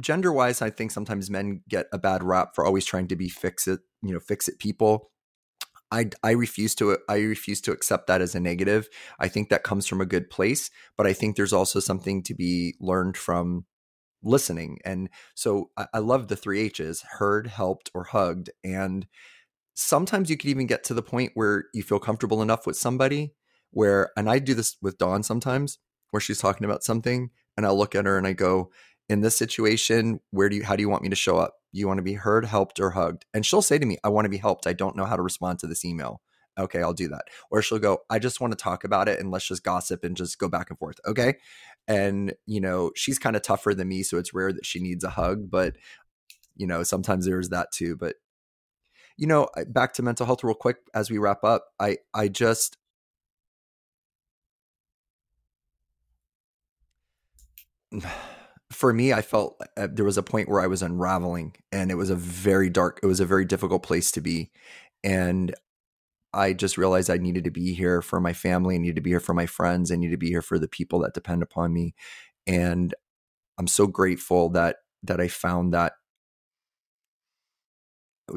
gender 0.00 0.32
wise, 0.32 0.62
I 0.62 0.70
think 0.70 0.90
sometimes 0.90 1.30
men 1.30 1.62
get 1.68 1.86
a 1.92 1.98
bad 1.98 2.22
rap 2.22 2.54
for 2.54 2.64
always 2.64 2.84
trying 2.84 3.08
to 3.08 3.16
be 3.16 3.28
fix 3.28 3.66
it, 3.66 3.80
you 4.02 4.12
know, 4.12 4.20
fix 4.20 4.48
it 4.48 4.58
people. 4.58 5.10
I, 5.90 6.10
I 6.22 6.32
refuse 6.32 6.74
to 6.76 6.98
I 7.08 7.16
refuse 7.16 7.62
to 7.62 7.72
accept 7.72 8.08
that 8.08 8.20
as 8.20 8.34
a 8.34 8.40
negative. 8.40 8.88
I 9.18 9.28
think 9.28 9.48
that 9.48 9.62
comes 9.62 9.86
from 9.86 10.00
a 10.00 10.06
good 10.06 10.28
place, 10.28 10.70
but 10.96 11.06
I 11.06 11.14
think 11.14 11.36
there's 11.36 11.54
also 11.54 11.80
something 11.80 12.22
to 12.24 12.34
be 12.34 12.74
learned 12.78 13.16
from 13.16 13.64
listening. 14.22 14.80
And 14.84 15.08
so 15.34 15.70
I, 15.78 15.86
I 15.94 15.98
love 16.00 16.28
the 16.28 16.36
three 16.36 16.60
H's: 16.60 17.02
heard, 17.18 17.46
helped, 17.46 17.90
or 17.94 18.04
hugged. 18.04 18.50
And 18.62 19.06
sometimes 19.74 20.28
you 20.28 20.36
could 20.36 20.50
even 20.50 20.66
get 20.66 20.84
to 20.84 20.94
the 20.94 21.02
point 21.02 21.32
where 21.34 21.64
you 21.72 21.82
feel 21.82 22.00
comfortable 22.00 22.42
enough 22.42 22.66
with 22.66 22.76
somebody 22.76 23.32
where, 23.70 24.10
and 24.16 24.28
I 24.28 24.40
do 24.40 24.54
this 24.54 24.76
with 24.82 24.98
Dawn 24.98 25.22
sometimes, 25.22 25.78
where 26.10 26.20
she's 26.20 26.40
talking 26.40 26.64
about 26.64 26.84
something, 26.84 27.30
and 27.56 27.64
I'll 27.64 27.78
look 27.78 27.94
at 27.94 28.06
her 28.06 28.18
and 28.18 28.26
I 28.26 28.32
go, 28.32 28.70
in 29.08 29.20
this 29.20 29.36
situation, 29.36 30.20
where 30.30 30.48
do 30.48 30.56
you, 30.56 30.64
how 30.64 30.76
do 30.76 30.82
you 30.82 30.88
want 30.88 31.02
me 31.02 31.08
to 31.08 31.16
show 31.16 31.38
up? 31.38 31.54
You 31.72 31.86
want 31.86 31.98
to 31.98 32.02
be 32.02 32.14
heard, 32.14 32.44
helped, 32.44 32.78
or 32.80 32.90
hugged? 32.90 33.24
And 33.32 33.44
she'll 33.44 33.62
say 33.62 33.78
to 33.78 33.86
me, 33.86 33.98
I 34.04 34.08
want 34.08 34.26
to 34.26 34.30
be 34.30 34.36
helped. 34.36 34.66
I 34.66 34.72
don't 34.72 34.96
know 34.96 35.04
how 35.04 35.16
to 35.16 35.22
respond 35.22 35.58
to 35.60 35.66
this 35.66 35.84
email. 35.84 36.20
Okay, 36.58 36.82
I'll 36.82 36.92
do 36.92 37.08
that. 37.08 37.26
Or 37.50 37.62
she'll 37.62 37.78
go, 37.78 37.98
I 38.10 38.18
just 38.18 38.40
want 38.40 38.52
to 38.52 38.62
talk 38.62 38.84
about 38.84 39.08
it 39.08 39.20
and 39.20 39.30
let's 39.30 39.46
just 39.46 39.62
gossip 39.62 40.02
and 40.04 40.16
just 40.16 40.38
go 40.38 40.48
back 40.48 40.70
and 40.70 40.78
forth. 40.78 40.98
Okay. 41.06 41.34
And, 41.86 42.34
you 42.46 42.60
know, 42.60 42.90
she's 42.96 43.18
kind 43.18 43.36
of 43.36 43.42
tougher 43.42 43.74
than 43.74 43.88
me. 43.88 44.02
So 44.02 44.18
it's 44.18 44.34
rare 44.34 44.52
that 44.52 44.66
she 44.66 44.80
needs 44.80 45.04
a 45.04 45.10
hug, 45.10 45.50
but, 45.50 45.76
you 46.56 46.66
know, 46.66 46.82
sometimes 46.82 47.26
there's 47.26 47.50
that 47.50 47.70
too. 47.72 47.96
But, 47.96 48.16
you 49.16 49.26
know, 49.26 49.48
back 49.68 49.94
to 49.94 50.02
mental 50.02 50.26
health 50.26 50.42
real 50.42 50.54
quick 50.54 50.78
as 50.94 51.10
we 51.10 51.18
wrap 51.18 51.44
up. 51.44 51.66
I, 51.78 51.98
I 52.12 52.28
just, 52.28 52.76
for 58.70 58.92
me, 58.92 59.12
I 59.12 59.22
felt 59.22 59.60
uh, 59.76 59.88
there 59.90 60.04
was 60.04 60.18
a 60.18 60.22
point 60.22 60.48
where 60.48 60.60
I 60.60 60.66
was 60.66 60.82
unraveling, 60.82 61.56
and 61.72 61.90
it 61.90 61.94
was 61.96 62.10
a 62.10 62.16
very 62.16 62.70
dark, 62.70 63.00
it 63.02 63.06
was 63.06 63.20
a 63.20 63.26
very 63.26 63.44
difficult 63.44 63.82
place 63.82 64.12
to 64.12 64.20
be, 64.20 64.50
and 65.04 65.54
I 66.34 66.52
just 66.52 66.78
realized 66.78 67.10
I 67.10 67.18
needed 67.18 67.44
to 67.44 67.50
be 67.50 67.74
here 67.74 68.02
for 68.02 68.20
my 68.20 68.32
family, 68.34 68.76
I 68.76 68.78
needed 68.78 68.96
to 68.96 69.02
be 69.02 69.10
here 69.10 69.20
for 69.20 69.34
my 69.34 69.46
friends, 69.46 69.90
I 69.92 69.96
needed 69.96 70.12
to 70.12 70.18
be 70.18 70.28
here 70.28 70.42
for 70.42 70.58
the 70.58 70.68
people 70.68 71.00
that 71.00 71.14
depend 71.14 71.42
upon 71.42 71.72
me, 71.72 71.94
and 72.46 72.94
I'm 73.58 73.68
so 73.68 73.86
grateful 73.86 74.50
that 74.50 74.76
that 75.04 75.20
I 75.20 75.28
found 75.28 75.74
that 75.74 75.94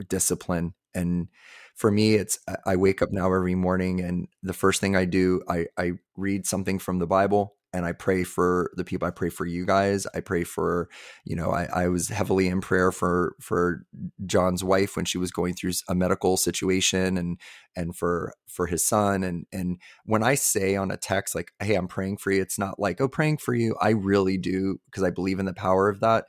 discipline 0.08 0.74
and 0.94 1.28
for 1.76 1.92
me 1.92 2.16
it's 2.16 2.40
i 2.66 2.76
wake 2.76 3.02
up 3.02 3.12
now 3.12 3.26
every 3.34 3.56
morning 3.56 4.00
and 4.00 4.28
the 4.44 4.54
first 4.54 4.80
thing 4.80 4.96
i 4.96 5.06
do 5.06 5.42
i 5.48 5.66
i 5.78 5.92
read 6.16 6.46
something 6.46 6.80
from 6.80 7.00
the 7.00 7.08
bible 7.08 7.56
and 7.74 7.86
I 7.86 7.94
pray 7.94 8.24
for 8.24 8.72
the 8.76 8.84
people. 8.84 9.08
I 9.08 9.12
pray 9.12 9.30
for 9.30 9.46
you 9.46 9.66
guys. 9.66 10.06
I 10.14 10.20
pray 10.20 10.44
for, 10.44 10.90
you 11.26 11.36
know, 11.36 11.52
I, 11.52 11.68
I 11.74 11.88
was 11.88 12.10
heavily 12.10 12.48
in 12.48 12.62
prayer 12.62 12.92
for 12.92 13.36
for 13.40 13.86
John's 14.26 14.64
wife 14.64 14.96
when 14.96 15.06
she 15.06 15.18
was 15.18 15.32
going 15.32 15.54
through 15.54 15.72
a 15.88 15.96
medical 15.96 16.38
situation, 16.38 17.18
and 17.18 17.40
and 17.76 17.96
for 17.96 18.34
for 18.48 18.68
his 18.68 18.86
son. 18.86 19.24
And 19.24 19.46
and 19.52 19.80
when 20.06 20.24
I 20.24 20.36
say 20.36 20.76
on 20.76 20.92
a 20.92 20.98
text 20.98 21.34
like, 21.36 21.52
"Hey, 21.62 21.76
I'm 21.76 21.88
praying 21.88 22.18
for 22.18 22.32
you," 22.32 22.42
it's 22.42 22.60
not 22.60 22.80
like, 22.80 23.00
"Oh, 23.00 23.08
praying 23.08 23.38
for 23.38 23.54
you." 23.54 23.76
I 23.82 23.92
really 23.92 24.38
do 24.38 24.80
because 24.86 25.04
I 25.04 25.10
believe 25.10 25.40
in 25.40 25.46
the 25.46 25.54
power 25.54 25.88
of 25.88 26.02
that, 26.02 26.26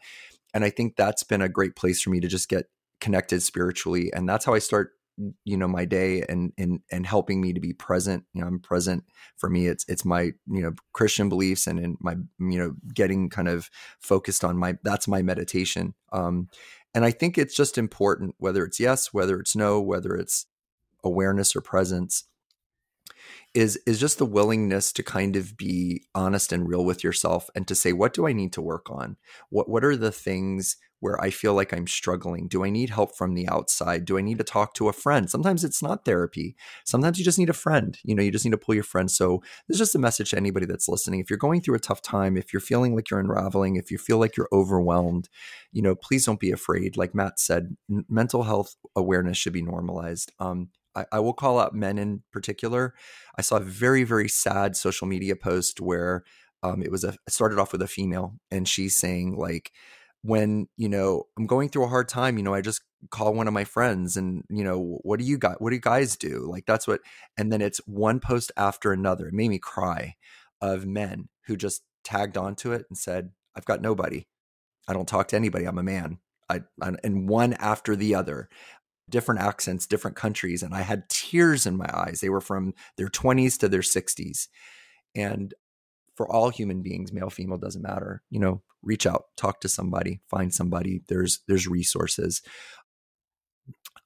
and 0.55 0.64
I 0.64 0.70
think 0.70 0.96
that's 0.96 1.24
been 1.24 1.42
a 1.42 1.48
great 1.48 1.76
place 1.76 2.02
for 2.02 2.11
me 2.11 2.20
to 2.20 2.28
just 2.28 2.48
get 2.48 2.66
connected 3.00 3.42
spiritually, 3.42 4.12
and 4.14 4.28
that's 4.28 4.44
how 4.44 4.55
I 4.55 4.61
start 4.61 4.92
you 5.44 5.56
know 5.56 5.68
my 5.68 5.85
day 5.85 6.22
and 6.28 6.52
and 6.58 6.80
and 6.90 7.06
helping 7.06 7.40
me 7.40 7.52
to 7.52 7.61
be 7.61 7.72
present 7.72 8.24
you 8.32 8.40
know 8.40 8.46
i'm 8.46 8.61
present. 8.61 9.04
For 9.37 9.48
me 9.48 9.66
it's 9.66 9.85
it's 9.88 10.04
my 10.04 10.33
you 10.50 10.62
know 10.62 10.73
christian 10.92 11.29
beliefs 11.29 11.66
and 11.66 11.79
in 11.79 11.96
my 12.00 12.16
you 12.38 12.58
know 12.58 12.75
getting 12.94 13.29
kind 13.29 13.48
of 13.48 13.70
focused 14.00 14.44
on 14.44 14.56
my 14.56 14.77
that's 14.83 15.08
my 15.08 15.23
meditation 15.23 15.94
um 16.12 16.48
and 16.94 17.04
i 17.04 17.10
think 17.10 17.38
it's 17.38 17.56
just 17.56 17.79
important 17.79 18.35
whether 18.38 18.64
it's 18.64 18.79
yes 18.79 19.12
whether 19.12 19.38
it's 19.40 19.56
no 19.56 19.81
whether 19.81 20.14
it's 20.14 20.46
awareness 21.04 21.56
or 21.56 21.60
presence 21.60 22.25
is 23.54 23.79
is 23.87 24.00
just 24.00 24.18
the 24.18 24.27
willingness 24.27 24.92
to 24.92 25.02
kind 25.02 25.37
of 25.37 25.56
be 25.56 26.04
honest 26.14 26.52
and 26.52 26.68
real 26.68 26.85
with 26.85 27.04
yourself 27.04 27.50
and 27.54 27.68
to 27.68 27.75
say 27.75 27.92
what 27.92 28.14
do 28.14 28.27
i 28.27 28.33
need 28.33 28.52
to 28.52 28.62
work 28.62 28.90
on? 28.90 29.16
What 29.50 29.68
what 29.68 29.85
are 29.85 29.96
the 29.96 30.12
things 30.12 30.77
where 31.03 31.21
I 31.21 31.31
feel 31.31 31.53
like 31.53 31.75
I'm 31.75 31.88
struggling? 31.88 32.46
Do 32.46 32.65
I 32.65 32.71
need 32.71 32.90
help 32.90 33.17
from 33.17 33.35
the 33.35 33.48
outside? 33.48 34.05
Do 34.05 34.19
I 34.19 34.21
need 34.21 34.38
to 34.38 34.44
talk 34.44 34.73
to 34.75 34.88
a 34.88 34.92
friend? 34.92 35.29
Sometimes 35.29 35.65
it's 35.65 35.83
not 35.83 36.05
therapy. 36.05 36.55
Sometimes 36.85 37.19
you 37.19 37.25
just 37.25 37.40
need 37.40 37.50
a 37.50 37.53
friend. 37.53 37.98
You 38.05 38.15
know, 38.15 38.23
you 38.23 38.31
just 38.31 38.44
need 38.44 38.53
to 38.53 38.57
pull 38.57 38.77
your 38.77 38.85
friend. 38.85 39.11
So 39.11 39.42
this 39.67 39.75
is 39.75 39.81
just 39.81 39.96
a 39.96 39.98
message 39.98 40.31
to 40.31 40.37
anybody 40.37 40.65
that's 40.65 40.88
listening. 40.88 41.19
If 41.19 41.29
you're 41.29 41.40
going 41.40 41.61
through 41.61 41.75
a 41.75 41.81
tough 41.81 42.03
time, 42.03 42.37
if 42.37 42.53
you're 42.53 42.61
feeling 42.61 42.94
like 42.94 43.11
you're 43.11 43.19
unraveling, 43.19 43.75
if 43.75 43.90
you 43.90 43.98
feel 43.98 44.19
like 44.19 44.37
you're 44.37 44.48
overwhelmed, 44.53 45.29
you 45.73 45.83
know, 45.83 45.96
please 45.96 46.25
don't 46.25 46.38
be 46.38 46.53
afraid. 46.53 46.96
Like 46.96 47.17
Matt 47.17 47.40
said, 47.40 47.77
n- 47.90 48.05
mental 48.09 48.44
health 48.44 48.77
awareness 48.94 49.37
should 49.37 49.53
be 49.53 49.63
normalized. 49.63 50.31
Um, 50.38 50.69
I, 50.94 51.07
I 51.11 51.19
will 51.19 51.35
call 51.35 51.59
out 51.59 51.75
men 51.75 51.98
in 51.98 52.23
particular. 52.31 52.94
I 53.37 53.42
saw 53.42 53.57
a 53.57 53.61
very, 53.61 54.05
very 54.05 54.29
sad 54.29 54.77
social 54.77 55.09
media 55.09 55.35
post 55.35 55.81
where 55.81 56.23
um, 56.63 56.81
it 56.81 56.92
was 56.92 57.03
a 57.03 57.17
started 57.29 57.59
off 57.59 57.73
with 57.73 57.83
a 57.83 57.88
female 57.88 58.38
and 58.50 58.69
she's 58.69 58.96
saying 58.96 59.37
like 59.37 59.73
when 60.23 60.68
you 60.77 60.88
know 60.88 61.25
i'm 61.37 61.46
going 61.46 61.68
through 61.68 61.85
a 61.85 61.88
hard 61.88 62.08
time 62.08 62.37
you 62.37 62.44
know 62.44 62.54
i 62.54 62.60
just 62.60 62.83
call 63.10 63.35
one 63.35 63.48
of 63.48 63.54
my 63.54 63.64
friends 63.64 64.16
and 64.16 64.44
you 64.48 64.62
know 64.62 64.98
what 65.02 65.18
do 65.18 65.25
you 65.25 65.37
got 65.37 65.60
what 65.60 65.70
do 65.70 65.77
you 65.77 65.83
guys 65.83 66.16
do? 66.16 66.46
Like 66.48 66.66
that's 66.66 66.87
what 66.87 67.00
and 67.37 67.52
then 67.52 67.60
it's 67.60 67.79
one 67.87 68.20
post 68.20 68.52
after 68.56 68.92
another. 68.92 69.29
It 69.29 69.35
made 69.35 69.48
me 69.48 69.58
cry 69.58 70.16
of 70.60 70.87
men 70.87 71.29
who 71.46 71.56
just 71.56 71.83
tagged 72.04 72.37
onto 72.37 72.73
it 72.73 72.87
and 72.88 72.96
said 72.96 73.31
i've 73.56 73.64
got 73.64 73.83
nobody. 73.83 74.27
I 74.88 74.92
don't 74.92 75.08
talk 75.08 75.29
to 75.29 75.37
anybody. 75.37 75.64
I'm 75.64 75.79
a 75.79 75.83
man. 75.83 76.18
I, 76.48 76.62
I 76.81 76.92
and 77.02 77.29
one 77.29 77.54
after 77.54 77.96
the 77.96 78.14
other. 78.14 78.48
Different 79.10 79.40
accents 79.40 79.87
different 79.87 80.16
countries 80.16 80.62
and 80.62 80.75
i 80.75 80.83
had 80.83 81.08
tears 81.08 81.66
in 81.66 81.77
my 81.77 81.90
eyes. 81.92 82.20
They 82.20 82.29
were 82.29 82.40
from 82.40 82.73
their 82.96 83.08
20s 83.08 83.58
to 83.58 83.68
their 83.68 83.81
60s 83.81 84.46
and 85.14 85.52
for 86.15 86.31
all 86.31 86.50
human 86.50 86.83
beings 86.83 87.13
male 87.13 87.31
female 87.31 87.58
doesn't 87.58 87.83
matter. 87.83 88.23
You 88.31 88.40
know 88.40 88.63
reach 88.83 89.06
out 89.06 89.27
talk 89.37 89.60
to 89.60 89.69
somebody 89.69 90.21
find 90.29 90.52
somebody. 90.52 91.02
There's 91.08 91.40
there's 91.48 91.67
resources. 91.67 92.42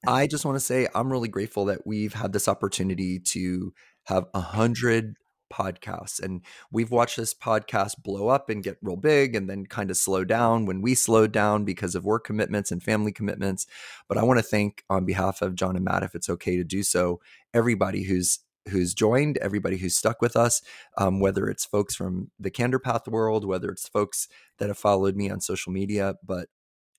I 0.07 0.27
just 0.27 0.45
want 0.45 0.57
to 0.57 0.65
say 0.65 0.87
i'm 0.95 1.11
really 1.11 1.29
grateful 1.29 1.65
that 1.65 1.87
we've 1.87 2.13
had 2.13 2.33
this 2.33 2.49
opportunity 2.49 3.19
to 3.19 3.73
have 4.05 4.27
a 4.35 4.41
hundred 4.41 5.17
podcasts 5.53 6.21
and 6.23 6.43
we've 6.73 6.91
watched 6.91 7.17
this 7.17 7.33
podcast 7.33 8.03
blow 8.03 8.29
up 8.29 8.51
and 8.51 8.65
get 8.65 8.79
real 8.83 8.97
big 8.97 9.35
and 9.35 9.49
then 9.49 9.65
kind 9.65 9.91
of 9.91 9.97
slow 9.97 10.25
down 10.25 10.67
when 10.67 10.83
we 10.83 10.95
slowed 10.95 11.33
down 11.33 11.65
because 11.65 11.95
of 11.95 12.05
work 12.05 12.25
commitments 12.25 12.73
and 12.73 12.83
family 12.83 13.13
commitments. 13.13 13.67
But 14.09 14.19
i 14.19 14.23
want 14.23 14.39
to 14.39 14.43
thank 14.43 14.85
on 14.91 15.05
behalf 15.05 15.43
of 15.43 15.55
john 15.55 15.77
and 15.77 15.85
matt 15.85 16.03
if 16.03 16.15
it's 16.15 16.29
okay 16.29 16.57
to 16.57 16.65
do 16.65 16.83
so 16.83 17.21
everybody 17.55 18.03
who's 18.03 18.41
who's 18.69 18.95
joined, 18.95 19.39
everybody 19.39 19.79
who's 19.79 19.97
stuck 19.97 20.21
with 20.21 20.37
us, 20.37 20.63
um, 20.99 21.21
whether 21.21 21.49
it's 21.49 21.65
folks 21.65 21.95
from 21.95 22.31
the 22.39 22.51
CandorPath 22.51 23.09
world, 23.09 23.45
whether 23.45 23.69
it's 23.71 23.89
folks 23.89 24.29
that 24.59 24.69
have 24.69 24.79
followed 24.79 25.17
me 25.17 25.31
on 25.31 25.41
social 25.41 25.73
media. 25.73 26.15
But 26.25 26.49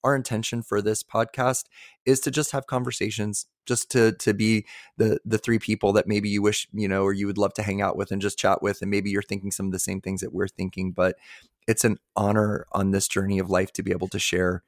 our 0.04 0.16
intention 0.16 0.62
for 0.64 0.82
this 0.82 1.04
podcast 1.04 1.66
is 2.06 2.20
to 2.22 2.32
just 2.32 2.52
have 2.52 2.68
conversations, 2.68 3.48
just 3.66 3.92
to 3.92 4.14
to 4.14 4.34
be 4.34 4.66
the 4.98 5.20
the 5.26 5.38
three 5.38 5.60
people 5.60 5.94
that 5.94 6.08
maybe 6.08 6.30
you 6.30 6.42
wish 6.42 6.68
you 6.74 6.88
know 6.88 7.04
or 7.04 7.14
you 7.14 7.28
would 7.28 7.38
love 7.38 7.54
to 7.56 7.64
hang 7.64 7.82
out 7.82 7.98
with 7.98 8.12
and 8.12 8.22
just 8.22 8.40
chat 8.40 8.62
with, 8.62 8.82
and 8.82 8.92
maybe 8.92 9.10
you're 9.10 9.22
thinking 9.22 9.52
some 9.52 9.66
of 9.66 9.72
the 9.72 9.80
same 9.80 10.02
things 10.02 10.22
that 10.22 10.34
we're 10.34 10.48
thinking. 10.48 10.92
But 10.92 11.18
it's 11.68 11.84
an 11.84 11.98
honor 12.16 12.66
on 12.72 12.92
this 12.92 13.08
journey 13.08 13.40
of 13.40 13.50
life 13.50 13.74
to 13.74 13.84
be 13.84 13.92
able 13.92 14.08
to 14.10 14.20
share, 14.20 14.64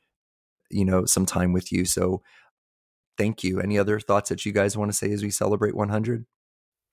you 0.70 0.86
know, 0.86 1.06
some 1.06 1.26
time 1.26 1.54
with 1.54 1.72
you. 1.72 1.86
So. 1.86 2.22
Thank 3.18 3.44
you. 3.44 3.60
Any 3.60 3.78
other 3.78 4.00
thoughts 4.00 4.30
that 4.30 4.46
you 4.46 4.54
guys 4.54 4.78
want 4.78 4.92
to 4.92 4.98
say 4.98 5.12
as 5.12 5.22
we 5.24 5.30
celebrate 5.30 5.76
100? 5.76 6.26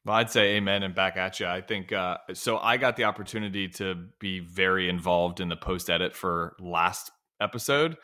Well, 0.06 0.14
I'd 0.14 0.30
say 0.30 0.54
amen 0.54 0.84
and 0.84 0.94
back 0.94 1.16
at 1.16 1.40
you. 1.40 1.46
I 1.46 1.60
think 1.60 1.92
uh, 1.92 2.18
so. 2.32 2.58
I 2.58 2.76
got 2.76 2.96
the 2.96 3.04
opportunity 3.04 3.66
to 3.70 4.06
be 4.20 4.38
very 4.38 4.88
involved 4.88 5.40
in 5.40 5.48
the 5.48 5.56
post 5.56 5.90
edit 5.90 6.14
for 6.14 6.54
last 6.60 7.10
episode, 7.40 7.96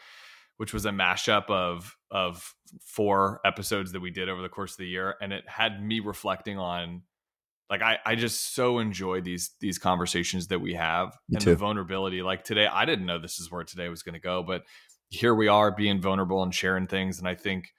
which 0.57 0.75
was 0.75 0.85
a 0.85 0.91
mashup 0.91 1.49
of 1.49 1.97
of 2.11 2.55
four 2.85 3.41
episodes 3.45 3.93
that 3.93 4.01
we 4.01 4.11
did 4.11 4.29
over 4.29 4.43
the 4.43 4.49
course 4.49 4.73
of 4.73 4.79
the 4.79 4.89
year, 4.89 5.15
and 5.23 5.33
it 5.33 5.45
had 5.47 5.81
me 5.81 6.01
reflecting 6.01 6.59
on 6.59 7.03
like 7.71 7.83
I, 7.83 7.99
I 8.05 8.17
just 8.17 8.53
so 8.53 8.81
enjoy 8.81 9.21
these 9.21 9.53
these 9.61 9.79
conversations 9.79 10.49
that 10.49 10.59
we 10.59 10.75
have 10.75 11.11
Me 11.29 11.37
and 11.37 11.41
too. 11.41 11.51
the 11.51 11.57
vulnerability. 11.57 12.21
Like 12.21 12.43
today, 12.43 12.67
I 12.67 12.85
didn't 12.85 13.07
know 13.07 13.21
this 13.21 13.39
is 13.39 13.49
where 13.49 13.63
today 13.63 13.89
was 13.89 14.03
going 14.03 14.15
to 14.15 14.21
go, 14.21 14.43
but 14.43 14.65
here 15.09 15.37
we 15.37 15.47
are 15.47 15.71
being 15.71 16.01
vulnerable 16.01 16.43
and 16.43 16.53
sharing 16.53 16.89
things, 16.89 17.21
and 17.21 17.29
I 17.29 17.37
think 17.37 17.73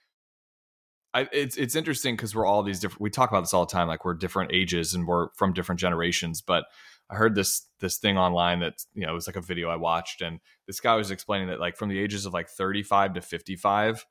I, 1.13 1.27
it's 1.31 1.57
it's 1.57 1.75
interesting 1.75 2.15
because 2.15 2.35
we're 2.35 2.45
all 2.45 2.63
these 2.63 2.79
different. 2.79 3.01
We 3.01 3.09
talk 3.09 3.29
about 3.29 3.41
this 3.41 3.53
all 3.53 3.65
the 3.65 3.71
time, 3.71 3.87
like 3.87 4.03
we're 4.03 4.15
different 4.15 4.51
ages 4.51 4.93
and 4.93 5.07
we're 5.07 5.29
from 5.35 5.53
different 5.53 5.79
generations. 5.79 6.41
But 6.41 6.65
I 7.09 7.15
heard 7.15 7.35
this 7.35 7.67
this 7.79 7.97
thing 7.97 8.17
online 8.17 8.59
that 8.61 8.83
you 8.93 9.05
know 9.05 9.11
it 9.11 9.15
was 9.15 9.27
like 9.27 9.35
a 9.35 9.41
video 9.41 9.69
I 9.69 9.75
watched, 9.75 10.21
and 10.21 10.39
this 10.65 10.79
guy 10.79 10.95
was 10.95 11.11
explaining 11.11 11.49
that 11.49 11.59
like 11.59 11.77
from 11.77 11.89
the 11.89 11.99
ages 11.99 12.25
of 12.25 12.33
like 12.33 12.49
thirty 12.49 12.81
five 12.81 13.13
to 13.13 13.21
fifty 13.21 13.55
five 13.55 14.05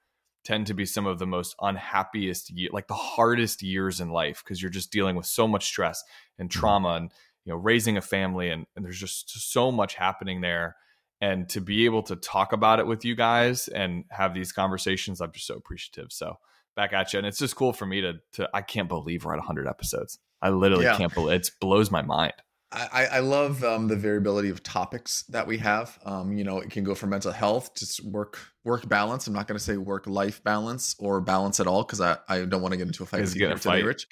tend 0.45 0.67
to 0.67 0.75
be 0.75 0.85
some 0.85 1.07
of 1.07 1.19
the 1.19 1.27
most 1.27 1.55
unhappiest, 1.61 2.51
ye- 2.51 2.69
like 2.73 2.89
the 2.89 2.95
hardest 2.95 3.63
years 3.63 4.01
in 4.01 4.11
life 4.11 4.43
because 4.45 4.61
you're 4.61 4.71
just 4.71 4.91
dealing 4.91 5.15
with 5.15 5.27
so 5.27 5.47
much 5.47 5.67
stress 5.67 6.03
and 6.39 6.51
mm-hmm. 6.51 6.61
trauma 6.61 6.95
and 6.95 7.13
you 7.45 7.53
know 7.53 7.59
raising 7.59 7.97
a 7.97 8.03
family 8.03 8.51
and, 8.51 8.67
and 8.77 8.85
there's 8.85 8.99
just 8.99 9.53
so 9.53 9.73
much 9.73 9.95
happening 9.95 10.41
there 10.41 10.77
and 11.21 11.49
to 11.49 11.61
be 11.61 11.85
able 11.85 12.03
to 12.03 12.17
talk 12.17 12.53
about 12.53 12.81
it 12.81 12.87
with 12.87 13.05
you 13.05 13.15
guys 13.15 13.69
and 13.69 14.05
have 14.11 14.35
these 14.35 14.53
conversations 14.53 15.21
i'm 15.21 15.33
just 15.33 15.47
so 15.47 15.55
appreciative 15.55 16.13
so 16.13 16.37
back 16.75 16.93
at 16.93 17.13
you 17.13 17.19
and 17.19 17.27
it's 17.27 17.39
just 17.39 17.57
cool 17.57 17.73
for 17.73 17.87
me 17.87 18.01
to 18.01 18.15
to 18.33 18.49
i 18.55 18.63
can't 18.63 18.89
believe 18.89 19.25
we're 19.25 19.33
at 19.33 19.39
100 19.39 19.67
episodes 19.69 20.19
i 20.41 20.49
literally 20.51 20.85
Yeah. 20.85 20.97
can't 20.97 21.15
believe 21.15 21.41
it 21.41 21.51
blows 21.61 21.91
my 21.91 22.03
mind 22.03 22.35
I, 22.75 23.07
I 23.13 23.19
love 23.19 23.63
um, 23.65 23.89
the 23.89 23.97
variability 23.97 24.49
of 24.49 24.63
topics 24.63 25.25
that 25.25 25.47
we 25.47 25.59
have. 25.59 25.99
Um, 26.07 26.33
you 26.33 26.43
know, 26.43 26.59
it 26.59 26.71
can 26.71 26.85
go 26.85 26.95
from 26.95 27.11
mental 27.11 27.31
health 27.33 27.75
to 27.75 28.03
work 28.05 28.39
work 28.65 28.89
balance. 28.89 29.27
I'm 29.27 29.35
not 29.35 29.47
going 29.47 29.59
to 29.59 29.63
say 29.63 29.77
work 29.77 30.07
life 30.07 30.43
balance 30.43 30.97
or 30.99 31.21
balance 31.21 31.61
at 31.61 31.67
all 31.67 31.83
because 31.85 32.01
I, 32.01 32.17
I 32.29 32.47
don't 32.47 32.63
want 32.63 32.73
to 32.73 32.79
get 32.79 32.87
into 32.87 33.03
a 33.03 33.07
fight 33.07 33.21
with 33.21 33.37
you 33.37 33.51
a 33.51 33.57
fight. 33.59 33.85
Rich. 33.85 34.07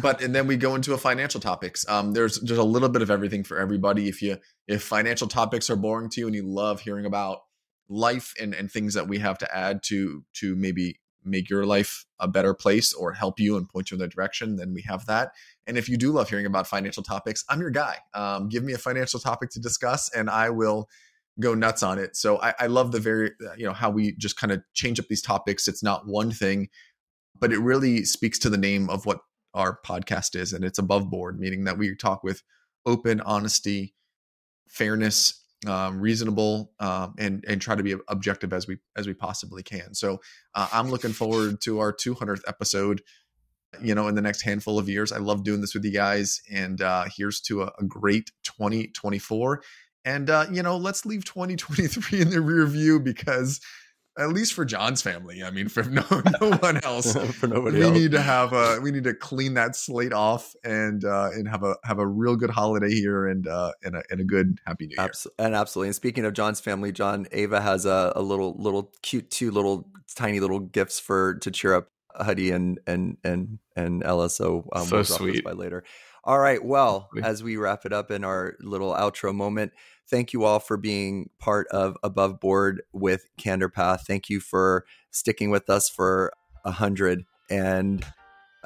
But 0.00 0.22
and 0.22 0.34
then 0.34 0.46
we 0.46 0.56
go 0.56 0.74
into 0.74 0.92
a 0.92 0.98
financial 0.98 1.40
topics. 1.40 1.88
Um, 1.88 2.12
there's 2.12 2.38
there's 2.40 2.58
a 2.58 2.62
little 2.64 2.88
bit 2.88 3.02
of 3.02 3.10
everything 3.10 3.44
for 3.44 3.58
everybody. 3.58 4.08
If 4.08 4.20
you 4.20 4.38
if 4.68 4.82
financial 4.82 5.28
topics 5.28 5.70
are 5.70 5.76
boring 5.76 6.10
to 6.10 6.20
you 6.20 6.26
and 6.26 6.34
you 6.36 6.46
love 6.46 6.80
hearing 6.80 7.06
about 7.06 7.38
life 7.88 8.34
and 8.40 8.54
and 8.54 8.70
things 8.70 8.94
that 8.94 9.08
we 9.08 9.18
have 9.18 9.38
to 9.38 9.56
add 9.56 9.82
to 9.84 10.24
to 10.34 10.56
maybe 10.56 11.00
make 11.24 11.48
your 11.48 11.66
life 11.66 12.04
a 12.18 12.28
better 12.28 12.54
place 12.54 12.92
or 12.92 13.12
help 13.12 13.38
you 13.38 13.56
and 13.56 13.68
point 13.68 13.90
you 13.90 13.96
in 13.96 14.00
the 14.00 14.08
direction, 14.08 14.56
then 14.56 14.72
we 14.72 14.82
have 14.82 15.06
that. 15.06 15.32
And 15.66 15.78
if 15.78 15.88
you 15.88 15.96
do 15.96 16.12
love 16.12 16.28
hearing 16.28 16.46
about 16.46 16.66
financial 16.66 17.02
topics, 17.02 17.44
I'm 17.48 17.60
your 17.60 17.70
guy. 17.70 17.98
Um, 18.14 18.48
give 18.48 18.64
me 18.64 18.72
a 18.72 18.78
financial 18.78 19.20
topic 19.20 19.50
to 19.50 19.60
discuss, 19.60 20.10
and 20.14 20.28
I 20.28 20.50
will 20.50 20.88
go 21.40 21.54
nuts 21.54 21.82
on 21.82 21.98
it. 21.98 22.16
So 22.16 22.40
I, 22.40 22.54
I 22.58 22.66
love 22.66 22.92
the 22.92 23.00
very, 23.00 23.30
uh, 23.44 23.54
you 23.56 23.64
know, 23.64 23.72
how 23.72 23.90
we 23.90 24.12
just 24.16 24.36
kind 24.36 24.52
of 24.52 24.62
change 24.74 25.00
up 25.00 25.06
these 25.08 25.22
topics. 25.22 25.68
It's 25.68 25.82
not 25.82 26.06
one 26.06 26.30
thing, 26.30 26.68
but 27.38 27.52
it 27.52 27.58
really 27.58 28.04
speaks 28.04 28.38
to 28.40 28.50
the 28.50 28.58
name 28.58 28.90
of 28.90 29.06
what 29.06 29.20
our 29.54 29.78
podcast 29.84 30.34
is, 30.34 30.52
and 30.52 30.64
it's 30.64 30.78
above 30.78 31.10
board, 31.10 31.38
meaning 31.38 31.64
that 31.64 31.78
we 31.78 31.94
talk 31.94 32.22
with 32.22 32.42
open 32.86 33.20
honesty, 33.20 33.94
fairness, 34.68 35.41
um, 35.66 36.00
reasonable, 36.00 36.72
um, 36.80 37.14
and 37.18 37.44
and 37.48 37.60
try 37.60 37.74
to 37.74 37.82
be 37.82 37.94
objective 38.08 38.52
as 38.52 38.66
we 38.66 38.78
as 38.96 39.06
we 39.06 39.14
possibly 39.14 39.62
can. 39.62 39.94
So 39.94 40.20
uh, 40.54 40.68
I'm 40.72 40.90
looking 40.90 41.12
forward 41.12 41.60
to 41.62 41.78
our 41.78 41.92
200th 41.92 42.42
episode 42.46 43.02
you 43.80 43.94
know, 43.94 44.08
in 44.08 44.14
the 44.14 44.22
next 44.22 44.42
handful 44.42 44.78
of 44.78 44.88
years. 44.88 45.12
I 45.12 45.18
love 45.18 45.44
doing 45.44 45.60
this 45.60 45.74
with 45.74 45.84
you 45.84 45.92
guys. 45.92 46.40
And 46.50 46.80
uh, 46.82 47.04
here's 47.16 47.40
to 47.42 47.62
a, 47.62 47.72
a 47.78 47.84
great 47.84 48.30
2024. 48.44 49.62
And, 50.04 50.30
uh, 50.30 50.46
you 50.50 50.62
know, 50.62 50.76
let's 50.76 51.06
leave 51.06 51.24
2023 51.24 52.20
in 52.20 52.30
the 52.30 52.40
rear 52.40 52.66
view 52.66 53.00
because, 53.00 53.60
at 54.18 54.28
least 54.30 54.52
for 54.52 54.64
John's 54.64 55.00
family, 55.02 55.42
I 55.42 55.50
mean, 55.50 55.68
for 55.68 55.82
no, 55.84 56.04
no 56.40 56.50
one 56.58 56.82
else, 56.84 57.12
for 57.36 57.46
nobody 57.46 57.78
we 57.78 57.84
else. 57.84 57.92
need 57.98 58.10
to 58.12 58.20
have 58.20 58.52
a 58.52 58.78
we 58.80 58.90
need 58.90 59.04
to 59.04 59.14
clean 59.14 59.54
that 59.54 59.74
slate 59.76 60.12
off 60.12 60.54
and 60.64 61.04
uh 61.04 61.30
and 61.32 61.48
have 61.48 61.62
a 61.62 61.76
have 61.84 61.98
a 61.98 62.06
real 62.06 62.36
good 62.36 62.50
holiday 62.50 62.90
here 62.94 63.26
and 63.26 63.46
uh 63.48 63.72
and 63.82 63.96
a, 63.96 64.02
and 64.10 64.20
a 64.20 64.24
good 64.24 64.58
happy 64.66 64.86
new 64.86 64.94
year 64.96 65.04
Abs- 65.06 65.26
and 65.38 65.54
absolutely. 65.54 65.88
And 65.88 65.96
speaking 65.96 66.24
of 66.24 66.32
John's 66.34 66.60
family, 66.60 66.92
John 66.92 67.26
Ava 67.32 67.60
has 67.60 67.86
a, 67.86 68.12
a 68.16 68.22
little 68.22 68.54
little 68.58 68.92
cute 69.02 69.30
two 69.30 69.50
little 69.50 69.88
tiny 70.14 70.40
little 70.40 70.60
gifts 70.60 71.00
for 71.00 71.34
to 71.36 71.50
cheer 71.50 71.74
up 71.74 71.88
Huddy 72.14 72.50
and 72.50 72.78
and 72.86 73.16
and 73.24 73.58
and 73.74 74.04
Ella. 74.04 74.28
So 74.28 74.68
um, 74.74 74.84
So 74.86 74.96
we'll 74.96 75.04
drop 75.04 75.08
those 75.08 75.16
sweet. 75.16 75.44
by 75.44 75.52
later. 75.52 75.82
All 76.24 76.38
right. 76.38 76.64
Well, 76.64 77.10
as 77.22 77.42
we 77.42 77.56
wrap 77.56 77.84
it 77.84 77.92
up 77.92 78.10
in 78.10 78.22
our 78.22 78.54
little 78.60 78.92
outro 78.92 79.34
moment, 79.34 79.72
thank 80.06 80.32
you 80.32 80.44
all 80.44 80.60
for 80.60 80.76
being 80.76 81.30
part 81.40 81.66
of 81.68 81.96
Above 82.04 82.38
Board 82.38 82.82
with 82.92 83.26
CandorPath. 83.38 84.02
Thank 84.02 84.30
you 84.30 84.38
for 84.38 84.84
sticking 85.10 85.50
with 85.50 85.68
us 85.68 85.88
for 85.88 86.32
a 86.64 86.70
hundred. 86.70 87.24
And 87.50 88.06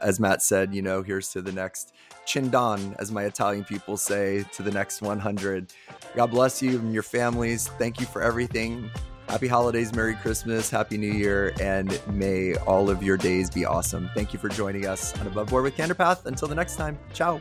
as 0.03 0.21
Matt 0.21 0.43
said, 0.43 0.75
you 0.75 0.83
know, 0.83 1.03
here's 1.03 1.31
to 1.31 1.41
the 1.41 1.53
next 1.53 1.95
cent'anni, 2.27 2.95
as 2.99 3.11
my 3.11 3.25
Italian 3.25 3.65
people 3.65 3.97
say, 3.97 4.45
to 4.53 4.63
the 4.63 4.71
next 4.71 5.01
100. 5.01 5.73
God 6.15 6.27
bless 6.27 6.61
you 6.61 6.79
and 6.79 6.93
your 6.93 7.03
families. 7.03 7.69
Thank 7.79 8.01
you 8.01 8.07
for 8.07 8.23
everything. 8.23 8.91
Happy 9.29 9.49
holidays, 9.49 9.93
Merry 9.93 10.15
Christmas, 10.15 10.71
Happy 10.71 10.97
New 10.97 11.13
Year, 11.13 11.53
and 11.61 12.01
may 12.13 12.55
all 12.59 12.89
of 12.89 13.03
your 13.03 13.17
days 13.17 13.51
be 13.51 13.65
awesome. 13.65 14.09
Thank 14.15 14.33
you 14.33 14.39
for 14.39 14.49
joining 14.49 14.87
us 14.87 15.19
on 15.21 15.27
Above 15.27 15.49
Board 15.49 15.65
with 15.65 15.77
CandorPath. 15.77 16.27
Until 16.27 16.49
the 16.49 16.55
next 16.55 16.77
time, 16.77 16.99
ciao. 17.13 17.41